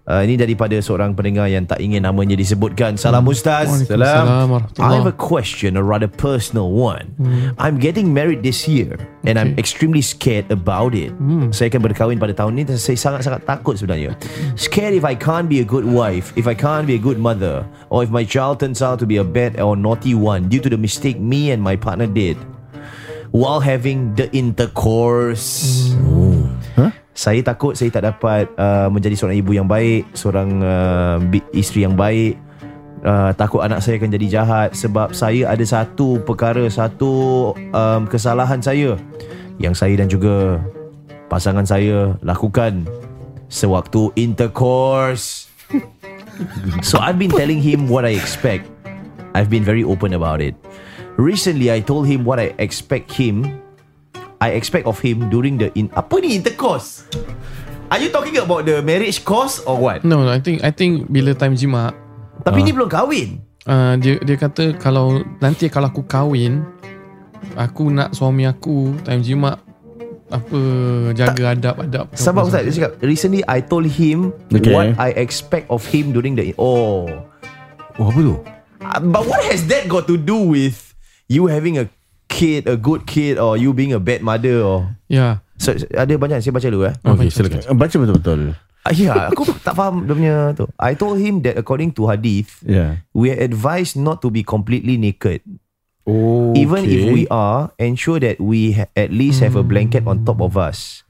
Uh, 0.04 0.20
ini 0.20 0.36
daripada 0.36 0.76
seorang 0.84 1.16
pendengar 1.16 1.48
yang 1.48 1.64
tak 1.64 1.80
ingin 1.80 2.04
namanya 2.04 2.36
disebutkan. 2.36 3.00
Salam 3.00 3.24
Ustaz. 3.24 3.72
Waalaikumsalam 3.72 4.24
warahmatullahi. 4.28 4.84
I 4.84 5.00
have 5.00 5.08
a 5.08 5.16
question, 5.16 5.80
a 5.80 5.84
rather 5.84 6.12
personal 6.12 6.76
one. 6.76 7.16
I'm 7.56 7.80
getting 7.80 8.12
married 8.12 8.44
this 8.44 8.68
year 8.68 9.00
and 9.24 9.40
I'm 9.40 9.56
extremely 9.56 10.04
scared 10.04 10.52
about 10.52 10.92
it. 10.92 11.16
Saya 11.56 11.72
akan 11.72 11.88
berkahwin 11.88 12.20
pada 12.20 12.36
tahun 12.36 12.60
ini 12.60 12.76
dan 12.76 12.76
saya 12.76 13.00
sangat-sangat 13.00 13.48
takut 13.48 13.80
sebenarnya. 13.80 14.12
Scared 14.60 14.92
if 14.92 15.08
I 15.08 15.16
can't 15.16 15.48
be 15.48 15.64
a 15.64 15.66
good 15.66 15.88
wife, 15.88 16.36
if 16.36 16.44
I 16.44 16.52
can't 16.52 16.84
be 16.84 17.00
a 17.00 17.02
good 17.02 17.16
mother, 17.16 17.64
or 17.88 18.04
if 18.04 18.12
my 18.12 18.28
child 18.28 18.60
turns 18.60 18.84
out 18.84 19.00
to 19.00 19.08
be 19.08 19.16
a 19.16 19.24
bad 19.24 19.56
or 19.56 19.72
naughty 19.72 20.12
one 20.12 20.52
due 20.52 20.60
to 20.60 20.68
the 20.68 20.76
mistake 20.76 21.16
me 21.16 21.48
and 21.48 21.64
my 21.64 21.80
partner 21.80 22.04
did 22.04 22.36
while 23.32 23.64
having 23.64 24.12
the 24.20 24.28
intercourse. 24.36 25.96
Saya 27.14 27.46
takut 27.46 27.78
saya 27.78 27.94
tak 27.94 28.10
dapat 28.10 28.50
uh, 28.58 28.90
menjadi 28.90 29.14
seorang 29.14 29.38
ibu 29.38 29.54
yang 29.54 29.70
baik, 29.70 30.02
seorang 30.18 30.50
uh, 30.66 31.16
isteri 31.54 31.86
yang 31.86 31.94
baik. 31.94 32.34
Uh, 33.06 33.30
takut 33.38 33.62
anak 33.62 33.84
saya 33.84 34.00
akan 34.00 34.10
jadi 34.16 34.26
jahat 34.42 34.68
sebab 34.74 35.14
saya 35.14 35.46
ada 35.46 35.62
satu 35.62 36.18
perkara, 36.26 36.66
satu 36.66 37.54
um, 37.54 38.02
kesalahan 38.10 38.58
saya 38.58 38.98
yang 39.62 39.76
saya 39.76 39.94
dan 39.94 40.10
juga 40.10 40.58
pasangan 41.30 41.62
saya 41.62 42.18
lakukan 42.26 42.82
sewaktu 43.46 44.10
intercourse. 44.18 45.46
so 46.88 46.98
I've 46.98 47.20
been 47.22 47.30
telling 47.30 47.62
him 47.62 47.86
what 47.86 48.02
I 48.02 48.18
expect. 48.18 48.66
I've 49.38 49.50
been 49.50 49.62
very 49.62 49.86
open 49.86 50.18
about 50.18 50.42
it. 50.42 50.58
Recently 51.14 51.70
I 51.70 51.78
told 51.78 52.10
him 52.10 52.26
what 52.26 52.42
I 52.42 52.58
expect 52.58 53.14
him 53.14 53.62
I 54.44 54.52
expect 54.60 54.84
of 54.84 55.00
him 55.00 55.32
during 55.32 55.56
the 55.56 55.72
in 55.72 55.88
apa 55.96 56.20
ni 56.20 56.36
intercourse? 56.36 57.08
Are 57.88 57.96
you 57.96 58.12
talking 58.12 58.36
about 58.36 58.68
the 58.68 58.84
marriage 58.84 59.24
course 59.24 59.64
or 59.64 59.80
what? 59.80 60.04
No, 60.04 60.28
I 60.28 60.36
think 60.36 60.60
I 60.60 60.68
think 60.68 61.08
bila 61.08 61.32
time 61.32 61.56
jima 61.56 61.96
Tapi 62.44 62.60
ni 62.60 62.76
belum 62.76 62.92
kahwin. 62.92 63.40
uh, 63.64 63.96
dia 63.96 64.20
dia 64.20 64.36
kata 64.36 64.76
kalau 64.76 65.24
nanti 65.40 65.72
kalau 65.72 65.88
aku 65.88 66.04
kahwin 66.04 66.60
aku 67.56 67.88
nak 67.88 68.12
suami 68.12 68.44
aku 68.44 68.92
time 69.00 69.24
jima 69.24 69.56
apa 70.28 70.60
jaga 71.14 71.54
adab-adab 71.54 72.10
Sebab 72.12 72.48
Ustaz 72.48 72.64
dia 72.66 72.72
cakap 72.74 72.92
recently 73.00 73.40
I 73.46 73.64
told 73.64 73.86
him 73.86 74.32
Okay. 74.50 74.72
what 74.72 74.92
I 74.98 75.16
expect 75.16 75.70
of 75.70 75.84
him 75.86 76.12
during 76.12 76.36
the 76.36 76.52
oh. 76.60 77.08
Oh 77.96 78.10
apa 78.10 78.20
tu? 78.20 78.34
Uh, 78.82 79.00
But 79.00 79.24
what 79.24 79.40
has 79.48 79.64
that 79.70 79.86
got 79.86 80.04
to 80.10 80.18
do 80.18 80.52
with 80.52 80.92
you 81.30 81.46
having 81.46 81.78
a 81.78 81.86
kid, 82.26 82.66
a 82.66 82.74
good 82.74 83.04
kid 83.04 83.36
or 83.36 83.54
you 83.54 83.70
being 83.70 83.92
a 83.92 84.00
bad 84.00 84.20
mother 84.20 84.60
or 84.60 84.78
Ya 85.06 85.44
so, 85.54 85.70
ada 85.94 86.10
banyak 86.14 86.42
saya 86.42 86.50
baca 86.50 86.66
dulu 86.66 86.90
eh. 86.90 86.94
Okey, 87.00 87.28
silakan. 87.30 87.60
Baca 87.78 87.94
betul-betul. 87.94 88.40
Ah, 88.84 88.92
Ya, 88.92 89.32
aku 89.32 89.48
tak 89.66 89.72
faham 89.72 90.04
dia 90.04 90.12
punya 90.12 90.34
tu. 90.52 90.68
I 90.76 90.92
told 90.92 91.16
him 91.16 91.40
that 91.40 91.56
according 91.56 91.96
to 91.96 92.04
hadith, 92.04 92.60
Ya. 92.62 93.00
we 93.16 93.32
are 93.32 93.40
advised 93.40 93.96
not 93.96 94.20
to 94.20 94.28
be 94.28 94.44
completely 94.44 95.00
naked. 95.00 95.40
Oh, 96.04 96.52
Even 96.52 96.84
if 96.84 97.00
we 97.08 97.24
are, 97.32 97.72
ensure 97.80 98.20
that 98.20 98.36
we 98.36 98.76
ha- 98.76 98.92
at 98.92 99.08
least 99.08 99.40
have 99.40 99.56
a 99.56 99.64
blanket 99.64 100.04
on 100.04 100.20
top 100.20 100.44
of 100.44 100.52
us. 100.52 101.00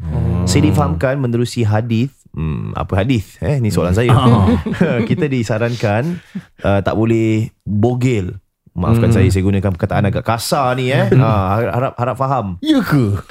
Saya 0.46 0.70
difahamkan 0.70 1.18
menerusi 1.18 1.66
hadis. 1.66 2.14
Hmm, 2.30 2.70
apa 2.74 3.02
hadis? 3.02 3.34
Eh, 3.42 3.58
ni 3.58 3.74
soalan 3.74 3.90
saya. 3.90 4.14
Kita 5.10 5.26
disarankan 5.26 6.22
uh, 6.62 6.78
tak 6.78 6.94
boleh 6.94 7.50
bogel. 7.66 8.38
Maafkan 8.74 9.14
saya, 9.14 9.30
saya 9.30 9.46
gunakan 9.46 9.70
perkataan 9.70 10.10
agak 10.10 10.26
kasar 10.26 10.74
ni 10.74 10.90
eh. 10.90 11.06
ha, 11.14 11.62
harap 11.62 11.94
harap 11.94 12.16
faham. 12.18 12.46
Ya 12.58 12.82
ke? 12.82 13.14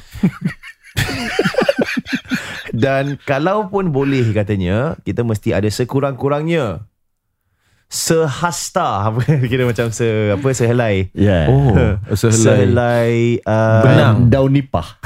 Dan 2.74 3.20
kalaupun 3.22 3.92
boleh 3.92 4.32
katanya, 4.32 4.96
kita 5.04 5.22
mesti 5.22 5.52
ada 5.52 5.68
sekurang-kurangnya 5.68 6.88
sehasta 7.94 9.14
apa 9.14 9.22
kira 9.52 9.70
macam 9.70 9.94
se 9.94 10.34
apa 10.34 10.48
sehelai. 10.50 11.14
Ya. 11.14 11.46
Oh, 11.46 11.78
sehelai. 12.18 12.42
Sehelai 12.42 13.14
uh, 13.46 13.84
Benang. 13.86 14.16
Daun 14.34 14.58
nipah. 14.58 14.98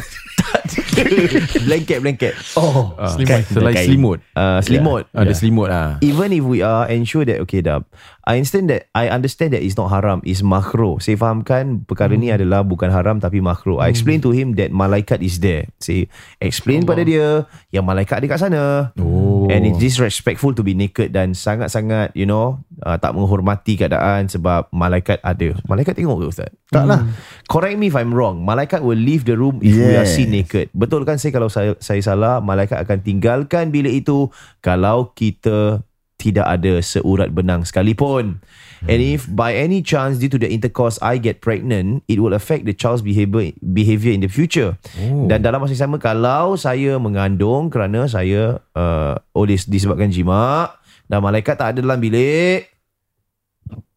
blanket 1.68 2.00
blanket. 2.02 2.34
Oh. 2.56 2.94
Ah, 2.96 3.12
Selimut. 3.14 3.42
Selai 3.48 3.74
Kain. 3.74 3.86
selimut. 3.88 4.20
Uh, 4.34 4.60
selimut. 4.62 5.04
Ada 5.12 5.34
selimut 5.34 5.70
ah. 5.70 5.92
Even 6.02 6.30
if 6.32 6.44
we 6.44 6.60
are 6.60 6.88
ensure 6.88 7.24
that 7.24 7.40
okay 7.44 7.62
dah. 7.62 7.82
I 8.28 8.36
understand 8.36 8.68
that 8.68 8.92
I 8.92 9.08
understand 9.08 9.56
that 9.56 9.64
it's 9.64 9.80
not 9.80 9.88
haram, 9.88 10.20
it's 10.28 10.44
makruh. 10.44 11.00
Saya 11.00 11.16
fahamkan 11.16 11.88
perkara 11.88 12.12
ni 12.12 12.28
adalah 12.28 12.60
bukan 12.60 12.92
haram 12.92 13.24
tapi 13.24 13.40
makruh. 13.40 13.80
I 13.80 13.88
explain 13.88 14.20
to 14.20 14.36
him 14.36 14.60
that 14.60 14.68
malaikat 14.68 15.24
is 15.24 15.40
there. 15.40 15.72
Saya 15.80 16.12
explain 16.44 16.84
pada 16.84 17.08
dia 17.08 17.48
yang 17.72 17.88
malaikat 17.88 18.20
ada 18.20 18.28
kat 18.28 18.40
sana. 18.44 18.64
Oh. 19.00 19.48
And 19.48 19.64
it's 19.64 19.80
disrespectful 19.80 20.52
to 20.52 20.64
be 20.64 20.76
naked 20.76 21.16
dan 21.16 21.32
sangat-sangat 21.32 22.12
you 22.20 22.28
know 22.28 22.60
uh, 22.84 23.00
tak 23.00 23.16
menghormati 23.16 23.80
keadaan 23.80 24.28
sebab 24.28 24.68
malaikat 24.76 25.24
ada. 25.24 25.56
Malaikat 25.64 25.96
tengok 25.96 26.20
ke 26.20 26.26
ustaz? 26.28 26.52
Tak 26.68 26.84
lah. 26.84 27.08
Correct 27.48 27.80
me 27.80 27.88
if 27.88 27.96
I'm 27.96 28.12
wrong. 28.12 28.44
Malaikat 28.44 28.84
will 28.84 29.00
leave 29.00 29.24
the 29.24 29.40
room 29.40 29.64
if 29.64 29.72
we 29.72 29.96
are 29.96 30.04
Yes. 30.04 30.20
seen 30.20 30.36
naked. 30.36 30.68
Betul 30.72 30.87
kan 30.88 31.20
saya 31.20 31.32
kalau 31.36 31.50
saya, 31.52 31.76
saya 31.84 32.02
salah, 32.02 32.40
malaikat 32.40 32.80
akan 32.82 33.04
tinggalkan 33.04 33.70
bilik 33.70 34.04
itu 34.06 34.32
kalau 34.64 35.12
kita 35.14 35.84
tidak 36.18 36.50
ada 36.50 36.82
seurat 36.82 37.30
benang 37.30 37.62
sekalipun. 37.62 38.42
And 38.86 39.02
if 39.02 39.26
by 39.26 39.58
any 39.58 39.82
chance 39.82 40.22
due 40.22 40.30
to 40.30 40.38
the 40.38 40.50
intercourse 40.50 41.02
I 41.02 41.18
get 41.18 41.42
pregnant, 41.42 42.06
it 42.06 42.22
will 42.22 42.34
affect 42.34 42.70
the 42.70 42.74
child's 42.74 43.02
behavior 43.02 43.54
behavior 43.62 44.14
in 44.14 44.22
the 44.22 44.30
future. 44.30 44.78
Oh. 45.02 45.26
Dan 45.26 45.42
dalam 45.42 45.62
masa 45.62 45.74
yang 45.74 45.90
sama 45.90 45.98
kalau 45.98 46.54
saya 46.58 47.02
mengandung 47.02 47.74
kerana 47.74 48.06
saya 48.06 48.62
uh, 48.78 49.18
dis, 49.50 49.66
disebabkan 49.66 50.14
jima 50.14 50.78
dan 51.10 51.26
malaikat 51.26 51.58
tak 51.58 51.74
ada 51.74 51.80
dalam 51.82 51.98
bilik, 51.98 52.70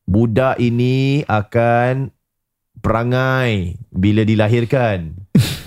budak 0.09 0.57
ini 0.57 1.29
akan 1.29 2.09
perangai 2.81 3.77
bila 3.93 4.25
dilahirkan. 4.25 5.20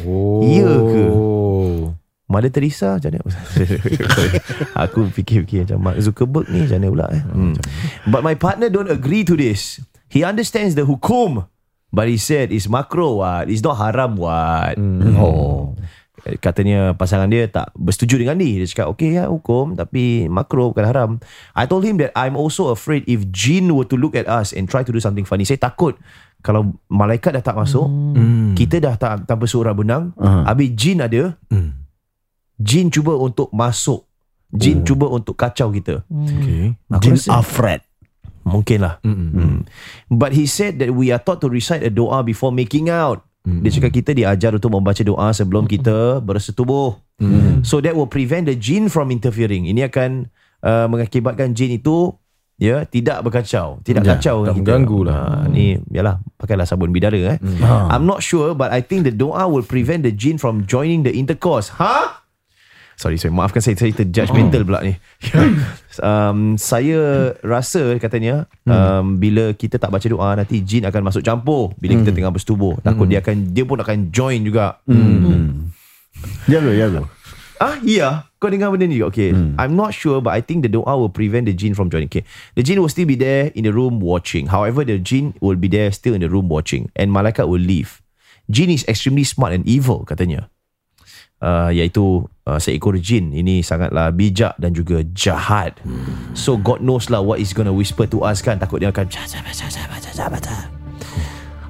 Oh. 0.03 0.43
Ya 0.43 0.67
ke? 0.67 1.05
Mother 2.27 2.49
Teresa 2.49 2.97
macam 2.97 3.13
mana? 3.13 3.39
Aku 4.87 5.05
fikir-fikir 5.11 5.69
macam 5.69 5.77
Mark 5.79 5.97
Zuckerberg 6.01 6.49
ni 6.49 6.65
macam 6.65 6.77
mana 6.81 6.87
pula 6.89 7.07
eh? 7.13 7.23
Hmm. 7.29 7.55
But 8.09 8.25
my 8.25 8.33
partner 8.33 8.73
don't 8.73 8.89
agree 8.89 9.21
to 9.27 9.37
this. 9.37 9.83
He 10.09 10.25
understands 10.25 10.73
the 10.73 10.87
hukum. 10.87 11.45
But 11.93 12.09
he 12.09 12.17
said 12.17 12.49
it's 12.49 12.65
makro 12.65 13.21
what? 13.21 13.53
It's 13.53 13.61
not 13.61 13.77
haram 13.77 14.17
what? 14.17 14.81
Oh. 15.13 15.77
Katanya 16.41 16.95
pasangan 16.97 17.29
dia 17.29 17.45
tak 17.51 17.69
bersetuju 17.77 18.25
dengan 18.25 18.41
ni. 18.41 18.57
Dia 18.57 18.65
cakap 18.65 18.97
okay 18.97 19.21
ya 19.21 19.29
hukum 19.29 19.77
tapi 19.77 20.25
makro 20.25 20.73
bukan 20.73 20.89
haram. 20.89 21.09
I 21.53 21.69
told 21.69 21.85
him 21.85 22.01
that 22.01 22.09
I'm 22.17 22.33
also 22.33 22.73
afraid 22.73 23.05
if 23.05 23.29
jin 23.29 23.77
were 23.77 23.85
to 23.85 23.99
look 23.99 24.17
at 24.17 24.25
us 24.25 24.57
and 24.57 24.65
try 24.65 24.81
to 24.81 24.89
do 24.89 24.97
something 24.97 25.27
funny. 25.27 25.45
Saya 25.45 25.61
takut 25.61 25.93
kalau 26.43 26.75
malaikat 26.85 27.33
dah 27.33 27.43
tak 27.43 27.55
masuk, 27.55 27.87
Hmm. 27.87 28.51
kita 28.53 28.77
dah 28.77 28.93
tak 28.93 29.23
tanpa 29.23 29.47
suara 29.47 29.71
benang, 29.71 30.11
Aha. 30.19 30.51
habis 30.51 30.75
jin 30.75 30.99
ada, 30.99 31.39
Hmm. 31.47 31.71
jin 32.59 32.91
cuba 32.91 33.15
untuk 33.15 33.47
masuk. 33.49 34.03
Jin 34.51 34.83
Oh. 34.83 34.85
cuba 34.85 35.09
untuk 35.09 35.33
kacau 35.33 35.71
kita. 35.71 36.05
Okay. 36.05 36.77
Aku 36.91 37.01
Jin 37.01 37.17
rasa 37.17 37.41
Afred. 37.41 37.81
mungkin 38.43 38.83
lah. 38.83 38.99
Mm-mm. 39.01 39.29
Hmm. 39.31 39.59
But 40.11 40.35
he 40.35 40.43
said 40.45 40.77
that 40.77 40.91
we 40.91 41.09
are 41.09 41.17
taught 41.17 41.39
to 41.41 41.49
recite 41.49 41.79
a 41.79 41.87
doa 41.87 42.21
before 42.21 42.51
making 42.51 42.91
out. 42.91 43.23
Dia 43.43 43.71
cakap 43.71 43.91
kita 43.93 44.11
diajar 44.11 44.51
untuk 44.51 44.71
membaca 44.71 44.99
doa 44.99 45.31
sebelum 45.31 45.63
kita 45.63 46.19
bersetubuh. 46.19 46.95
So 47.63 47.79
that 47.79 47.91
will 47.91 48.07
prevent 48.07 48.47
the 48.47 48.55
jin 48.55 48.87
from 48.87 49.09
interfering. 49.09 49.63
Ini 49.63 49.87
akan 49.87 50.27
uh, 50.59 50.87
mengakibatkan 50.87 51.51
jin 51.51 51.75
itu 51.75 52.11
ya 52.57 52.85
tidak 52.85 53.21
berkacau, 53.21 53.81
tidak 53.81 54.03
Ya, 54.05 54.15
kacau 54.15 54.45
tak 54.45 54.53
kita. 54.53 54.57
mengganggu 54.61 54.99
lah. 55.03 55.21
Ha, 55.43 55.49
ni 55.49 55.77
yalah 55.89 56.21
pakailah 56.37 56.63
sabun 56.63 56.89
bidara 56.89 57.17
eh. 57.35 57.37
I'm 57.89 58.05
not 58.05 58.21
sure 58.21 58.53
but 58.53 58.69
I 58.69 58.79
think 58.79 59.03
the 59.03 59.11
doa 59.11 59.45
will 59.45 59.65
prevent 59.65 60.03
the 60.03 60.13
jin 60.13 60.37
from 60.37 60.63
joining 60.63 61.03
the 61.03 61.11
intercourse. 61.11 61.73
Ha? 61.81 62.21
Sorry, 62.93 63.17
sorry. 63.17 63.33
Maafkan 63.33 63.57
saya, 63.57 63.73
saya 63.73 63.89
terjudgmental 63.89 64.61
pula 64.63 64.85
ni. 64.85 64.93
um, 65.99 66.53
saya 66.55 67.33
rasa 67.41 67.97
katanya 67.97 68.45
um, 68.69 69.17
bila 69.17 69.49
kita 69.51 69.81
tak 69.81 69.89
baca 69.89 70.05
doa 70.05 70.37
nanti 70.37 70.61
jin 70.61 70.85
akan 70.85 71.09
masuk 71.09 71.25
campur 71.25 71.73
bila 71.81 71.97
kita 71.99 72.13
tengah 72.13 72.29
bersetubuh. 72.29 72.77
Takut 72.85 73.09
dia 73.09 73.19
akan 73.19 73.49
dia 73.49 73.65
pun 73.65 73.81
akan 73.81 74.13
join 74.13 74.45
juga. 74.45 74.77
Ya 76.45 76.61
lo, 76.61 76.69
ya 76.69 76.85
lo. 76.85 77.09
Ah, 77.63 77.79
iya. 77.79 78.27
Kau 78.43 78.51
dengar 78.51 78.75
benda 78.75 78.83
ni? 78.83 78.99
Okay. 78.99 79.31
I'm 79.55 79.79
not 79.79 79.95
sure 79.95 80.19
but 80.19 80.35
I 80.35 80.43
think 80.43 80.67
the 80.67 80.71
doa 80.71 80.99
will 80.99 81.07
prevent 81.07 81.47
the 81.47 81.55
jin 81.55 81.71
from 81.71 81.87
joining. 81.87 82.11
Okay. 82.11 82.27
The 82.59 82.63
jin 82.67 82.83
will 82.83 82.91
still 82.91 83.07
be 83.07 83.15
there 83.15 83.55
in 83.55 83.63
the 83.63 83.71
room 83.71 84.03
watching. 84.03 84.51
However, 84.51 84.83
the 84.83 84.99
jin 84.99 85.31
will 85.39 85.55
be 85.55 85.71
there 85.71 85.87
still 85.95 86.11
in 86.11 86.19
the 86.19 86.27
room 86.27 86.51
watching 86.51 86.91
and 86.99 87.15
malaikat 87.15 87.47
will 87.47 87.63
leave. 87.63 88.03
Jin 88.51 88.67
is 88.67 88.83
extremely 88.91 89.23
smart 89.23 89.55
and 89.55 89.63
evil 89.63 90.03
katanya. 90.03 90.51
Uh, 91.43 91.71
iaitu 91.71 92.27
uh, 92.47 92.59
seekor 92.59 92.99
jin 92.99 93.31
ini 93.31 93.63
sangatlah 93.63 94.11
bijak 94.11 94.59
dan 94.59 94.75
juga 94.75 95.03
jahat. 95.15 95.79
So 96.35 96.59
God 96.59 96.83
knows 96.83 97.07
lah 97.07 97.23
what 97.23 97.39
is 97.39 97.55
gonna 97.55 97.71
whisper 97.71 98.07
to 98.11 98.27
us 98.27 98.43
kan. 98.43 98.59
Takut 98.59 98.83
dia 98.83 98.91
akan 98.91 99.07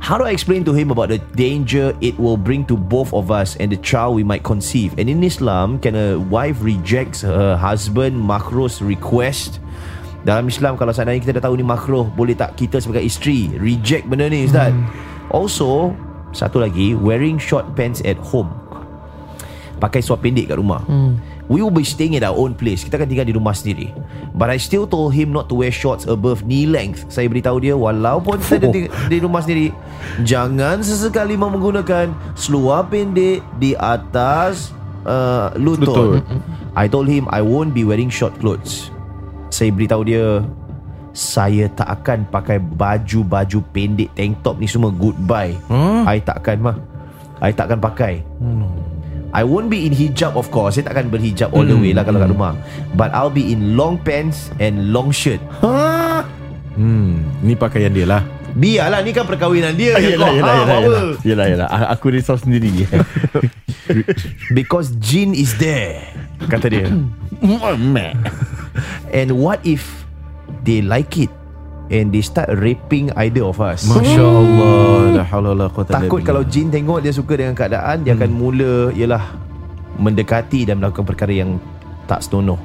How 0.03 0.19
do 0.19 0.27
I 0.27 0.35
explain 0.35 0.67
to 0.67 0.75
him 0.75 0.91
about 0.91 1.15
the 1.15 1.23
danger 1.39 1.95
it 2.03 2.19
will 2.19 2.35
bring 2.35 2.67
to 2.67 2.75
both 2.75 3.15
of 3.15 3.31
us 3.31 3.55
and 3.55 3.71
the 3.71 3.79
child 3.79 4.19
we 4.19 4.23
might 4.27 4.43
conceive? 4.43 4.91
And 4.99 5.07
in 5.07 5.23
Islam, 5.23 5.79
can 5.79 5.95
a 5.95 6.19
wife 6.19 6.59
rejects 6.59 7.23
her 7.23 7.55
husband 7.55 8.19
makruh's 8.19 8.83
request? 8.83 9.63
Dalam 10.27 10.51
Islam 10.51 10.75
kalau 10.75 10.91
seandainya 10.91 11.23
kita 11.23 11.39
dah 11.39 11.47
tahu 11.47 11.55
ni 11.55 11.63
makruh, 11.63 12.03
boleh 12.19 12.35
tak 12.35 12.59
kita 12.59 12.83
sebagai 12.83 12.99
isteri 12.99 13.55
reject 13.55 14.03
benda 14.11 14.27
ni 14.27 14.43
Ustaz? 14.43 14.75
Also, 15.31 15.95
satu 16.35 16.59
lagi, 16.59 16.99
wearing 16.99 17.39
short 17.39 17.63
pants 17.71 18.03
at 18.03 18.19
home. 18.19 18.51
Pakai 19.79 20.03
seluar 20.03 20.19
pendek 20.19 20.51
kat 20.51 20.59
rumah. 20.59 20.83
We 21.53 21.61
will 21.61 21.69
be 21.69 21.85
staying 21.85 22.17
at 22.17 22.25
our 22.25 22.33
own 22.33 22.57
place. 22.57 22.81
Kita 22.81 22.97
akan 22.97 23.05
tinggal 23.05 23.29
di 23.29 23.37
rumah 23.37 23.53
sendiri. 23.53 23.93
But 24.33 24.49
I 24.49 24.57
still 24.57 24.89
told 24.89 25.13
him 25.13 25.29
not 25.29 25.53
to 25.53 25.61
wear 25.61 25.69
shorts 25.69 26.09
above 26.09 26.41
knee 26.49 26.65
length. 26.65 27.05
Saya 27.13 27.29
beritahu 27.29 27.61
dia 27.61 27.77
walaupun 27.77 28.41
saya 28.41 28.65
di, 28.73 28.89
di 28.89 29.17
rumah 29.21 29.45
sendiri, 29.45 29.69
jangan 30.25 30.81
sesekali 30.81 31.37
menggunakan 31.37 32.09
seluar 32.33 32.89
pendek 32.89 33.45
di 33.61 33.77
atas 33.77 34.73
uh, 35.05 35.53
lutut. 35.53 35.93
Lutut. 35.93 36.25
I 36.73 36.89
told 36.89 37.05
him 37.05 37.29
I 37.29 37.45
won't 37.45 37.77
be 37.77 37.85
wearing 37.85 38.09
short 38.09 38.33
clothes. 38.41 38.89
Saya 39.53 39.69
beritahu 39.69 40.09
dia 40.09 40.41
saya 41.13 41.69
tak 41.69 42.01
akan 42.01 42.25
pakai 42.33 42.57
baju-baju 42.57 43.61
pendek 43.69 44.09
tank 44.17 44.41
top 44.41 44.57
ni 44.57 44.65
semua 44.65 44.89
goodbye. 44.89 45.53
Huh? 45.69 46.01
I 46.09 46.17
tak 46.17 46.41
akan 46.41 46.57
mah. 46.65 46.77
I 47.37 47.53
tak 47.53 47.69
akan 47.69 47.77
pakai. 47.77 48.25
I 49.33 49.41
won't 49.41 49.67
be 49.67 49.83
in 49.83 49.91
hijab 49.91 50.37
of 50.37 50.47
course. 50.47 50.77
Saya 50.77 50.85
tak 50.87 51.01
akan 51.01 51.09
berhijab 51.09 51.49
all 51.51 51.65
the 51.65 51.73
way 51.73 51.89
lah 51.89 52.05
kalau 52.05 52.21
kat 52.21 52.29
rumah. 52.29 52.53
But 52.93 53.09
I'll 53.11 53.33
be 53.33 53.49
in 53.49 53.73
long 53.73 53.97
pants 53.97 54.53
and 54.57 54.93
long 54.93 55.09
shirt. 55.09 55.41
Ha? 55.59 56.21
Hmm, 56.77 57.17
ni 57.41 57.57
pakaian 57.57 57.89
dia 57.89 58.05
lah. 58.05 58.21
Biarlah 58.53 59.01
ni 59.01 59.09
kan 59.09 59.25
perkahwinan 59.25 59.73
dia. 59.73 59.97
Yelah, 59.97 60.29
Kau 60.29 60.37
yelah, 60.37 60.53
yelah, 60.53 60.53
apa? 60.53 60.75
yelah. 60.77 61.03
Yelah, 61.25 61.45
yelah. 61.49 61.67
A- 61.67 61.89
Aku 61.97 62.13
risau 62.13 62.37
sendiri. 62.37 62.69
Because 64.57 64.93
jin 65.01 65.33
is 65.33 65.57
there. 65.57 66.05
Kata 66.45 66.69
dia. 66.69 66.85
And 69.17 69.29
what 69.41 69.61
if 69.65 70.05
they 70.61 70.85
like 70.85 71.17
it 71.17 71.33
and 71.93 72.09
they 72.09 72.25
start 72.25 72.49
raping 72.57 73.13
either 73.21 73.45
of 73.45 73.61
us? 73.61 73.85
Masya 73.85 74.25
Allah. 74.25 75.21
La 75.21 75.23
haula 75.29 75.53
wala 75.53 75.65
quwata 75.69 75.93
illa 75.93 76.09
Takut 76.09 76.19
kalau 76.25 76.41
jin 76.41 76.73
tengok 76.73 77.05
dia 77.05 77.13
suka 77.13 77.37
dengan 77.37 77.53
keadaan 77.53 78.01
Dia 78.01 78.17
akan 78.17 78.31
mula 78.33 78.89
Ialah 78.97 79.37
Mendekati 80.01 80.65
dan 80.65 80.81
melakukan 80.81 81.05
perkara 81.05 81.29
yang 81.29 81.61
Tak 82.09 82.25
senonoh. 82.25 82.57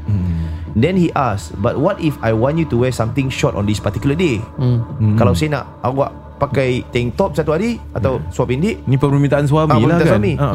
Then 0.72 0.96
he 0.96 1.12
asked 1.12 1.52
But 1.60 1.76
what 1.76 2.00
if 2.00 2.16
I 2.24 2.32
want 2.32 2.56
you 2.56 2.66
to 2.72 2.76
wear 2.80 2.90
something 2.90 3.28
short 3.28 3.52
On 3.52 3.68
this 3.68 3.78
particular 3.78 4.16
day? 4.16 4.40
Kalau 5.20 5.36
saya 5.36 5.60
nak 5.60 5.64
Awak 5.84 6.27
pakai 6.38 6.86
tank 6.88 7.12
top 7.12 7.34
satu 7.34 7.50
hari 7.50 7.82
Atau 7.90 8.22
suap 8.30 8.48
pendek. 8.48 8.80
Ni 8.82 8.94
permintaan 8.94 9.44
suami 9.44 9.68
Ah, 9.68 9.76
lah 9.76 9.98
permintaan 9.98 10.00
kan. 10.00 10.12
suami. 10.14 10.32
Ha. 10.34 10.48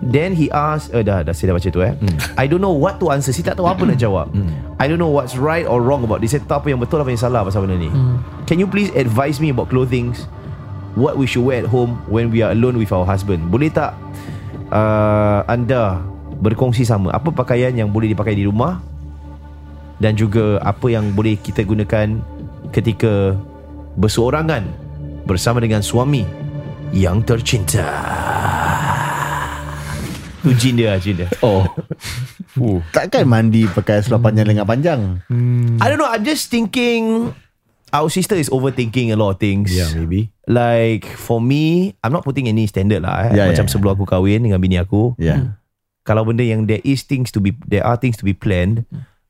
Then 0.00 0.32
he 0.32 0.48
asked 0.48 0.92
uh, 0.92 1.00
dah, 1.00 1.20
dah 1.20 1.32
saya 1.32 1.52
dah 1.52 1.56
baca 1.56 1.68
tu 1.68 1.80
eh. 1.80 1.92
I 2.34 2.44
don't 2.44 2.58
know 2.58 2.72
what 2.72 2.96
to 2.98 3.08
answer. 3.08 3.30
Saya 3.30 3.52
tak 3.52 3.56
tahu 3.56 3.68
apa 3.68 3.84
nak 3.84 3.96
jawab. 3.96 4.28
I 4.76 4.84
don't 4.84 4.98
know 4.98 5.08
what's 5.08 5.34
right 5.34 5.64
or 5.64 5.80
wrong 5.80 6.02
about 6.02 6.20
this. 6.20 6.32
Saya 6.32 6.42
tak 6.42 6.50
tahu 6.50 6.58
apa 6.58 6.68
yang 6.68 6.80
betul 6.80 6.98
Apa 6.98 7.08
yang 7.08 7.20
salah 7.20 7.40
pasal 7.40 7.64
benda 7.64 7.78
ni. 7.78 7.88
Can 8.44 8.56
you 8.56 8.66
please 8.66 8.92
advise 8.92 9.38
me 9.38 9.48
about 9.48 9.68
clothings 9.68 10.28
What 10.92 11.16
we 11.16 11.24
should 11.24 11.42
wear 11.42 11.58
at 11.58 11.66
home 11.66 11.98
When 12.06 12.28
we 12.28 12.38
are 12.38 12.52
alone 12.52 12.76
with 12.76 12.90
our 12.90 13.02
husband? 13.02 13.48
Boleh 13.48 13.66
tak 13.66 13.96
uh, 14.68 15.42
Anda 15.44 16.04
Berkongsi 16.36 16.84
sama? 16.84 17.10
Apa 17.10 17.30
pakaian 17.30 17.72
yang 17.72 17.88
boleh 17.88 18.06
dipakai 18.06 18.32
di 18.32 18.44
rumah? 18.44 18.78
Dan 19.96 20.14
juga 20.14 20.60
Apa 20.60 20.86
yang 20.86 21.10
boleh 21.10 21.34
kita 21.34 21.62
gunakan 21.62 22.20
Ketika 22.70 23.34
Berseorangan 23.94 24.83
Bersama 25.24 25.56
dengan 25.56 25.80
suami 25.80 26.20
Yang 26.92 27.18
tercinta 27.24 27.88
Tu 30.44 30.52
jin 30.60 30.76
dia 30.76 31.00
jin 31.00 31.24
dia 31.24 31.28
Oh. 31.40 31.64
Takkan 32.92 33.24
mandi 33.24 33.64
pakai 33.64 34.04
seluar 34.04 34.20
panjang 34.20 34.44
lengan 34.46 34.68
panjang? 34.68 35.00
I 35.80 35.84
don't 35.88 35.96
know 35.96 36.06
I'm 36.06 36.22
just 36.22 36.52
thinking 36.52 37.32
Our 37.88 38.12
sister 38.12 38.36
is 38.36 38.52
overthinking 38.52 39.10
a 39.10 39.16
lot 39.16 39.34
of 39.34 39.38
things 39.40 39.72
Yeah, 39.72 39.88
maybe. 39.96 40.28
Like 40.44 41.08
for 41.08 41.40
me 41.40 41.96
I'm 42.04 42.12
not 42.12 42.22
putting 42.22 42.44
any 42.46 42.68
standard 42.68 43.00
lah 43.02 43.32
eh. 43.32 43.40
Yeah, 43.40 43.48
Macam 43.48 43.64
yeah. 43.64 43.72
sebelum 43.72 43.96
aku 43.96 44.04
kahwin 44.04 44.44
Dengan 44.44 44.60
bini 44.60 44.76
aku 44.76 45.16
Ya. 45.16 45.56
Kalau 46.04 46.28
benda 46.28 46.44
yang 46.44 46.68
There 46.68 46.84
is 46.84 47.08
things 47.08 47.32
to 47.32 47.40
be 47.40 47.56
There 47.64 47.82
are 47.82 47.96
things 47.96 48.20
to 48.20 48.28
be 48.28 48.36
planned 48.36 48.84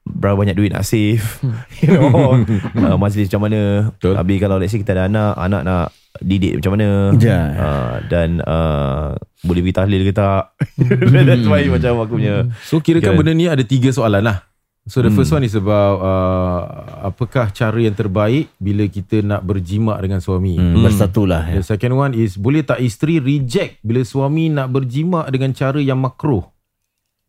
Berapa 0.05 0.37
banyak 0.37 0.53
duit 0.53 0.69
nak 0.69 0.85
save 0.85 1.25
You 1.81 1.97
know 1.97 2.37
uh, 2.77 2.97
Majlis 3.01 3.33
macam 3.33 3.49
mana 3.49 3.61
Betul. 3.97 4.15
Habis 4.15 4.37
kalau 4.37 4.57
let's 4.61 4.71
say 4.71 4.81
kita 4.81 4.93
ada 4.93 5.09
anak 5.09 5.33
Anak 5.41 5.63
nak 5.65 5.85
didik 6.21 6.61
macam 6.61 6.77
mana 6.77 6.89
Ya. 7.17 7.41
uh, 7.57 7.95
Dan 8.05 8.45
uh, 8.45 9.17
Boleh 9.41 9.65
pergi 9.65 9.77
tahlil 9.81 10.03
ke 10.05 10.13
tak 10.13 10.53
That's 11.25 11.49
why 11.49 11.65
macam 11.73 12.05
aku 12.05 12.21
punya 12.21 12.53
So 12.69 12.85
kira 12.85 13.01
kan 13.01 13.17
benda 13.17 13.33
ni 13.33 13.49
ada 13.49 13.65
tiga 13.65 13.89
soalan 13.91 14.21
lah. 14.21 14.45
So 14.85 15.01
the 15.01 15.09
first 15.09 15.33
one 15.33 15.41
is 15.41 15.57
about 15.57 15.97
uh, 16.05 16.61
apakah 17.09 17.49
cara 17.49 17.81
yang 17.81 17.97
terbaik 17.97 18.53
bila 18.61 18.85
kita 18.85 19.25
nak 19.25 19.41
berjimak 19.41 19.97
dengan 19.97 20.21
suami. 20.21 20.61
Hmm. 20.61 20.85
Bersatulah. 20.85 21.49
Ya. 21.49 21.65
The 21.65 21.65
second 21.65 21.97
one 21.97 22.13
is 22.13 22.37
boleh 22.37 22.61
tak 22.61 22.85
isteri 22.85 23.17
reject 23.17 23.81
bila 23.81 24.05
suami 24.05 24.53
nak 24.53 24.69
berjimak 24.69 25.25
dengan 25.33 25.57
cara 25.57 25.81
yang 25.81 25.97
makruh? 25.97 26.45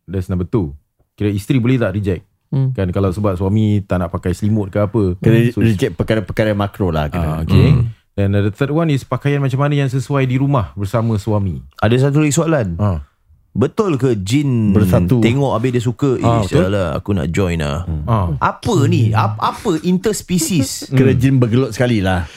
That's 0.04 0.28
number 0.28 0.44
two. 0.44 0.76
Kira 1.16 1.32
isteri 1.32 1.56
boleh 1.56 1.80
tak 1.80 1.96
reject? 1.96 2.28
Hmm. 2.46 2.70
Kan 2.70 2.88
kalau 2.88 3.08
sebab 3.08 3.34
suami 3.34 3.80
tak 3.80 3.98
nak 3.98 4.08
pakai 4.08 4.30
selimut 4.30 4.68
ke 4.68 4.78
apa. 4.80 5.14
Kena 5.16 5.50
So, 5.50 5.60
reject 5.60 5.94
perkara-perkara 5.94 6.52
makro 6.52 6.88
lah. 6.88 7.06
ah, 7.06 7.10
Kena. 7.10 7.30
okay. 7.40 7.68
Then 8.14 8.32
the 8.32 8.48
third 8.48 8.70
one 8.70 8.88
is 8.88 9.02
pakaian 9.02 9.38
macam 9.38 9.58
mana 9.58 9.76
yang 9.76 9.88
sesuai 9.88 10.24
di 10.24 10.36
rumah 10.36 10.72
bersama 10.72 11.14
suami. 11.14 11.60
Ada 11.76 12.06
satu 12.06 12.18
lagi 12.18 12.32
soalan 12.32 12.78
Ah. 12.78 13.04
Betul 13.52 13.96
ke 13.96 14.12
jin 14.14 14.70
Bersatu. 14.70 15.16
Tengok 15.18 15.52
habis 15.52 15.70
dia 15.70 15.80
suka 15.80 16.16
Ah, 16.18 16.40
Eh 16.40 16.44
betul. 16.44 16.60
salah 16.62 16.92
Aku 16.94 17.10
nak 17.10 17.28
join 17.30 17.56
lah 17.56 17.88
Ah. 18.04 18.28
Apa 18.38 18.84
ni 18.84 19.10
Apa, 19.10 19.36
apa 19.50 19.80
interspecies 19.80 20.84
Kena 20.92 21.12
jin 21.12 21.36
bergelut 21.36 21.72
sekali 21.72 21.98
lah. 21.98 22.28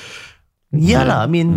Yalah 0.69 1.23
I 1.23 1.29
mean 1.29 1.49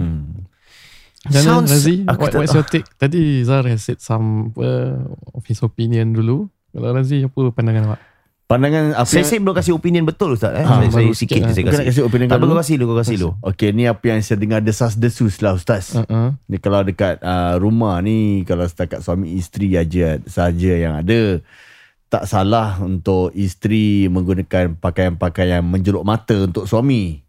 Jangan 1.25 1.63
Sounds- 1.63 1.71
Razi 1.73 2.03
aku 2.03 2.21
what, 2.21 2.35
What's 2.37 2.51
your 2.53 2.63
take 2.65 2.91
Tadi 2.93 3.23
Zar 3.41 3.63
has 3.65 3.79
said 3.81 3.99
some 3.99 4.51
uh, 4.57 4.99
Of 5.31 5.47
his 5.47 5.59
opinion 5.61 6.11
dulu 6.13 6.51
Kalau 6.69 6.91
Razi 6.91 7.23
Apa 7.23 7.51
pandangan 7.51 7.87
awak 7.89 8.01
Pandangan 8.53 8.85
apa 8.93 9.09
Saya, 9.09 9.25
yang... 9.25 9.29
saya 9.33 9.39
belum 9.41 9.55
kasih 9.57 9.73
opinion 9.73 10.05
betul 10.05 10.37
Ustaz 10.37 10.53
eh? 10.53 10.65
Ha, 10.69 10.85
saya, 10.85 10.93
saya 10.93 11.09
sikit 11.17 11.41
je 11.41 11.45
lah. 11.49 11.55
saya 11.57 11.65
kasih 11.65 11.85
kasih 11.89 12.03
opinion 12.05 12.29
Tak 12.29 12.37
kau 12.37 12.41
apa 12.41 12.45
dulu? 12.45 12.53
kau 12.53 12.61
kasih 12.61 12.77
dulu 12.77 12.91
Kau 12.93 13.01
kasih 13.01 13.17
dulu 13.17 13.33
Okey, 13.49 13.69
ni 13.73 13.85
apa 13.89 14.05
yang 14.05 14.21
saya 14.21 14.37
dengar 14.37 14.61
desas-desus 14.61 15.35
lah 15.41 15.53
Ustaz. 15.57 15.97
uh-uh. 15.97 16.37
Ni 16.53 16.57
kalau 16.61 16.85
dekat 16.85 17.17
uh, 17.25 17.57
rumah 17.57 17.97
ni 18.05 18.45
kalau 18.45 18.69
setakat 18.69 19.01
suami 19.01 19.41
isteri 19.41 19.73
aja 19.81 20.21
saja 20.29 20.73
yang 20.77 21.01
ada 21.01 21.41
tak 22.13 22.29
salah 22.29 22.77
untuk 22.85 23.33
isteri 23.33 24.05
menggunakan 24.13 24.77
pakaian-pakaian 24.77 25.65
menjuluk 25.65 26.05
mata 26.05 26.45
untuk 26.45 26.69
suami. 26.69 27.25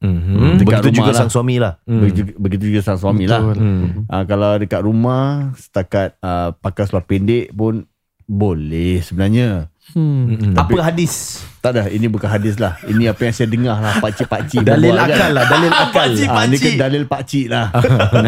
Mm-hmm. 0.00 0.56
Dekat 0.58 0.80
Begitu 0.82 0.98
juga 0.98 1.12
lah. 1.14 1.18
sang 1.20 1.30
suami 1.30 1.62
lah 1.62 1.78
Begitu, 1.86 2.34
begitu 2.34 2.64
juga 2.72 2.80
sang 2.80 2.98
suami 2.98 3.28
lah. 3.28 3.38
Betul. 3.38 3.60
Hmm. 3.62 3.86
Uh, 4.10 4.24
kalau 4.26 4.50
dekat 4.58 4.80
rumah 4.82 5.52
setakat 5.54 6.18
uh, 6.24 6.56
pakai 6.58 6.88
seluar 6.90 7.04
pendek 7.06 7.52
pun 7.54 7.86
boleh 8.24 9.00
sebenarnya. 9.00 9.68
Hmm. 9.92 10.54
Apa 10.54 10.78
hadis? 10.84 11.42
Tak 11.58 11.74
dah, 11.74 11.86
ini 11.86 12.06
bukan 12.06 12.26
hadis 12.26 12.54
lah. 12.56 12.78
Ini 12.82 13.10
apa 13.10 13.22
yang 13.22 13.34
saya 13.34 13.48
dengar 13.48 13.76
lah 13.76 13.98
pakcik-pakcik. 13.98 14.62
Dalil 14.68 14.94
akal 14.94 15.30
lah, 15.30 15.44
dalil 15.44 15.72
akal. 15.84 16.10
Pakcik, 16.10 16.28
Ah, 16.28 16.42
ni 16.42 16.54
kan 16.54 16.62
pakcik. 16.62 16.74
dalil 16.78 17.02
pakcik 17.04 17.46
lah. 17.48 17.66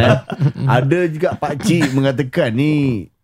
Ada 0.77 1.01
juga 1.07 1.29
pakcik 1.35 1.93
mengatakan 1.93 2.51
ni 2.53 2.73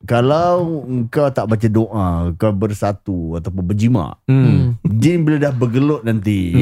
kalau 0.01 0.81
kau 1.07 1.29
tak 1.29 1.45
baca 1.45 1.69
doa, 1.69 2.09
kau 2.35 2.53
bersatu 2.53 3.37
ataupun 3.37 3.65
berjima, 3.65 4.17
Hmm. 4.25 4.79
jin 4.83 5.21
bila 5.21 5.37
dah 5.39 5.53
bergelut 5.53 6.01
nanti, 6.03 6.55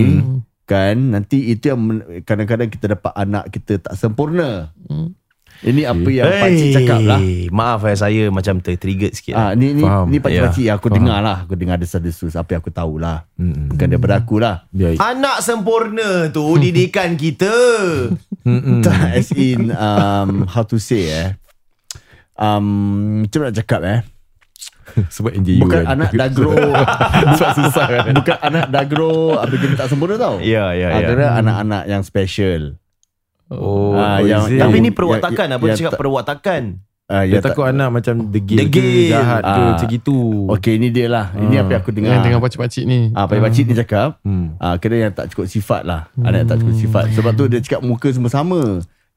kan 0.64 0.96
nanti 0.98 1.48
itu 1.48 1.68
yang 1.68 1.80
kadang-kadang 2.22 2.66
kita 2.66 2.92
dapat 2.92 3.12
anak 3.14 3.48
kita 3.48 3.78
tak 3.78 3.94
sempurna. 3.94 4.74
Hmm. 4.82 5.14
Ini 5.58 5.82
apa 5.84 6.06
yang 6.06 6.30
pakcik 6.30 6.68
cakap 6.70 7.00
lah. 7.02 7.20
Maaf 7.50 7.82
eh, 7.82 7.96
saya 7.98 8.22
macam 8.30 8.62
tertriggered 8.62 9.10
sikit. 9.10 9.34
Ah, 9.34 9.58
ni 9.58 9.74
ni 9.74 9.82
Faham. 9.82 10.06
ni 10.06 10.22
pakcik-pakcik 10.22 10.64
yang 10.64 10.76
aku 10.78 10.86
Faham. 10.86 10.98
dengar 11.02 11.18
lah. 11.18 11.36
Aku 11.42 11.54
dengar 11.58 11.76
desas-desus 11.76 12.38
apa 12.38 12.54
yang 12.54 12.60
aku 12.62 12.70
tahu 12.70 12.94
lah. 12.96 13.26
Hmm. 13.34 13.66
Bukan 13.68 13.86
daripada 13.88 14.22
aku 14.22 14.38
lah. 14.38 14.62
Ya. 14.70 14.94
Anak 14.96 15.42
sempurna 15.42 16.30
tu 16.30 16.46
didikan 16.62 17.18
kita. 17.18 17.50
Hmm. 18.46 18.80
Tak 18.80 19.18
as 19.18 19.28
in 19.34 19.74
um, 19.74 20.46
How 20.46 20.62
to 20.62 20.80
say 20.80 21.04
eh 21.04 21.28
um, 22.38 22.64
Macam 23.20 23.44
nak 23.44 23.52
cakap 23.52 23.80
eh 23.84 24.00
Sebab 25.12 25.36
NJU 25.36 25.68
Bukan 25.68 25.84
kan. 25.84 26.00
anak 26.00 26.16
dagro 26.16 26.56
Sebab 27.36 27.50
susah 27.52 27.86
kan. 27.92 28.04
Bukan 28.16 28.36
anak 28.40 28.66
dagro 28.72 29.36
Apabila 29.36 29.74
tak 29.76 29.92
sempurna 29.92 30.16
tau 30.16 30.40
Ya, 30.40 30.72
ya, 30.72 30.96
ya. 30.96 31.08
Kira 31.12 31.36
anak-anak 31.36 31.92
yang 31.92 32.00
special 32.00 32.80
Oh, 33.48 33.92
Ah, 33.92 34.20
oh, 34.20 34.26
yang-? 34.26 34.44
Tapi 34.50 34.76
ni 34.76 34.86
yang- 34.86 34.94
perwatakan 34.94 35.46
yang- 35.46 35.56
apa 35.56 35.62
yang 35.62 35.70
dia 35.70 35.80
cakap 35.80 35.92
tak- 35.92 36.00
perwatakan. 36.00 36.62
uh, 37.08 37.24
Dia 37.24 37.40
takut 37.40 37.64
anak 37.64 37.88
macam 37.90 38.14
degil, 38.28 38.60
Degil. 38.60 39.08
ke 39.08 39.10
jahat 39.10 39.40
ke 39.40 39.48
Ah. 39.54 39.66
macam 39.72 39.86
gitu. 39.88 40.18
Okay 40.52 40.76
ini 40.76 40.88
dia 40.88 41.08
lah 41.08 41.32
Ini 41.32 41.54
Ah. 41.54 41.62
apa 41.62 41.70
yang 41.70 41.80
aku 41.80 41.90
dengar 41.90 42.10
Yang 42.10 42.22
dengan 42.22 42.40
pakcik-pakcik 42.40 42.84
ni. 42.84 42.98
Ah, 43.10 43.24
Pakcik-pakcik 43.24 43.64
ni 43.64 43.74
cakap 43.74 44.08
Hmm. 44.20 44.46
ah, 44.58 44.76
Kira 44.76 44.96
yang 45.00 45.12
tak 45.12 45.32
cukup 45.32 45.46
sifat 45.46 45.82
lah 45.82 46.12
Anak 46.14 46.38
yang 46.38 46.48
tak 46.48 46.58
cukup 46.60 46.76
sifat 46.76 47.04
Sebab 47.10 47.32
tu 47.32 47.44
dia 47.46 47.58
cakap 47.58 47.80
muka 47.80 48.08
semua 48.10 48.28
sama 48.28 48.60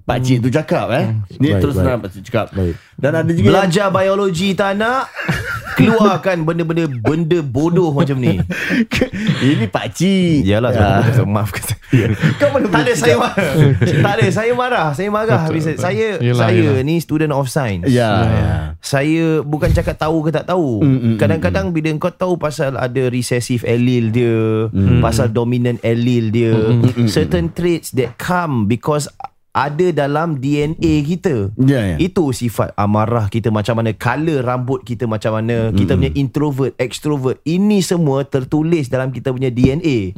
Pakcik 0.02 0.38
tu 0.40 0.50
cakap 0.50 0.88
eh 0.92 1.06
Ni 1.36 1.50
Baik, 1.50 1.60
terus 1.60 1.74
baik. 1.74 1.84
terang 1.84 2.00
pakcik 2.00 2.22
cakap 2.24 2.46
Baik. 2.52 2.76
Dan 2.96 3.12
ada 3.14 3.30
juga 3.30 3.42
yang 3.42 3.50
Belajar 3.52 3.88
biologi 3.90 4.50
tak 4.52 4.72
nak 4.76 5.04
Keluarkan 5.72 6.44
benda-benda 6.44 6.84
Benda 6.86 7.40
bodoh 7.40 7.90
macam 7.90 8.18
ni 8.18 8.36
Ini 9.48 9.66
pakcik 9.68 10.44
Yalah 10.44 10.70
Ah. 10.72 11.02
sebab 11.08 11.28
Maaf 11.28 11.50
kata 11.50 11.74
Kau 12.36 12.50
mana 12.50 12.68
Tak 12.68 12.82
ada 12.82 12.94
saya 12.94 13.16
marah 13.16 13.54
Tak 13.80 14.14
ada 14.14 14.26
saya 14.30 14.52
marah 14.54 14.88
Saya 14.92 15.10
marah 15.10 15.40
Habis 15.42 15.64
betul. 15.66 15.80
Saya 15.80 16.08
Yelah, 16.18 16.38
Saya 16.42 16.60
yelah. 16.72 16.84
ni 16.84 16.96
student 16.98 17.32
of 17.32 17.48
science 17.48 17.88
Ya, 17.88 18.12
ya. 18.22 18.52
Saya 18.80 19.42
bukan 19.42 19.70
cakap 19.70 19.96
tahu 19.96 20.26
ke 20.26 20.32
tak 20.32 20.46
tahu. 20.46 20.82
Mm, 20.82 20.98
mm, 20.98 21.16
Kadang-kadang 21.16 21.70
bila 21.70 21.94
kau 21.96 22.10
tahu 22.10 22.34
pasal 22.36 22.74
ada 22.74 23.04
recessive 23.08 23.62
allele 23.64 24.10
dia, 24.10 24.38
Mm. 24.68 25.00
pasal 25.00 25.30
dominant 25.30 25.78
allele 25.82 26.28
dia, 26.30 26.54
certain 27.06 27.48
traits 27.48 27.92
that 27.92 28.18
come 28.18 28.66
because 28.66 29.06
ada 29.52 29.92
dalam 29.92 30.40
DNA 30.40 31.04
kita. 31.04 31.52
Ya, 31.60 31.96
ya. 31.96 31.98
Itu 32.00 32.32
sifat 32.32 32.72
amarah 32.80 33.28
kita 33.28 33.52
macam 33.52 33.84
mana, 33.84 33.92
color 33.92 34.48
rambut 34.48 34.80
kita 34.88 35.04
macam 35.08 35.36
mana, 35.36 35.76
kita 35.76 36.00
punya 36.00 36.12
introvert, 36.16 36.72
extrovert. 36.80 37.38
Ini 37.44 37.84
semua 37.84 38.24
tertulis 38.24 38.88
dalam 38.88 39.12
kita 39.12 39.36
punya 39.36 39.52
DNA. 39.52 40.16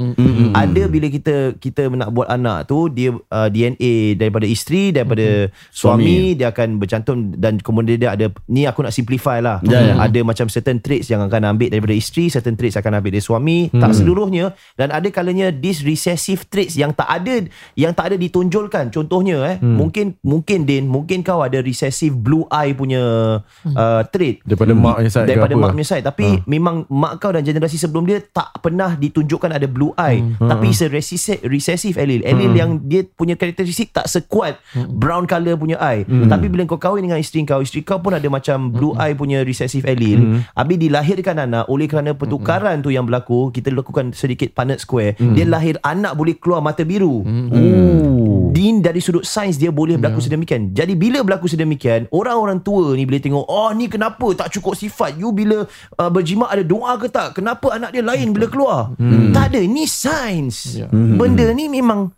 Ada 0.54 0.86
bila 0.86 1.10
kita 1.10 1.58
kita 1.58 1.90
nak 1.90 2.14
buat 2.14 2.30
anak 2.30 2.70
tu 2.70 2.94
dia 2.94 3.10
uh, 3.10 3.50
DNA 3.50 4.22
daripada 4.22 4.46
isteri, 4.46 4.94
daripada 4.94 5.50
suami, 5.74 6.38
dia 6.38 6.54
akan 6.54 6.78
bercantum 6.78 7.34
dan 7.34 7.58
kemudian 7.58 7.98
dia 7.98 8.14
ada 8.14 8.30
ni 8.46 8.70
aku 8.70 8.86
nak 8.86 8.94
simplify 8.94 9.42
lah. 9.42 9.58
Ya, 9.66 9.82
ya. 9.82 9.94
Ada 9.98 10.22
macam 10.22 10.46
certain 10.46 10.78
traits 10.78 11.10
yang 11.10 11.26
akan 11.26 11.58
ambil 11.58 11.74
daripada 11.74 11.98
isteri, 11.98 12.30
certain 12.30 12.54
traits 12.54 12.78
akan 12.78 13.02
ambil 13.02 13.18
dari 13.18 13.26
suami, 13.26 13.58
tak 13.74 13.98
seluruhnya 13.98 14.54
dan 14.78 14.94
ada 14.94 15.10
kalanya 15.10 15.50
this 15.50 15.82
recessive 15.82 16.46
traits 16.54 16.78
yang 16.78 16.94
tak 16.94 17.10
ada 17.10 17.50
yang 17.74 17.98
tak 17.98 18.14
ada 18.14 18.16
ditonjolkan. 18.22 18.94
Contohnya 19.24 19.56
eh. 19.56 19.58
Mungkin 19.64 20.20
mungkin 20.20 20.60
Din, 20.68 20.92
mungkin 20.92 21.24
kau 21.24 21.40
ada 21.40 21.64
recessive 21.64 22.12
blue 22.12 22.44
eye 22.52 22.76
punya 22.76 23.04
uh, 23.72 24.02
trait. 24.12 24.44
Daripada 24.44 24.76
mak 24.76 25.00
punya 25.00 25.12
side 25.12 25.28
daripada 25.32 25.54
mak 25.56 25.72
punya 25.72 25.88
side. 25.88 26.04
Tapi 26.04 26.44
memang 26.44 26.84
mak 26.92 27.24
kau 27.24 27.32
dan 27.32 27.48
generasi 27.48 27.80
sebelum 27.80 28.04
dia 28.04 28.20
tak 28.20 28.60
pernah 28.60 29.00
ditunjukkan 29.00 29.56
ada 29.56 29.68
blue 29.68 29.96
eye. 29.96 30.20
Tapi 30.36 30.76
it's 30.76 30.84
a 30.84 30.92
recessive, 30.92 31.40
recessive 31.48 31.96
allele 31.96 32.28
allele 32.28 32.56
yang 32.60 32.84
dia 32.84 33.08
punya 33.08 33.40
karakteristik 33.40 33.96
tak 33.96 34.12
sekuat 34.12 34.60
brown 34.92 35.24
colour 35.24 35.56
punya 35.56 35.80
eye. 35.80 36.04
Tapi 36.04 36.52
bila 36.52 36.68
kau 36.68 36.80
kahwin 36.80 37.08
dengan 37.08 37.20
isteri 37.24 37.48
kau 37.48 37.64
isteri 37.64 37.88
kau 37.88 38.04
pun 38.04 38.12
ada 38.12 38.28
macam 38.28 38.68
blue 38.76 38.92
eye 39.00 39.16
punya 39.16 39.48
recessive 39.48 39.88
allele 39.88 40.44
habis 40.52 40.76
dilahirkan 40.76 41.40
anak 41.40 41.72
oleh 41.72 41.88
kerana 41.88 42.12
pertukaran 42.12 42.84
tu 42.84 42.92
yang 42.92 43.08
berlaku 43.08 43.56
kita 43.56 43.72
lakukan 43.72 44.12
sedikit 44.12 44.52
Punnett 44.52 44.82
square. 44.82 45.14
Dia 45.20 45.46
lahir 45.46 45.78
anak 45.86 46.18
boleh 46.18 46.34
keluar 46.42 46.58
mata 46.60 46.82
biru. 46.82 47.22
Oh. 47.22 48.50
Din 48.50 48.82
dari 48.82 48.98
sudut 48.98 49.13
sains 49.22 49.62
dia 49.62 49.70
boleh 49.70 50.02
berlaku 50.02 50.26
sedemikian. 50.26 50.74
Jadi 50.74 50.98
bila 50.98 51.22
berlaku 51.22 51.46
sedemikian, 51.46 52.10
orang-orang 52.10 52.66
tua 52.66 52.98
ni 52.98 53.06
boleh 53.06 53.22
tengok, 53.22 53.46
oh 53.46 53.70
ni 53.78 53.86
kenapa 53.86 54.26
tak 54.34 54.50
cukup 54.58 54.74
sifat? 54.74 55.14
You 55.22 55.30
bila 55.30 55.70
uh, 56.02 56.10
berjimat 56.10 56.50
ada 56.50 56.66
doa 56.66 56.98
ke 56.98 57.06
tak? 57.14 57.38
Kenapa 57.38 57.78
anak 57.78 57.94
dia 57.94 58.02
lain 58.02 58.34
bila 58.34 58.50
keluar? 58.50 58.98
Tak 59.30 59.54
ada, 59.54 59.62
ni 59.62 59.86
sains. 59.86 60.82
Ya. 60.82 60.88
Benda 60.90 61.46
ni 61.54 61.70
memang 61.70 62.10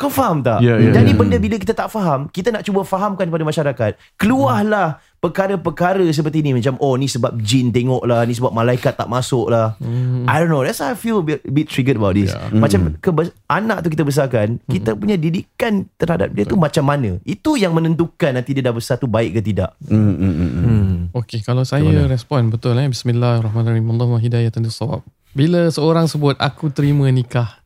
kau 0.00 0.08
faham 0.08 0.40
tak? 0.40 0.64
Ya, 0.64 0.80
ya, 0.80 0.96
Jadi 0.96 1.12
ya. 1.12 1.16
benda 1.20 1.36
bila 1.36 1.60
kita 1.60 1.76
tak 1.76 1.92
faham, 1.92 2.32
kita 2.32 2.48
nak 2.48 2.64
cuba 2.64 2.88
fahamkan 2.88 3.28
kepada 3.28 3.44
masyarakat. 3.44 4.00
Keluarlah 4.16 4.96
perkara-perkara 5.20 6.00
seperti 6.08 6.40
ni 6.40 6.56
macam 6.56 6.80
oh 6.80 6.96
ni 6.96 7.04
sebab 7.04 7.36
jin 7.44 7.68
tengok 7.68 8.08
lah, 8.08 8.24
ni 8.24 8.32
sebab 8.32 8.48
malaikat 8.48 8.96
tak 8.96 9.12
masuk 9.12 9.52
lah. 9.52 9.76
I 10.24 10.40
don't 10.40 10.48
know. 10.48 10.64
That's 10.64 10.80
how 10.80 10.88
I 10.88 10.96
feel 10.96 11.20
a 11.20 11.24
bit, 11.28 11.44
a 11.44 11.52
bit 11.52 11.68
triggered 11.68 12.00
about 12.00 12.16
this. 12.16 12.32
Ya. 12.32 12.40
Macam 12.48 12.96
kebes- 12.96 13.36
anak 13.44 13.84
tu 13.84 13.92
kita 13.92 14.00
besarkan, 14.08 14.56
kita 14.64 14.96
punya 14.96 15.20
didikan 15.20 15.84
terhadap 16.00 16.32
dia 16.32 16.48
tu 16.48 16.56
macam 16.56 16.88
mana? 16.88 17.20
Itu 17.28 17.60
yang 17.60 17.76
menentukan 17.76 18.40
nanti 18.40 18.56
dia 18.56 18.64
dah 18.64 18.72
besar 18.72 18.96
tu 18.96 19.04
baik 19.04 19.36
ke 19.36 19.40
tidak. 19.44 19.76
Hmm, 19.84 20.16
hmm, 20.16 20.32
hmm, 20.32 20.50
hmm. 20.64 20.92
Okey, 21.12 21.44
kalau 21.44 21.68
saya 21.68 21.84
respon 22.08 22.48
betul 22.48 22.72
eh 22.80 22.88
bismillahirrahmanirrahim. 22.88 23.84
Allahumma 23.84 24.16
hidayatan 24.16 24.64
lis-shawab. 24.64 25.04
Bila 25.36 25.68
seorang 25.70 26.08
sebut 26.08 26.34
aku 26.40 26.72
terima 26.74 27.06
nikah 27.12 27.59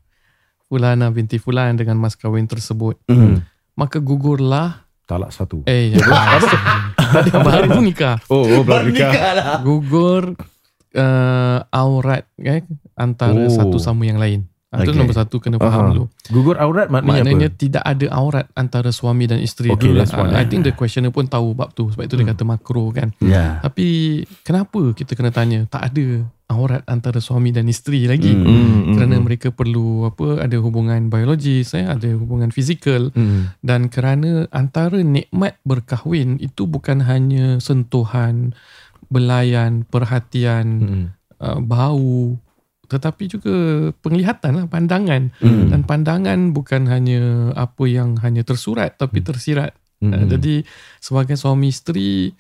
Fulana 0.75 1.07
binti 1.09 1.39
Fulan 1.39 1.79
dengan 1.79 1.95
mas 1.95 2.19
kahwin 2.19 2.45
tersebut, 2.45 2.99
Hmm. 3.07 3.47
maka 3.73 4.03
gugurlah 4.03 4.83
Talak 5.05 5.31
satu. 5.31 5.63
eh 5.65 5.93
ya, 5.93 6.03
baru 7.47 7.79
nikah. 7.79 8.19
Oh, 8.27 8.43
oh 8.43 8.63
baru 8.65 8.89
nikah. 8.89 9.13
lah. 9.13 9.47
Gugur 9.61 10.35
uh, 10.93 11.59
aurat 11.69 12.27
eh, 12.37 12.67
antara 12.95 13.37
Oh. 13.37 13.47
satu 13.47 13.77
sama 13.77 14.03
yang 14.03 14.17
lain. 14.17 14.49
Ah, 14.75 14.83
Itu 14.83 14.91
Okay. 14.91 14.99
nombor 14.99 15.15
satu 15.15 15.37
kena 15.39 15.57
faham 15.57 15.71
Aha. 15.81 15.91
dulu. 15.95 16.05
Gugur 16.29 16.59
aurat 16.59 16.91
maknanya, 16.91 17.23
Maknanya 17.23 17.49
apa? 17.49 17.57
tidak 17.57 17.85
ada 17.85 18.07
aurat 18.11 18.47
antara 18.53 18.91
suami 18.91 19.25
dan 19.25 19.39
isteri. 19.39 19.71
Okay, 19.71 19.87
Dulu 19.87 19.97
that's 19.97 20.11
one, 20.11 20.31
I 20.31 20.43
eh. 20.43 20.45
think 20.45 20.63
the 20.63 20.75
questioner 20.75 21.09
pun 21.09 21.27
tahu 21.27 21.55
bab 21.55 21.71
tu. 21.73 21.87
Sebab 21.89 22.03
itu 22.03 22.15
dia 22.15 22.27
kata 22.27 22.43
makro 22.43 22.91
kan. 22.91 23.15
Ya. 23.19 23.63
Tapi 23.63 23.87
kenapa 24.43 24.91
kita 24.93 25.15
kena 25.15 25.31
tanya 25.31 25.63
tak 25.65 25.89
ada 25.89 26.07
aurat 26.45 26.83
antara 26.85 27.19
suami 27.19 27.51
dan 27.51 27.65
isteri 27.65 28.05
lagi? 28.05 28.35
Hmm. 28.35 28.93
Kerana 28.93 29.17
mereka 29.17 29.49
perlu 29.49 30.05
apa 30.05 30.43
ada 30.43 30.57
hubungan 30.57 31.07
biologis, 31.07 31.73
eh, 31.73 31.87
ada 31.87 32.11
hubungan 32.11 32.51
fizikal 32.51 33.09
Hmm. 33.11 33.55
dan 33.61 33.87
kerana 33.87 34.51
antara 34.51 34.99
nikmat 34.99 35.55
berkahwin 35.63 36.37
itu 36.37 36.67
bukan 36.67 37.01
hanya 37.01 37.59
sentuhan, 37.59 38.53
belayan, 39.09 39.85
perhatian, 39.85 40.67
Hmm. 40.67 41.05
uh, 41.39 41.59
bau 41.61 42.39
tetapi 42.87 43.25
juga 43.27 43.55
penglihatan 44.05 44.53
lah 44.63 44.67
pandangan. 44.69 45.33
Hmm. 45.41 45.73
dan 45.73 45.81
pandangan 45.85 46.53
bukan 46.53 46.87
hanya 46.89 47.53
apa 47.57 47.85
yang 47.89 48.17
hanya 48.21 48.45
tersurat 48.45 48.95
tapi 48.97 49.21
tersirat. 49.21 49.75
Hmm. 50.03 50.13
Uh, 50.13 50.25
jadi 50.29 50.65
sebagai 51.01 51.39
suami 51.39 51.73
isteri 51.73 52.33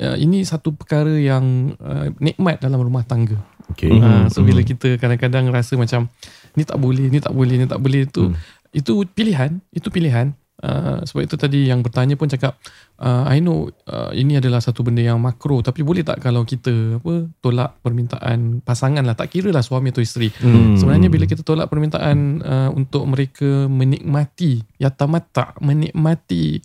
uh, 0.00 0.16
ini 0.18 0.42
satu 0.42 0.74
perkara 0.74 1.12
yang 1.14 1.76
uh, 1.78 2.10
nikmat 2.18 2.58
dalam 2.62 2.80
rumah 2.82 3.06
tangga. 3.06 3.38
Okay. 3.72 3.94
uh, 3.94 4.28
so 4.28 4.44
bila 4.44 4.60
kita 4.60 5.00
kadang-kadang 5.00 5.48
rasa 5.48 5.78
macam 5.78 6.10
ni 6.58 6.62
tak 6.66 6.76
boleh 6.76 7.08
ni 7.08 7.18
tak 7.22 7.32
boleh 7.32 7.54
ni 7.56 7.66
tak 7.70 7.80
boleh 7.80 8.04
itu 8.04 8.34
itu 8.72 9.04
pilihan 9.12 9.60
itu 9.72 9.88
pilihan 9.88 10.32
Uh, 10.62 11.02
sebab 11.02 11.26
itu 11.26 11.34
tadi 11.34 11.66
yang 11.66 11.82
bertanya 11.82 12.14
pun 12.14 12.30
cakap 12.30 12.54
uh, 13.02 13.26
I 13.26 13.42
know 13.42 13.66
uh, 13.90 14.14
ini 14.14 14.38
adalah 14.38 14.62
satu 14.62 14.86
benda 14.86 15.02
yang 15.02 15.18
makro 15.18 15.58
tapi 15.58 15.82
boleh 15.82 16.06
tak 16.06 16.22
kalau 16.22 16.46
kita 16.46 17.02
apa 17.02 17.26
tolak 17.42 17.82
permintaan 17.82 18.62
pasangan 18.62 19.02
lah 19.02 19.18
tak 19.18 19.34
kira 19.34 19.50
lah 19.50 19.58
suami 19.58 19.90
atau 19.90 19.98
isteri 19.98 20.30
Hmm. 20.38 20.78
sebenarnya 20.78 21.10
bila 21.10 21.26
kita 21.26 21.42
tolak 21.42 21.66
permintaan 21.66 22.46
uh, 22.46 22.70
untuk 22.78 23.10
mereka 23.10 23.66
menikmati 23.66 24.62
yatamata 24.78 25.58
menikmati 25.58 26.62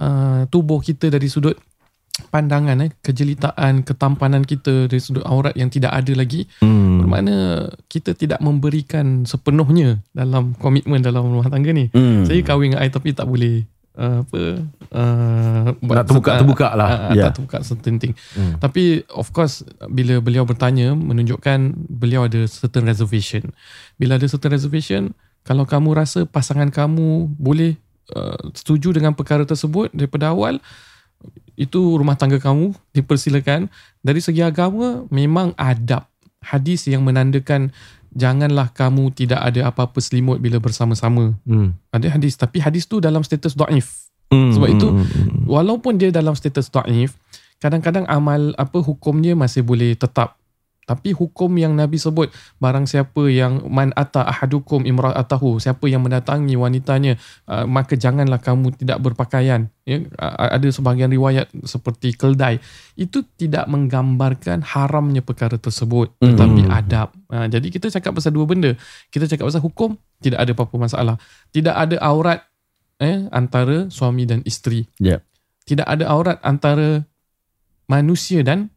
uh, 0.00 0.48
tubuh 0.48 0.80
kita 0.80 1.12
dari 1.12 1.28
sudut 1.28 1.60
pandangan 2.26 2.80
eh 2.80 2.90
kejelitaan 3.00 3.84
ketampanan 3.84 4.42
kita 4.42 4.88
dari 4.88 4.98
sudut 4.98 5.22
aurat 5.22 5.52
yang 5.52 5.68
tidak 5.68 5.92
ada 5.92 6.12
lagi 6.12 6.48
Hmm. 6.58 7.04
bermakna 7.04 7.36
kita 7.86 8.12
tidak 8.12 8.40
memberikan 8.40 9.22
sepenuhnya 9.22 10.00
dalam 10.10 10.56
komitmen 10.56 11.00
dalam 11.00 11.28
rumah 11.28 11.46
tangga 11.46 11.70
ni 11.70 11.92
Hmm. 11.92 12.24
saya 12.24 12.40
kahwin 12.40 12.72
dengan 12.72 12.82
I 12.82 12.88
tapi 12.88 13.12
tak 13.12 13.28
boleh 13.28 13.68
uh, 13.94 14.24
apa 14.24 14.40
uh, 14.92 15.66
Nak 15.76 16.04
terbuka-terbuka 16.08 16.68
lah. 16.72 17.10
uh, 17.10 17.14
Ya. 17.16 17.28
Tak 17.28 17.40
terbuka 17.40 17.58
certain 17.60 17.96
thing. 17.96 18.12
Hmm. 18.32 18.56
Tapi 18.58 19.04
of 19.12 19.32
course 19.32 19.60
bila 19.88 20.20
beliau 20.20 20.44
bertanya 20.44 20.92
menunjukkan 20.92 21.58
beliau 21.88 22.24
ada 22.24 22.44
certain 22.44 22.84
reservation. 22.84 23.52
Bila 23.96 24.16
ada 24.16 24.24
certain 24.24 24.52
reservation, 24.52 25.12
kalau 25.44 25.64
kamu 25.64 25.96
rasa 25.96 26.24
pasangan 26.24 26.68
kamu 26.68 27.32
boleh 27.36 27.76
uh, 28.12 28.36
setuju 28.52 28.92
dengan 28.92 29.12
perkara 29.12 29.44
tersebut 29.44 29.92
daripada 29.92 30.32
awal, 30.32 30.60
itu 31.56 31.96
rumah 31.96 32.14
tangga 32.14 32.36
kamu 32.36 32.76
dipersilakan. 32.92 33.72
Dari 34.04 34.20
segi 34.20 34.44
agama 34.44 35.08
memang 35.08 35.56
adab 35.56 36.06
hadis 36.44 36.86
yang 36.86 37.02
menandakan 37.02 37.74
janganlah 38.16 38.72
kamu 38.72 39.12
tidak 39.12 39.44
ada 39.44 39.68
apa-apa 39.68 40.00
selimut 40.00 40.40
bila 40.40 40.56
bersama-sama. 40.56 41.36
Hmm. 41.44 41.76
Ada 41.92 42.16
hadis 42.16 42.36
tapi 42.40 42.62
hadis 42.64 42.88
tu 42.88 43.00
dalam 43.02 43.20
status 43.20 43.52
daif. 43.52 44.08
Hmm, 44.32 44.50
Sebab 44.56 44.68
itu 44.72 44.88
hmm, 44.90 45.04
hmm. 45.06 45.40
walaupun 45.46 46.00
dia 46.00 46.10
dalam 46.10 46.34
status 46.34 46.72
daif, 46.72 47.14
kadang-kadang 47.60 48.08
amal 48.08 48.56
apa 48.56 48.78
hukumnya 48.80 49.36
masih 49.36 49.62
boleh 49.62 49.94
tetap. 49.94 50.40
Tapi 50.86 51.10
hukum 51.10 51.50
yang 51.58 51.74
Nabi 51.74 51.98
sebut 51.98 52.30
barang 52.62 52.86
siapa 52.86 53.26
yang 53.26 53.66
man 53.66 53.90
ata 53.98 54.22
ahadukum 54.22 54.86
imra'atahu 54.86 55.58
siapa 55.58 55.90
yang 55.90 56.06
mendatangi 56.06 56.54
wanitanya 56.54 57.18
uh, 57.50 57.66
maka 57.66 57.98
janganlah 57.98 58.38
kamu 58.38 58.70
tidak 58.78 59.02
berpakaian. 59.02 59.66
Ya 59.82 60.06
uh, 60.22 60.54
ada 60.54 60.70
sebahagian 60.70 61.10
riwayat 61.10 61.50
seperti 61.66 62.14
keldai. 62.14 62.62
Itu 62.94 63.26
tidak 63.34 63.66
menggambarkan 63.66 64.62
haramnya 64.62 65.26
perkara 65.26 65.58
tersebut 65.58 66.14
tetapi 66.22 66.70
adab. 66.70 67.10
Uh, 67.34 67.50
jadi 67.50 67.66
kita 67.66 67.90
cakap 67.90 68.14
pasal 68.14 68.30
dua 68.30 68.46
benda. 68.46 68.78
Kita 69.10 69.26
cakap 69.26 69.50
pasal 69.50 69.66
hukum 69.66 69.98
tidak 70.22 70.38
ada 70.46 70.54
apa-apa 70.54 70.76
masalah. 70.78 71.16
Tidak 71.50 71.74
ada 71.74 71.98
aurat 71.98 72.46
eh 73.02 73.26
antara 73.34 73.90
suami 73.90 74.22
dan 74.22 74.40
isteri. 74.46 74.86
Ya. 75.02 75.18
tidak 75.66 75.90
ada 75.90 76.06
aurat 76.06 76.38
antara 76.46 77.02
manusia 77.90 78.46
dan 78.46 78.70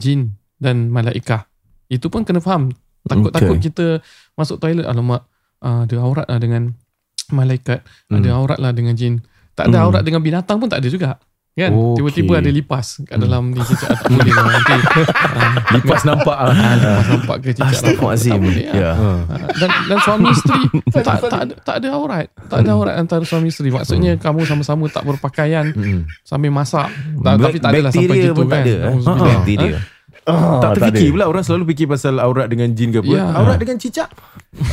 jin 0.00 0.32
dan 0.56 0.88
malaikah. 0.88 1.44
Itu 1.86 2.08
pun 2.08 2.22
kena 2.22 2.40
faham. 2.40 2.72
Takut-takut 3.06 3.56
kita 3.60 3.86
masuk 4.34 4.58
toilet 4.58 4.82
alamak 4.82 5.22
uh, 5.60 5.86
ada 5.86 5.96
aurat 6.00 6.26
lah 6.26 6.38
dengan 6.38 6.74
malaikat, 7.30 7.80
ada 8.08 8.28
aurat 8.32 8.58
lah 8.58 8.70
dengan 8.70 8.94
jin. 8.94 9.22
Tak 9.54 9.70
ada 9.70 9.84
aurat 9.84 10.02
dengan 10.02 10.20
binatang 10.20 10.58
pun 10.58 10.68
tak 10.68 10.82
ada 10.82 10.90
juga. 10.90 11.16
Kan? 11.56 11.72
Okey. 11.72 11.96
Tiba-tiba 11.96 12.32
ada 12.36 12.50
lipas 12.52 13.00
kat 13.00 13.16
dalam 13.16 13.48
ni 13.48 13.64
cicak 13.64 13.88
tak 13.88 14.12
boleh 14.12 14.28
lah 14.28 14.44
nanti. 14.52 14.76
Uh, 14.76 15.52
Lipas 15.72 16.02
nampak 16.04 16.36
lah. 16.36 16.52
lipas 16.52 17.06
nampak 17.08 17.36
ke 17.40 17.48
cicak 17.56 17.80
tak 17.80 17.96
boleh. 18.36 18.66
Ya. 18.68 18.92
Uh, 18.92 19.24
dan 19.56 19.70
dan 19.88 19.98
suami 20.04 20.28
isteri 20.36 20.62
tak 20.92 21.16
tak 21.24 21.40
ada, 21.48 21.54
tak 21.56 21.74
ada 21.80 21.88
aurat. 21.96 22.28
Tak 22.52 22.58
ada 22.60 22.70
aurat 22.76 22.94
antara 23.00 23.24
suami 23.24 23.48
isteri. 23.48 23.72
Maksudnya 23.72 24.20
kamu 24.20 24.44
sama-sama 24.44 24.84
tak 24.92 25.08
berpakaian 25.08 25.72
sambil 26.20 26.52
masak. 26.52 26.92
Tak, 27.24 27.34
tapi 27.40 27.56
tak 27.56 27.70
adalah 27.72 27.88
sampai 27.88 28.04
Bakteria 28.04 28.20
gitu 28.20 28.34
pun 28.36 28.44
tak 28.44 28.52
kan. 28.52 28.60
ada. 28.60 28.74
eh. 28.76 28.92
Auzubillah. 28.92 29.32
Bakteria. 29.32 29.78
Ah, 30.26 30.58
tak 30.58 30.82
terfikir 30.82 31.06
ada. 31.06 31.14
pula 31.14 31.24
orang 31.30 31.44
selalu 31.46 31.64
fikir 31.70 31.86
pasal 31.86 32.18
aurat 32.18 32.50
dengan 32.50 32.66
jin 32.74 32.90
ke 32.90 32.98
apa. 32.98 33.14
Ya. 33.14 33.30
Aurat 33.30 33.62
dengan 33.62 33.78
cicak. 33.78 34.10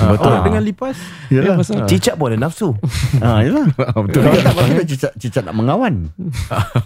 Ah, 0.01 0.17
Betul. 0.17 0.25
Aurat 0.33 0.41
dengan 0.49 0.61
lipas. 0.65 0.97
Ya, 1.29 1.45
Yalah. 1.45 1.57
pasal 1.61 1.85
Cicak 1.85 2.15
pun 2.17 2.33
ada 2.33 2.39
nafsu. 2.41 2.73
Ah, 3.21 3.45
yalah. 3.45 3.69
Betul. 4.09 4.25
Kalau 4.25 4.39
tak 4.41 4.53
pasti 4.57 4.73
kan 4.73 4.87
cicak, 4.89 5.11
cicak 5.21 5.43
nak 5.45 5.55
mengawan. 5.55 6.09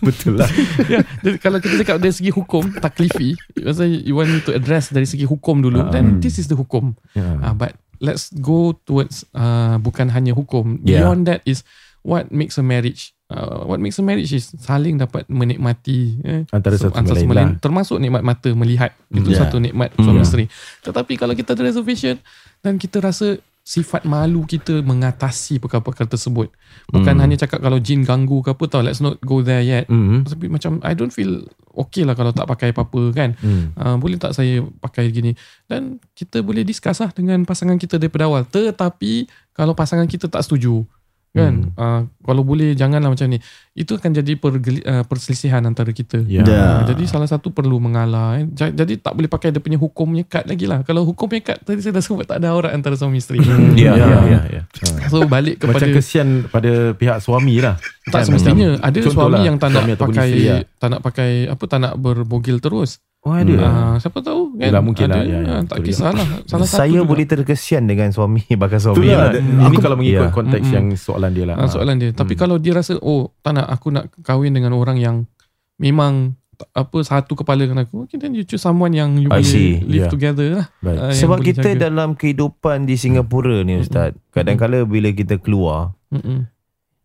Betul 0.03 0.43
lah. 0.43 0.49
ya, 0.91 0.99
jadi 1.23 1.37
kalau 1.39 1.57
kita 1.63 1.79
cakap 1.81 1.95
dari 2.03 2.11
segi 2.11 2.31
hukum 2.35 2.63
taklifi, 2.77 3.39
pasal 3.55 3.87
you 3.87 4.13
want 4.13 4.29
to 4.43 4.51
address 4.51 4.91
dari 4.91 5.07
segi 5.07 5.23
hukum 5.23 5.63
dulu, 5.63 5.87
then 5.89 6.19
this 6.19 6.35
is 6.35 6.51
the 6.51 6.57
hukum. 6.59 6.93
Ya. 7.15 7.39
Uh, 7.39 7.53
but 7.55 7.71
let's 7.97 8.29
go 8.35 8.75
towards 8.85 9.23
uh, 9.33 9.79
bukan 9.79 10.11
hanya 10.11 10.35
hukum. 10.35 10.83
Yeah. 10.83 11.07
Beyond 11.07 11.25
that 11.31 11.41
is 11.47 11.63
what 12.03 12.29
makes 12.29 12.59
a 12.59 12.63
marriage. 12.67 13.16
Uh, 13.27 13.67
what 13.67 13.75
makes 13.83 13.99
a 13.99 14.03
marriage 14.03 14.31
is 14.31 14.55
saling 14.55 14.95
dapat 14.95 15.27
menikmati 15.27 16.15
eh, 16.23 16.41
Antara 16.47 16.79
satu 16.79 16.95
sama 16.95 17.11
lain 17.11 17.27
sama 17.27 17.35
lah. 17.35 17.47
termasuk 17.59 17.99
nikmat 17.99 18.23
mata 18.23 18.47
melihat 18.55 18.95
itu 19.11 19.35
Yeah. 19.35 19.43
satu 19.43 19.59
nikmat 19.59 19.91
suami 19.99 20.23
Yeah. 20.23 20.27
isteri. 20.27 20.45
Tetapi 20.79 21.13
kalau 21.19 21.35
kita 21.35 21.51
ada 21.51 21.67
reservation 21.67 22.15
dan 22.63 22.79
kita 22.79 23.03
rasa 23.03 23.35
sifat 23.67 24.07
malu 24.07 24.47
kita 24.47 24.79
mengatasi 24.79 25.59
perkara-perkara 25.59 26.07
tersebut. 26.07 26.47
Bukan 26.87 27.19
hanya 27.19 27.35
cakap 27.35 27.59
kalau 27.59 27.83
jin 27.83 28.07
ganggu 28.07 28.39
ke 28.39 28.55
apa 28.55 28.63
tau 28.63 28.79
let's 28.79 29.03
not 29.03 29.19
go 29.19 29.43
there 29.43 29.59
yet. 29.59 29.91
Hmm. 29.91 30.23
Tapi 30.23 30.47
macam 30.47 30.79
I 30.87 30.95
don't 30.95 31.11
feel 31.11 31.43
okay 31.75 32.07
lah 32.07 32.15
kalau 32.15 32.31
tak 32.31 32.47
pakai 32.47 32.71
apa-apa 32.71 33.11
kan. 33.11 33.35
Hmm. 33.43 33.75
Uh, 33.75 33.99
boleh 33.99 34.15
tak 34.15 34.39
saya 34.39 34.63
pakai 34.79 35.11
gini? 35.11 35.35
Dan 35.67 35.99
kita 36.15 36.39
boleh 36.39 36.63
discuss 36.63 37.03
lah 37.03 37.11
dengan 37.11 37.43
pasangan 37.43 37.75
kita 37.75 37.99
daripada 37.99 38.31
awal. 38.31 38.47
Tetapi 38.47 39.27
kalau 39.51 39.75
pasangan 39.75 40.07
kita 40.07 40.31
tak 40.31 40.47
setuju 40.47 40.87
kan 41.37 41.53
Hmm. 41.63 41.71
uh, 41.75 42.01
kalau 42.21 42.41
boleh 42.41 42.73
janganlah 42.73 43.07
macam 43.07 43.27
ni 43.27 43.37
itu 43.71 43.93
akan 43.93 44.09
jadi 44.11 44.33
pergeli, 44.35 44.81
uh, 44.81 45.03
perselisihan 45.03 45.61
antara 45.61 45.91
kita 45.91 46.19
Ya. 46.23 46.41
Ya. 46.41 46.81
Uh, 46.81 46.89
jadi 46.89 47.03
salah 47.05 47.25
satu 47.25 47.49
perlu 47.49 47.77
mengalah 47.77 48.37
eh. 48.37 48.49
Ja- 48.51 48.73
jadi 48.75 48.97
tak 48.97 49.13
boleh 49.13 49.27
pakai 49.27 49.49
dia 49.49 49.59
punya 49.59 49.75
hukum 49.75 50.09
nyekat 50.11 50.43
lagi 50.43 50.65
lah 50.65 50.81
kalau 50.81 51.03
hukum 51.03 51.29
nyekat 51.29 51.61
tadi 51.61 51.79
saya 51.79 51.93
dah 51.93 52.01
sebut 52.01 52.25
tak 52.25 52.37
ada 52.37 52.49
aurat 52.49 52.71
antara 52.71 52.93
suami 52.93 53.17
isteri 53.17 53.37
Ya, 53.77 53.93
Ya, 53.93 54.05
ya, 54.07 54.19
ya, 54.25 54.39
ya. 54.51 54.61
so 55.05 55.23
balik 55.23 55.59
kepada 55.59 55.77
Macam 55.79 55.93
kesian 55.93 56.27
pada 56.47 56.71
pihak 56.91 57.17
suami 57.19 57.59
lah. 57.59 57.77
tak 58.03 58.21
Kan, 58.21 58.23
semestinya 58.27 58.75
ada 58.79 58.97
suami 59.03 59.31
lah, 59.31 59.43
yang 59.43 59.55
tak 59.55 59.69
nak 59.69 59.83
pakai 59.95 60.25
isteri 60.25 60.43
lah. 60.43 60.59
tak 60.75 60.87
nak 60.89 61.01
pakai 61.01 61.29
apa 61.45 61.63
tak 61.63 61.79
nak 61.79 61.93
berbogil 61.95 62.57
terus 62.57 62.99
Oh 63.19 63.33
ada. 63.33 63.53
Ah, 63.59 63.95
siapa 63.97 64.19
tahu 64.19 64.55
kan 64.55 64.61
Yelah, 64.63 64.79
mungkin 64.79 65.05
ada, 65.05 65.17
lah, 65.17 65.23
ya, 65.23 65.37
ya, 65.37 65.51
ah, 65.51 65.61
tak 65.61 65.77
kisahlah 65.81 66.27
salah 66.49 66.63
satu 66.63 66.79
Saya 66.79 66.97
juga. 66.97 67.09
boleh 67.09 67.25
terkesian 67.25 67.83
dengan 67.83 68.07
suami 68.09 68.39
bakal 68.61 68.79
suami. 68.79 69.03
Itulah. 69.03 69.17
lah. 69.17 69.29
ada- 69.31 69.41
Ini 69.41 69.75
kalau 69.77 69.95
mengikut 69.95 70.23
Ya. 70.23 70.31
konteks 70.31 70.63
Mm-mm. 70.63 70.75
yang 70.75 70.85
soalan 70.93 71.31
dia 71.31 71.43
lah. 71.43 71.55
Ah, 71.55 71.67
soalan 71.67 71.95
dia. 71.97 72.09
Tapi 72.11 72.33
kalau 72.33 72.55
dia 72.55 72.71
rasa 72.73 72.95
oh 72.97 73.35
tak 73.37 73.53
nak 73.53 73.67
aku 73.67 73.87
nak 73.89 74.09
kahwin 74.21 74.51
dengan 74.51 74.71
orang 74.71 74.95
yang 74.95 75.27
memang 75.75 76.37
apa 76.71 76.97
satu 76.99 77.35
kepala 77.35 77.61
dengan 77.61 77.83
aku, 77.83 78.01
okay, 78.01 78.17
then 78.17 78.31
you 78.31 78.41
choose 78.41 78.57
someone 78.59 78.89
yang 78.91 79.13
you 79.15 79.27
I 79.27 79.39
boleh 79.39 79.45
see. 79.45 79.77
live 79.79 80.07
Yeah. 80.07 80.09
together 80.09 80.47
lah. 80.51 80.65
Ah, 80.81 81.11
yang 81.11 81.19
Sebab 81.19 81.37
kita 81.43 81.69
jaga. 81.71 81.85
dalam 81.85 82.13
kehidupan 82.13 82.85
di 82.85 82.95
Singapura 82.95 83.61
ni 83.61 83.77
Ustaz, 83.77 84.15
kadang-kala 84.31 84.81
bila 84.83 85.11
kita 85.11 85.35
keluar, 85.35 85.93
Mm-mm. 86.09 86.49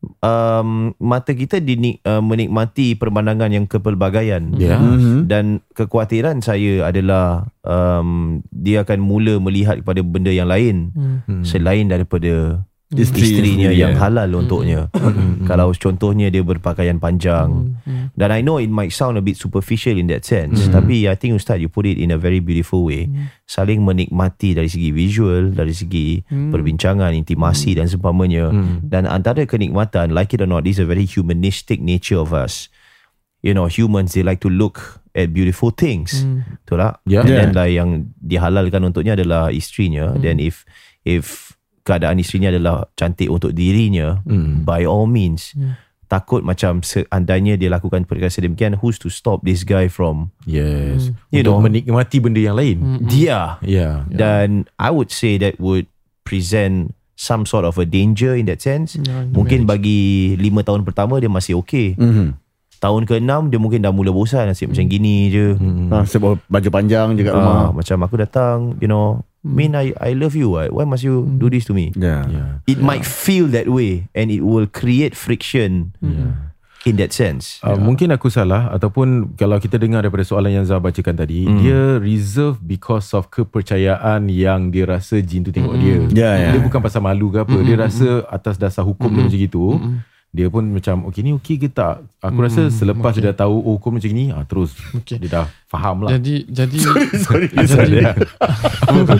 Um, 0.02 0.92
mata 0.98 1.32
kita 1.32 1.62
dinik, 1.62 2.02
uh, 2.02 2.18
menikmati 2.18 2.98
pemandangan 2.98 3.50
yang 3.54 3.66
kepelbagaian. 3.70 4.54
Ya. 4.58 4.76
Mhm. 4.78 5.30
Dan 5.30 5.62
kekhawatiran 5.74 6.42
saya 6.42 6.86
adalah 6.90 7.50
um, 7.62 8.42
dia 8.50 8.82
akan 8.82 8.98
mula 8.98 9.38
melihat 9.38 9.80
kepada 9.80 10.02
benda 10.02 10.34
yang 10.34 10.50
lain 10.50 10.90
Hmm. 10.92 11.18
Hmm. 11.26 11.42
selain 11.46 11.86
daripada 11.86 12.64
Isteri 12.92 13.24
isterinya 13.24 13.68
sendiri, 13.72 13.80
yang 13.80 13.94
ya. 13.96 14.00
halal 14.04 14.28
untuknya. 14.36 14.80
Kalau 15.48 15.72
contohnya 15.72 16.28
dia 16.28 16.44
berpakaian 16.44 17.00
panjang. 17.00 17.72
Hmm. 17.88 18.12
Dan 18.12 18.28
I 18.28 18.44
know 18.44 18.60
it 18.60 18.68
might 18.68 18.92
sound 18.92 19.16
a 19.16 19.24
bit 19.24 19.40
superficial 19.40 19.96
in 19.96 20.12
that 20.12 20.28
sense, 20.28 20.68
tapi 20.68 21.08
I 21.08 21.16
think 21.16 21.40
Ustaz 21.40 21.56
you 21.56 21.72
put 21.72 21.88
it 21.88 21.96
in 21.96 22.12
a 22.12 22.20
very 22.20 22.44
beautiful 22.44 22.84
way. 22.84 23.08
Saling 23.48 23.80
menikmati 23.80 24.52
dari 24.52 24.68
segi 24.68 24.92
visual, 24.92 25.56
dari 25.56 25.72
segi 25.72 26.20
perbincangan, 26.28 27.16
intimasi 27.16 27.72
dan 27.72 27.88
seumpamanya. 27.88 28.52
Dan 28.84 29.08
antara 29.08 29.48
kenikmatan, 29.48 30.12
like 30.12 30.36
it 30.36 30.44
or 30.44 30.48
not, 30.48 30.68
is 30.68 30.76
a 30.76 30.84
very 30.84 31.08
humanistic 31.08 31.80
nature 31.80 32.20
of 32.20 32.36
us. 32.36 32.68
You 33.40 33.56
know, 33.56 33.66
humans 33.66 34.14
they 34.14 34.22
like 34.22 34.38
to 34.44 34.52
look 34.52 35.02
at 35.16 35.34
beautiful 35.34 35.72
things. 35.74 36.22
Hmm. 36.22 36.46
Betul 36.62 36.78
tak? 36.78 36.94
Ya. 37.08 37.20
And 37.24 37.28
Yeah. 37.32 37.38
then 37.42 37.50
lah 37.56 37.66
yang 37.66 37.90
dihalalkan 38.20 38.86
untuknya 38.86 39.18
adalah 39.18 39.50
isterinya. 39.50 40.14
Then 40.14 40.38
if 40.38 40.62
if 41.02 41.56
keadaan 41.82 42.18
isterinya 42.18 42.50
adalah 42.50 42.86
cantik 42.94 43.26
untuk 43.26 43.52
dirinya, 43.52 44.22
Hmm. 44.22 44.62
by 44.62 44.82
all 44.82 45.04
means, 45.04 45.54
takut 46.06 46.44
macam 46.44 46.84
seandainya 46.84 47.56
dia 47.56 47.68
lakukan 47.68 48.04
perkara 48.04 48.28
sedemikian, 48.28 48.76
who's 48.78 49.00
to 49.00 49.08
stop 49.08 49.40
this 49.42 49.64
guy 49.64 49.88
from 49.88 50.28
Yes. 50.44 51.08
You 51.28 51.40
Untuk 51.40 51.56
know. 51.56 51.64
menikmati 51.64 52.20
benda 52.20 52.38
yang 52.38 52.54
lain. 52.54 52.78
Hmm. 52.78 52.98
dia? 53.06 53.56
Ya. 53.60 54.04
Dan 54.06 54.68
I 54.76 54.92
would 54.92 55.08
say 55.08 55.40
that 55.40 55.56
would 55.56 55.88
present 56.22 56.92
some 57.14 57.44
sort 57.44 57.62
of 57.62 57.78
a 57.78 57.86
danger 57.86 58.34
in 58.34 58.46
that 58.46 58.58
sense. 58.58 58.94
Yeah, 58.94 59.24
the 59.24 59.32
Mungkin 59.32 59.62
bagi 59.64 60.34
lima 60.36 60.62
tahun 60.62 60.82
pertama 60.82 61.16
dia 61.16 61.30
masih 61.30 61.54
okay. 61.56 61.94
Mhm. 61.94 62.34
Tahun 62.82 63.06
ke-6 63.06 63.30
dia 63.46 63.56
mungkin 63.56 63.78
dah 63.78 63.94
mula 63.94 64.10
bosan 64.10 64.50
nasib 64.50 64.74
macam 64.74 64.82
gini 64.84 65.30
je. 65.30 65.54
Ah, 65.86 66.02
sebab 66.02 66.42
baju 66.42 66.68
panjang 66.68 67.14
je 67.14 67.22
kat 67.22 67.30
Ah, 67.30 67.38
rumah. 67.38 67.78
macam 67.78 67.96
aku 68.02 68.18
datang, 68.18 68.74
you 68.76 68.90
know, 68.90 69.22
mean 69.40 69.72
I 69.72 69.94
I 69.96 70.12
love 70.12 70.34
you. 70.34 70.50
What? 70.50 70.74
Why 70.74 70.82
must 70.82 71.00
you 71.00 71.22
do 71.32 71.46
this 71.46 71.62
to 71.66 71.72
me? 71.72 71.94
Ya. 71.94 72.26
Ya. 72.26 72.58
It 72.66 72.82
might 72.82 73.02
feel 73.02 73.46
that 73.50 73.70
way 73.70 74.10
and 74.12 74.28
it 74.28 74.42
will 74.42 74.66
create 74.66 75.14
friction 75.14 75.94
in 76.82 76.98
that 76.98 77.14
sense. 77.14 77.62
Uh, 77.62 77.78
Mungkin 77.78 78.10
aku 78.10 78.26
salah 78.26 78.66
ataupun 78.68 79.38
kalau 79.38 79.54
kita 79.56 79.78
dengar 79.78 80.02
daripada 80.02 80.26
soalan 80.26 80.50
yang 80.50 80.66
Zah 80.66 80.82
bacakan 80.82 81.14
tadi, 81.14 81.46
Hmm. 81.46 81.62
dia 81.62 81.80
reserve 81.96 82.58
because 82.58 83.14
of 83.14 83.30
kepercayaan 83.30 84.26
yang 84.26 84.74
dia 84.74 84.90
rasa 84.90 85.22
jin 85.22 85.46
tu 85.46 85.54
tengok 85.54 85.78
dia. 85.78 85.98
Ya, 86.10 86.30
ya. 86.34 86.50
Dia 86.58 86.60
bukan 86.60 86.82
pasal 86.82 86.98
malu 86.98 87.30
ke 87.30 87.38
apa, 87.38 87.54
dia 87.62 87.78
rasa 87.78 88.26
atas 88.26 88.58
dasar 88.58 88.82
hukum 88.82 89.06
dia 89.08 89.22
macam 89.22 89.38
gitu. 89.38 89.78
Dia 90.32 90.48
pun 90.48 90.64
macam 90.64 91.04
okay 91.04 91.20
ni 91.20 91.36
okey 91.36 91.60
ke 91.60 91.68
tak? 91.68 92.08
Aku 92.24 92.40
rasa 92.40 92.72
selepas 92.72 93.12
dia 93.12 93.28
dah 93.28 93.44
tahu 93.44 93.52
oh 93.52 93.76
hukum 93.76 94.00
macam 94.00 94.08
ni, 94.08 94.32
ah 94.32 94.40
terus 94.48 94.72
Okay. 94.96 95.20
dia 95.20 95.28
dah 95.28 95.46
faham 95.68 96.08
lah. 96.08 96.16
Jadi 96.16 96.48
jadi 96.48 96.76
Sorry. 97.28 97.52
jadi 97.52 98.16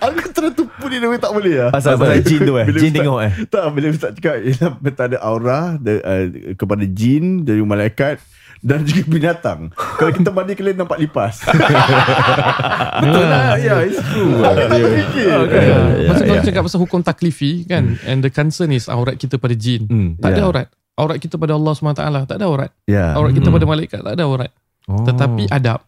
Aku 0.00 0.18
tertupu 0.30 0.84
ni 0.86 0.96
Tapi 0.96 1.16
tak 1.16 1.30
boleh 1.30 1.54
lah 1.56 1.70
Asal 1.72 1.94
pasal 1.94 2.20
jin 2.20 2.40
tu 2.40 2.54
eh 2.54 2.64
Bila 2.64 2.78
Jin 2.78 2.92
tengok 2.92 3.20
eh 3.20 3.32
Tak 3.46 3.62
bila 3.70 3.86
Ustaz 3.88 4.10
cakap 4.12 4.38
Ialah 4.38 4.70
tak 4.90 5.06
ada 5.08 5.16
aura 5.20 5.60
de, 5.76 5.98
uh, 5.98 6.24
Kepada 6.54 6.84
jin 6.84 7.42
Dari 7.42 7.60
malaikat 7.60 8.22
Dan 8.58 8.82
juga 8.82 9.02
binatang 9.06 9.60
Kalau 9.72 10.12
kita 10.12 10.28
mandi 10.28 10.54
kalian 10.54 10.76
nampak 10.78 10.98
lipas 10.98 11.42
Betul 13.02 13.24
lah 13.24 13.56
Ya 13.56 13.82
it's 13.82 14.00
true 14.04 14.38
Tak 14.38 14.52
terfikir 14.68 15.28
Ya, 15.30 15.38
ya, 15.48 15.78
Pasal 16.06 16.24
kalau 16.24 16.36
ya. 16.36 16.44
cakap 16.44 16.62
pasal 16.64 16.80
hukum 16.80 17.00
taklifi 17.00 17.52
kan 17.64 17.96
and 18.02 18.20
the 18.20 18.30
concern 18.30 18.70
is 18.70 18.86
aurat 18.86 19.14
kita 19.14 19.36
pada 19.36 19.52
jin. 19.52 19.84
Hmm, 19.84 20.08
tak 20.16 20.32
ada 20.32 20.40
ya. 20.40 20.46
aurat. 20.46 20.66
Aurat 20.94 21.16
kita 21.16 21.34
pada 21.36 21.54
Allah 21.54 21.72
SWT 21.72 21.96
tak 22.26 22.36
ada 22.36 22.44
aurat. 22.44 22.70
Ya 22.84 23.14
Aurat 23.14 23.32
kita 23.32 23.46
Hmm. 23.46 23.56
pada 23.56 23.66
malaikat 23.66 24.00
tak 24.00 24.12
ada 24.12 24.24
aurat. 24.24 24.50
Oh. 24.86 25.02
Tetapi 25.02 25.48
adab. 25.48 25.80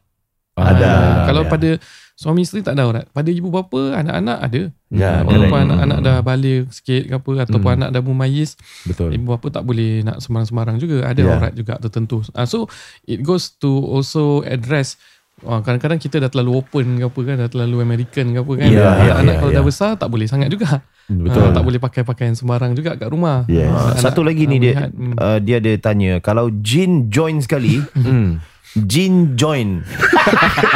Ada. 0.55 0.85
Ah, 0.85 1.17
kalau 1.25 1.43
Ya. 1.43 1.49
pada 1.49 1.71
suami 2.13 2.43
isteri 2.43 2.61
tak 2.61 2.77
ada 2.77 2.85
aurat. 2.85 3.05
Pada 3.09 3.29
ibu 3.29 3.49
bapa, 3.49 3.97
anak-anak 3.97 4.39
ada. 4.39 4.63
Ya 4.89 5.11
Ah. 5.11 5.25
Walaupun 5.25 5.59
anak-anak 5.65 5.99
dah 5.99 6.17
balik 6.21 6.69
sikit 6.69 7.03
ke 7.05 7.15
apa 7.15 7.33
ataupun 7.43 7.65
Hmm. 7.67 7.79
anak 7.79 7.91
dah 7.91 8.03
mumayyiz, 8.03 8.61
Betul 8.85 9.13
ibu 9.13 9.27
bapa 9.29 9.49
tak 9.51 9.65
boleh 9.65 10.03
nak 10.03 10.21
sembarang-sembarang 10.21 10.77
juga. 10.77 11.05
Ada 11.05 11.19
Ya. 11.19 11.33
aurat 11.33 11.53
juga 11.53 11.75
tertentu. 11.79 12.21
Ah, 12.33 12.45
so 12.45 12.69
it 13.03 13.21
goes 13.21 13.51
to 13.55 13.69
also 13.83 14.45
address 14.45 15.01
Wah, 15.43 15.59
kadang-kadang 15.59 15.99
kita 15.99 16.23
dah 16.23 16.31
terlalu 16.31 16.55
open 16.57 16.87
ke 16.95 17.05
apa 17.05 17.21
kan, 17.25 17.35
dah 17.35 17.51
terlalu 17.51 17.83
American 17.83 18.31
ke 18.31 18.39
apa 18.39 18.53
kan. 18.55 18.69
Ya, 18.69 18.79
ya, 19.03 19.13
anak 19.19 19.35
ya, 19.35 19.39
kalau 19.41 19.51
ya. 19.51 19.59
dah 19.59 19.65
besar 19.65 19.91
tak 19.97 20.07
boleh 20.07 20.31
sangat 20.31 20.47
juga. 20.47 20.87
Betul 21.11 21.43
Ah, 21.43 21.51
tak 21.51 21.65
boleh 21.67 21.81
pakai 21.81 22.07
pakaian 22.07 22.31
sembarang 22.31 22.79
juga 22.79 22.95
kat 22.95 23.11
rumah. 23.11 23.43
Yes. 23.51 23.67
Ah, 23.67 23.91
Anak- 23.91 24.07
Satu 24.07 24.23
lagi 24.23 24.47
ni 24.47 24.55
ah, 24.55 24.61
dia 24.61 24.71
melihat, 24.71 24.91
hmm. 24.93 25.15
uh, 25.19 25.39
Dia 25.43 25.57
ada 25.59 25.73
tanya 25.81 26.13
Kalau 26.21 26.47
jin 26.55 27.11
join 27.11 27.43
sekali 27.43 27.83
hmm. 27.83 28.39
Jin 28.73 29.37
join. 29.37 29.85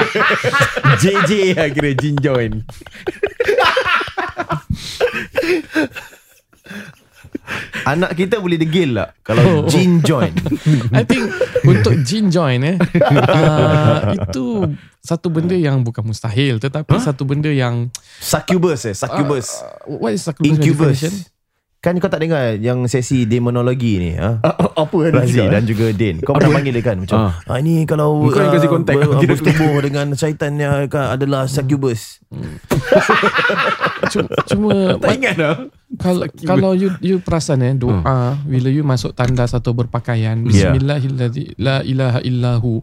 JJ 1.02 1.56
lah 1.56 1.68
kira 1.72 1.90
Jin 1.96 2.16
join. 2.20 2.52
Anak 7.86 8.18
kita 8.18 8.42
boleh 8.42 8.58
degil 8.58 8.98
tak 8.98 9.14
Kalau 9.22 9.70
jin 9.70 10.02
join? 10.02 10.34
I 10.90 11.06
think 11.06 11.30
untuk 11.62 11.94
jin 12.02 12.26
join 12.34 12.58
eh 12.66 12.74
uh, 12.74 14.10
itu 14.10 14.74
satu 14.98 15.30
benda 15.30 15.54
yang 15.54 15.86
bukan 15.86 16.02
mustahil 16.02 16.58
tetapi 16.58 16.98
satu 16.98 17.22
benda 17.22 17.46
yang 17.46 17.86
Succubus 18.18 18.90
eh 18.90 18.94
Succubus. 18.98 19.62
Uh, 19.86 20.02
what 20.02 20.10
is 20.10 20.26
succubus 20.26 20.58
Incubus? 20.58 20.98
Kan 21.86 21.94
kau 21.96 22.10
tak 22.10 22.18
dengar 22.18 22.58
Yang 22.58 22.90
sesi 22.90 23.22
demonologi 23.22 23.94
ni 23.96 24.10
ha? 24.12 24.42
Apa 24.82 24.96
yang 25.00 25.14
Razi 25.14 25.38
dan 25.40 25.62
juga 25.62 25.94
Din. 25.94 26.18
Kau 26.18 26.34
pernah 26.34 26.58
panggil 26.58 26.74
dia 26.74 26.82
kan? 26.82 26.98
Macam 26.98 27.16
Ah. 27.16 27.32
ah. 27.46 27.58
Ni 27.58 27.86
kalau 27.86 28.26
Kau 28.26 28.36
yang 28.36 28.50
kasi 28.50 28.66
kontak 28.66 28.92
ber, 28.92 29.06
kira- 29.16 29.32
Bertubuh 29.32 29.78
dengan 29.80 30.06
syaitan 30.12 30.52
yang 30.52 30.84
kan, 30.84 31.14
adalah 31.14 31.46
succubus. 31.46 32.18
Cuma, 34.06 34.28
cuma 34.44 34.74
Tak 35.02 35.10
ingat 35.14 35.34
dah. 35.34 35.54
kalau 35.96 36.26
kalau 36.42 36.70
you 36.74 36.90
you 37.00 37.16
perasan 37.18 37.62
eh 37.62 37.72
doa 37.72 38.34
bila 38.42 38.66
you 38.66 38.82
masuk 38.82 39.14
tandas 39.14 39.54
atau 39.54 39.70
berpakaian 39.70 40.42
Yeah. 40.44 40.74
bismillahilladzi 40.74 41.54
la 41.56 41.80
ilaha 41.80 42.18
illahu 42.20 42.82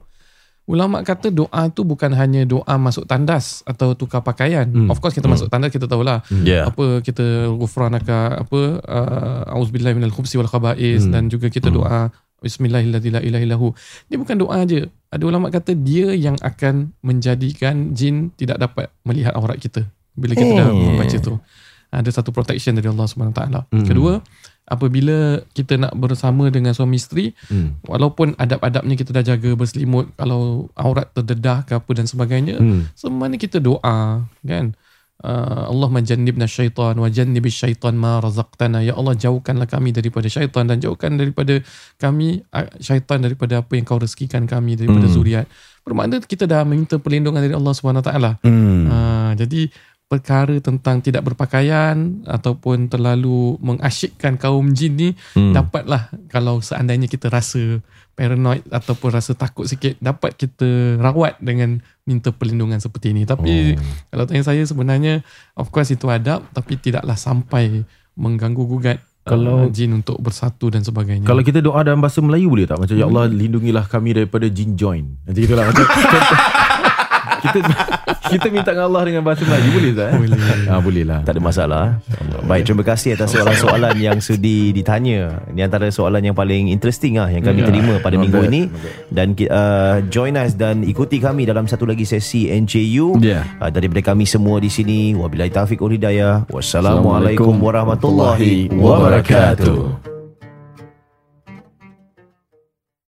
Ulama 0.63 1.03
kata 1.03 1.27
doa 1.27 1.67
tu 1.69 1.83
bukan 1.83 2.15
hanya 2.15 2.47
doa 2.47 2.79
masuk 2.79 3.03
tandas 3.03 3.67
atau 3.67 3.99
tukar 3.99 4.23
pakaian. 4.23 4.63
Hmm. 4.63 4.87
Of 4.87 5.03
course 5.03 5.11
kita 5.11 5.27
masuk 5.27 5.51
tandas 5.51 5.75
kita 5.75 5.91
tahulah. 5.91 6.23
Ya 6.47 6.71
apa 6.71 7.03
kita 7.03 7.51
ghufranaka 7.51 8.47
apa 8.47 8.59
uh, 8.79 9.55
auzubillahi 9.59 9.91
minal 9.99 10.15
khubsi 10.15 10.39
wal 10.39 10.47
khaba'is 10.47 11.03
Hmm. 11.03 11.11
dan 11.11 11.23
juga 11.27 11.51
kita 11.51 11.67
doa 11.67 12.15
la 12.43 12.79
ilaha 12.83 13.43
illahu. 13.43 13.71
Dia 14.07 14.15
bukan 14.15 14.35
doa 14.39 14.63
aje. 14.63 14.87
Ada 15.11 15.23
ulama 15.23 15.47
kata 15.47 15.75
dia 15.75 16.11
yang 16.11 16.39
akan 16.39 16.95
menjadikan 16.99 17.91
jin 17.91 18.31
tidak 18.35 18.59
dapat 18.59 18.87
melihat 19.03 19.31
aurat 19.35 19.59
kita 19.59 19.83
bila 20.15 20.31
kita 20.31 20.63
dah 20.63 20.67
Eh. 20.67 20.75
membaca 20.75 21.17
tu. 21.19 21.39
Ada 21.87 22.09
satu 22.09 22.31
protection 22.31 22.73
dari 22.73 22.87
Allah 22.87 23.05
Subhanahu 23.05 23.35
Taala. 23.35 23.67
Hmm. 23.69 23.85
Kedua, 23.85 24.17
apabila 24.67 25.43
kita 25.51 25.75
nak 25.75 25.93
bersama 25.99 26.47
dengan 26.47 26.71
suami 26.71 26.95
isteri, 26.95 27.35
hmm. 27.51 27.87
walaupun 27.87 28.39
adab-adabnya 28.39 28.95
kita 28.95 29.11
dah 29.11 29.23
jaga 29.23 29.53
berselimut, 29.53 30.15
kalau 30.15 30.71
aurat 30.79 31.11
terdedah 31.11 31.67
ke 31.67 31.75
apa 31.75 31.91
dan 31.95 32.07
sebagainya, 32.07 32.55
Hmm. 32.57 32.87
Semana 32.95 33.35
kita 33.35 33.59
doa 33.59 34.23
kan 34.45 34.65
uh, 35.23 35.63
Allah 35.71 35.89
majannibna 35.89 36.45
syaitan 36.45 36.93
wa 36.99 37.07
jannibis 37.07 37.55
syaitan 37.55 37.95
ma 37.95 38.19
razaqtana 38.19 38.83
ya 38.83 38.93
Allah 38.93 39.15
jauhkanlah 39.15 39.65
kami 39.65 39.95
daripada 39.95 40.27
syaitan 40.27 40.67
dan 40.67 40.83
jauhkan 40.83 41.15
daripada 41.15 41.63
kami 41.97 42.43
syaitan 42.83 43.23
daripada 43.23 43.63
apa 43.63 43.71
yang 43.79 43.85
kau 43.87 43.97
rezekikan 43.97 44.45
kami 44.45 44.75
daripada 44.75 45.07
Hmm. 45.07 45.15
zuriat 45.15 45.45
bermakna 45.83 46.19
kita 46.23 46.47
dah 46.47 46.63
minta 46.67 46.99
perlindungan 46.99 47.43
dari 47.43 47.55
Allah 47.55 47.73
Subhanahu 47.75 48.03
taala 48.03 48.39
Hmm. 48.43 48.87
uh, 48.87 49.31
jadi 49.35 49.71
perkara 50.13 50.53
tentang 50.59 50.99
tidak 50.99 51.25
berpakaian 51.25 51.97
ataupun 52.23 52.85
terlalu 52.85 53.57
mengasyikkan 53.59 54.37
kaum 54.37 54.71
jin 54.71 54.93
ni 54.93 55.09
Hmm. 55.31 55.51
dapatlah 55.51 56.07
kalau 56.27 56.59
seandainya 56.59 57.05
kita 57.05 57.27
rasa 57.27 57.81
paranoid 58.11 58.61
ataupun 58.69 59.09
rasa 59.11 59.33
takut 59.33 59.65
sikit 59.65 59.97
dapat 59.97 60.35
kita 60.35 60.95
rawat 60.97 61.39
dengan 61.39 61.77
minta 62.03 62.29
perlindungan 62.29 62.77
seperti 62.77 63.09
ini 63.09 63.25
tapi 63.25 63.73
Oh. 63.73 63.81
kalau 64.07 64.23
tanya 64.23 64.43
saya 64.43 64.61
sebenarnya 64.61 65.25
of 65.53 65.67
course 65.67 65.89
itu 65.89 66.05
adab 66.07 66.45
tapi 66.51 66.77
tidaklah 66.77 67.15
sampai 67.15 67.81
mengganggu 68.13 68.61
gugat 68.63 69.01
Kalau- 69.23 69.65
uh, 69.65 69.71
jin 69.71 69.95
untuk 69.95 70.19
bersatu 70.19 70.67
dan 70.67 70.83
sebagainya 70.83 71.23
Kalau 71.23 71.39
kita 71.41 71.57
doa 71.57 71.79
dalam 71.81 71.97
bahasa 71.97 72.19
Melayu 72.19 72.51
boleh 72.51 72.67
tak? 72.67 72.75
Macam 72.75 72.91
Ya 72.91 73.07
Allah 73.07 73.25
lindungilah 73.25 73.87
kami 73.87 74.11
daripada 74.13 74.45
jin 74.45 74.75
join 74.75 75.15
Macam 75.23 75.39
itulah 75.39 75.63
Macam 75.65 75.85
kita, 77.39 77.57
kita 78.33 78.47
minta 78.49 78.69
dengan 78.69 78.85
Allah 78.91 79.03
dengan 79.03 79.21
bahasa 79.21 79.41
Melayu 79.43 79.69
Boleh 79.71 79.91
tak? 79.91 80.07
Eh? 80.07 80.15
Boleh. 80.19 80.37
Ah, 80.67 80.79
boleh 80.79 81.03
lah 81.03 81.19
Tak 81.23 81.33
ada 81.33 81.41
masalah 81.41 81.85
Baik 82.43 82.63
terima 82.65 82.83
kasih 82.83 83.15
atas 83.15 83.31
soalan-soalan 83.31 83.95
yang 83.95 84.17
sudi 84.19 84.69
ditanya 84.69 85.41
Ini 85.49 85.65
antara 85.65 85.87
soalan 85.89 86.21
yang 86.21 86.35
paling 86.35 86.67
interesting 86.67 87.17
lah 87.17 87.31
Yang 87.31 87.49
kami 87.49 87.59
Ya. 87.63 87.67
terima 87.69 87.93
pada 87.97 88.15
Not 88.17 88.23
minggu 88.27 88.39
bad, 88.39 88.49
ini. 88.51 88.61
Dan 89.07 89.27
uh, 89.47 89.97
join 90.07 90.35
us 90.35 90.51
dan 90.53 90.83
ikuti 90.83 91.17
kami 91.17 91.47
dalam 91.47 91.63
satu 91.63 91.87
lagi 91.87 92.03
sesi 92.03 92.51
NJU 92.51 93.17
Ya. 93.23 93.47
uh, 93.57 93.71
Daripada 93.71 94.03
kami 94.03 94.27
semua 94.27 94.59
di 94.59 94.67
sini 94.67 95.15
Wabillahi 95.15 95.49
taufiq 95.49 95.79
wal 95.79 95.95
hidayah 95.95 96.43
Wassalamualaikum 96.51 97.55
warahmatullahi 97.55 98.67
wabarakatuh 98.69 100.12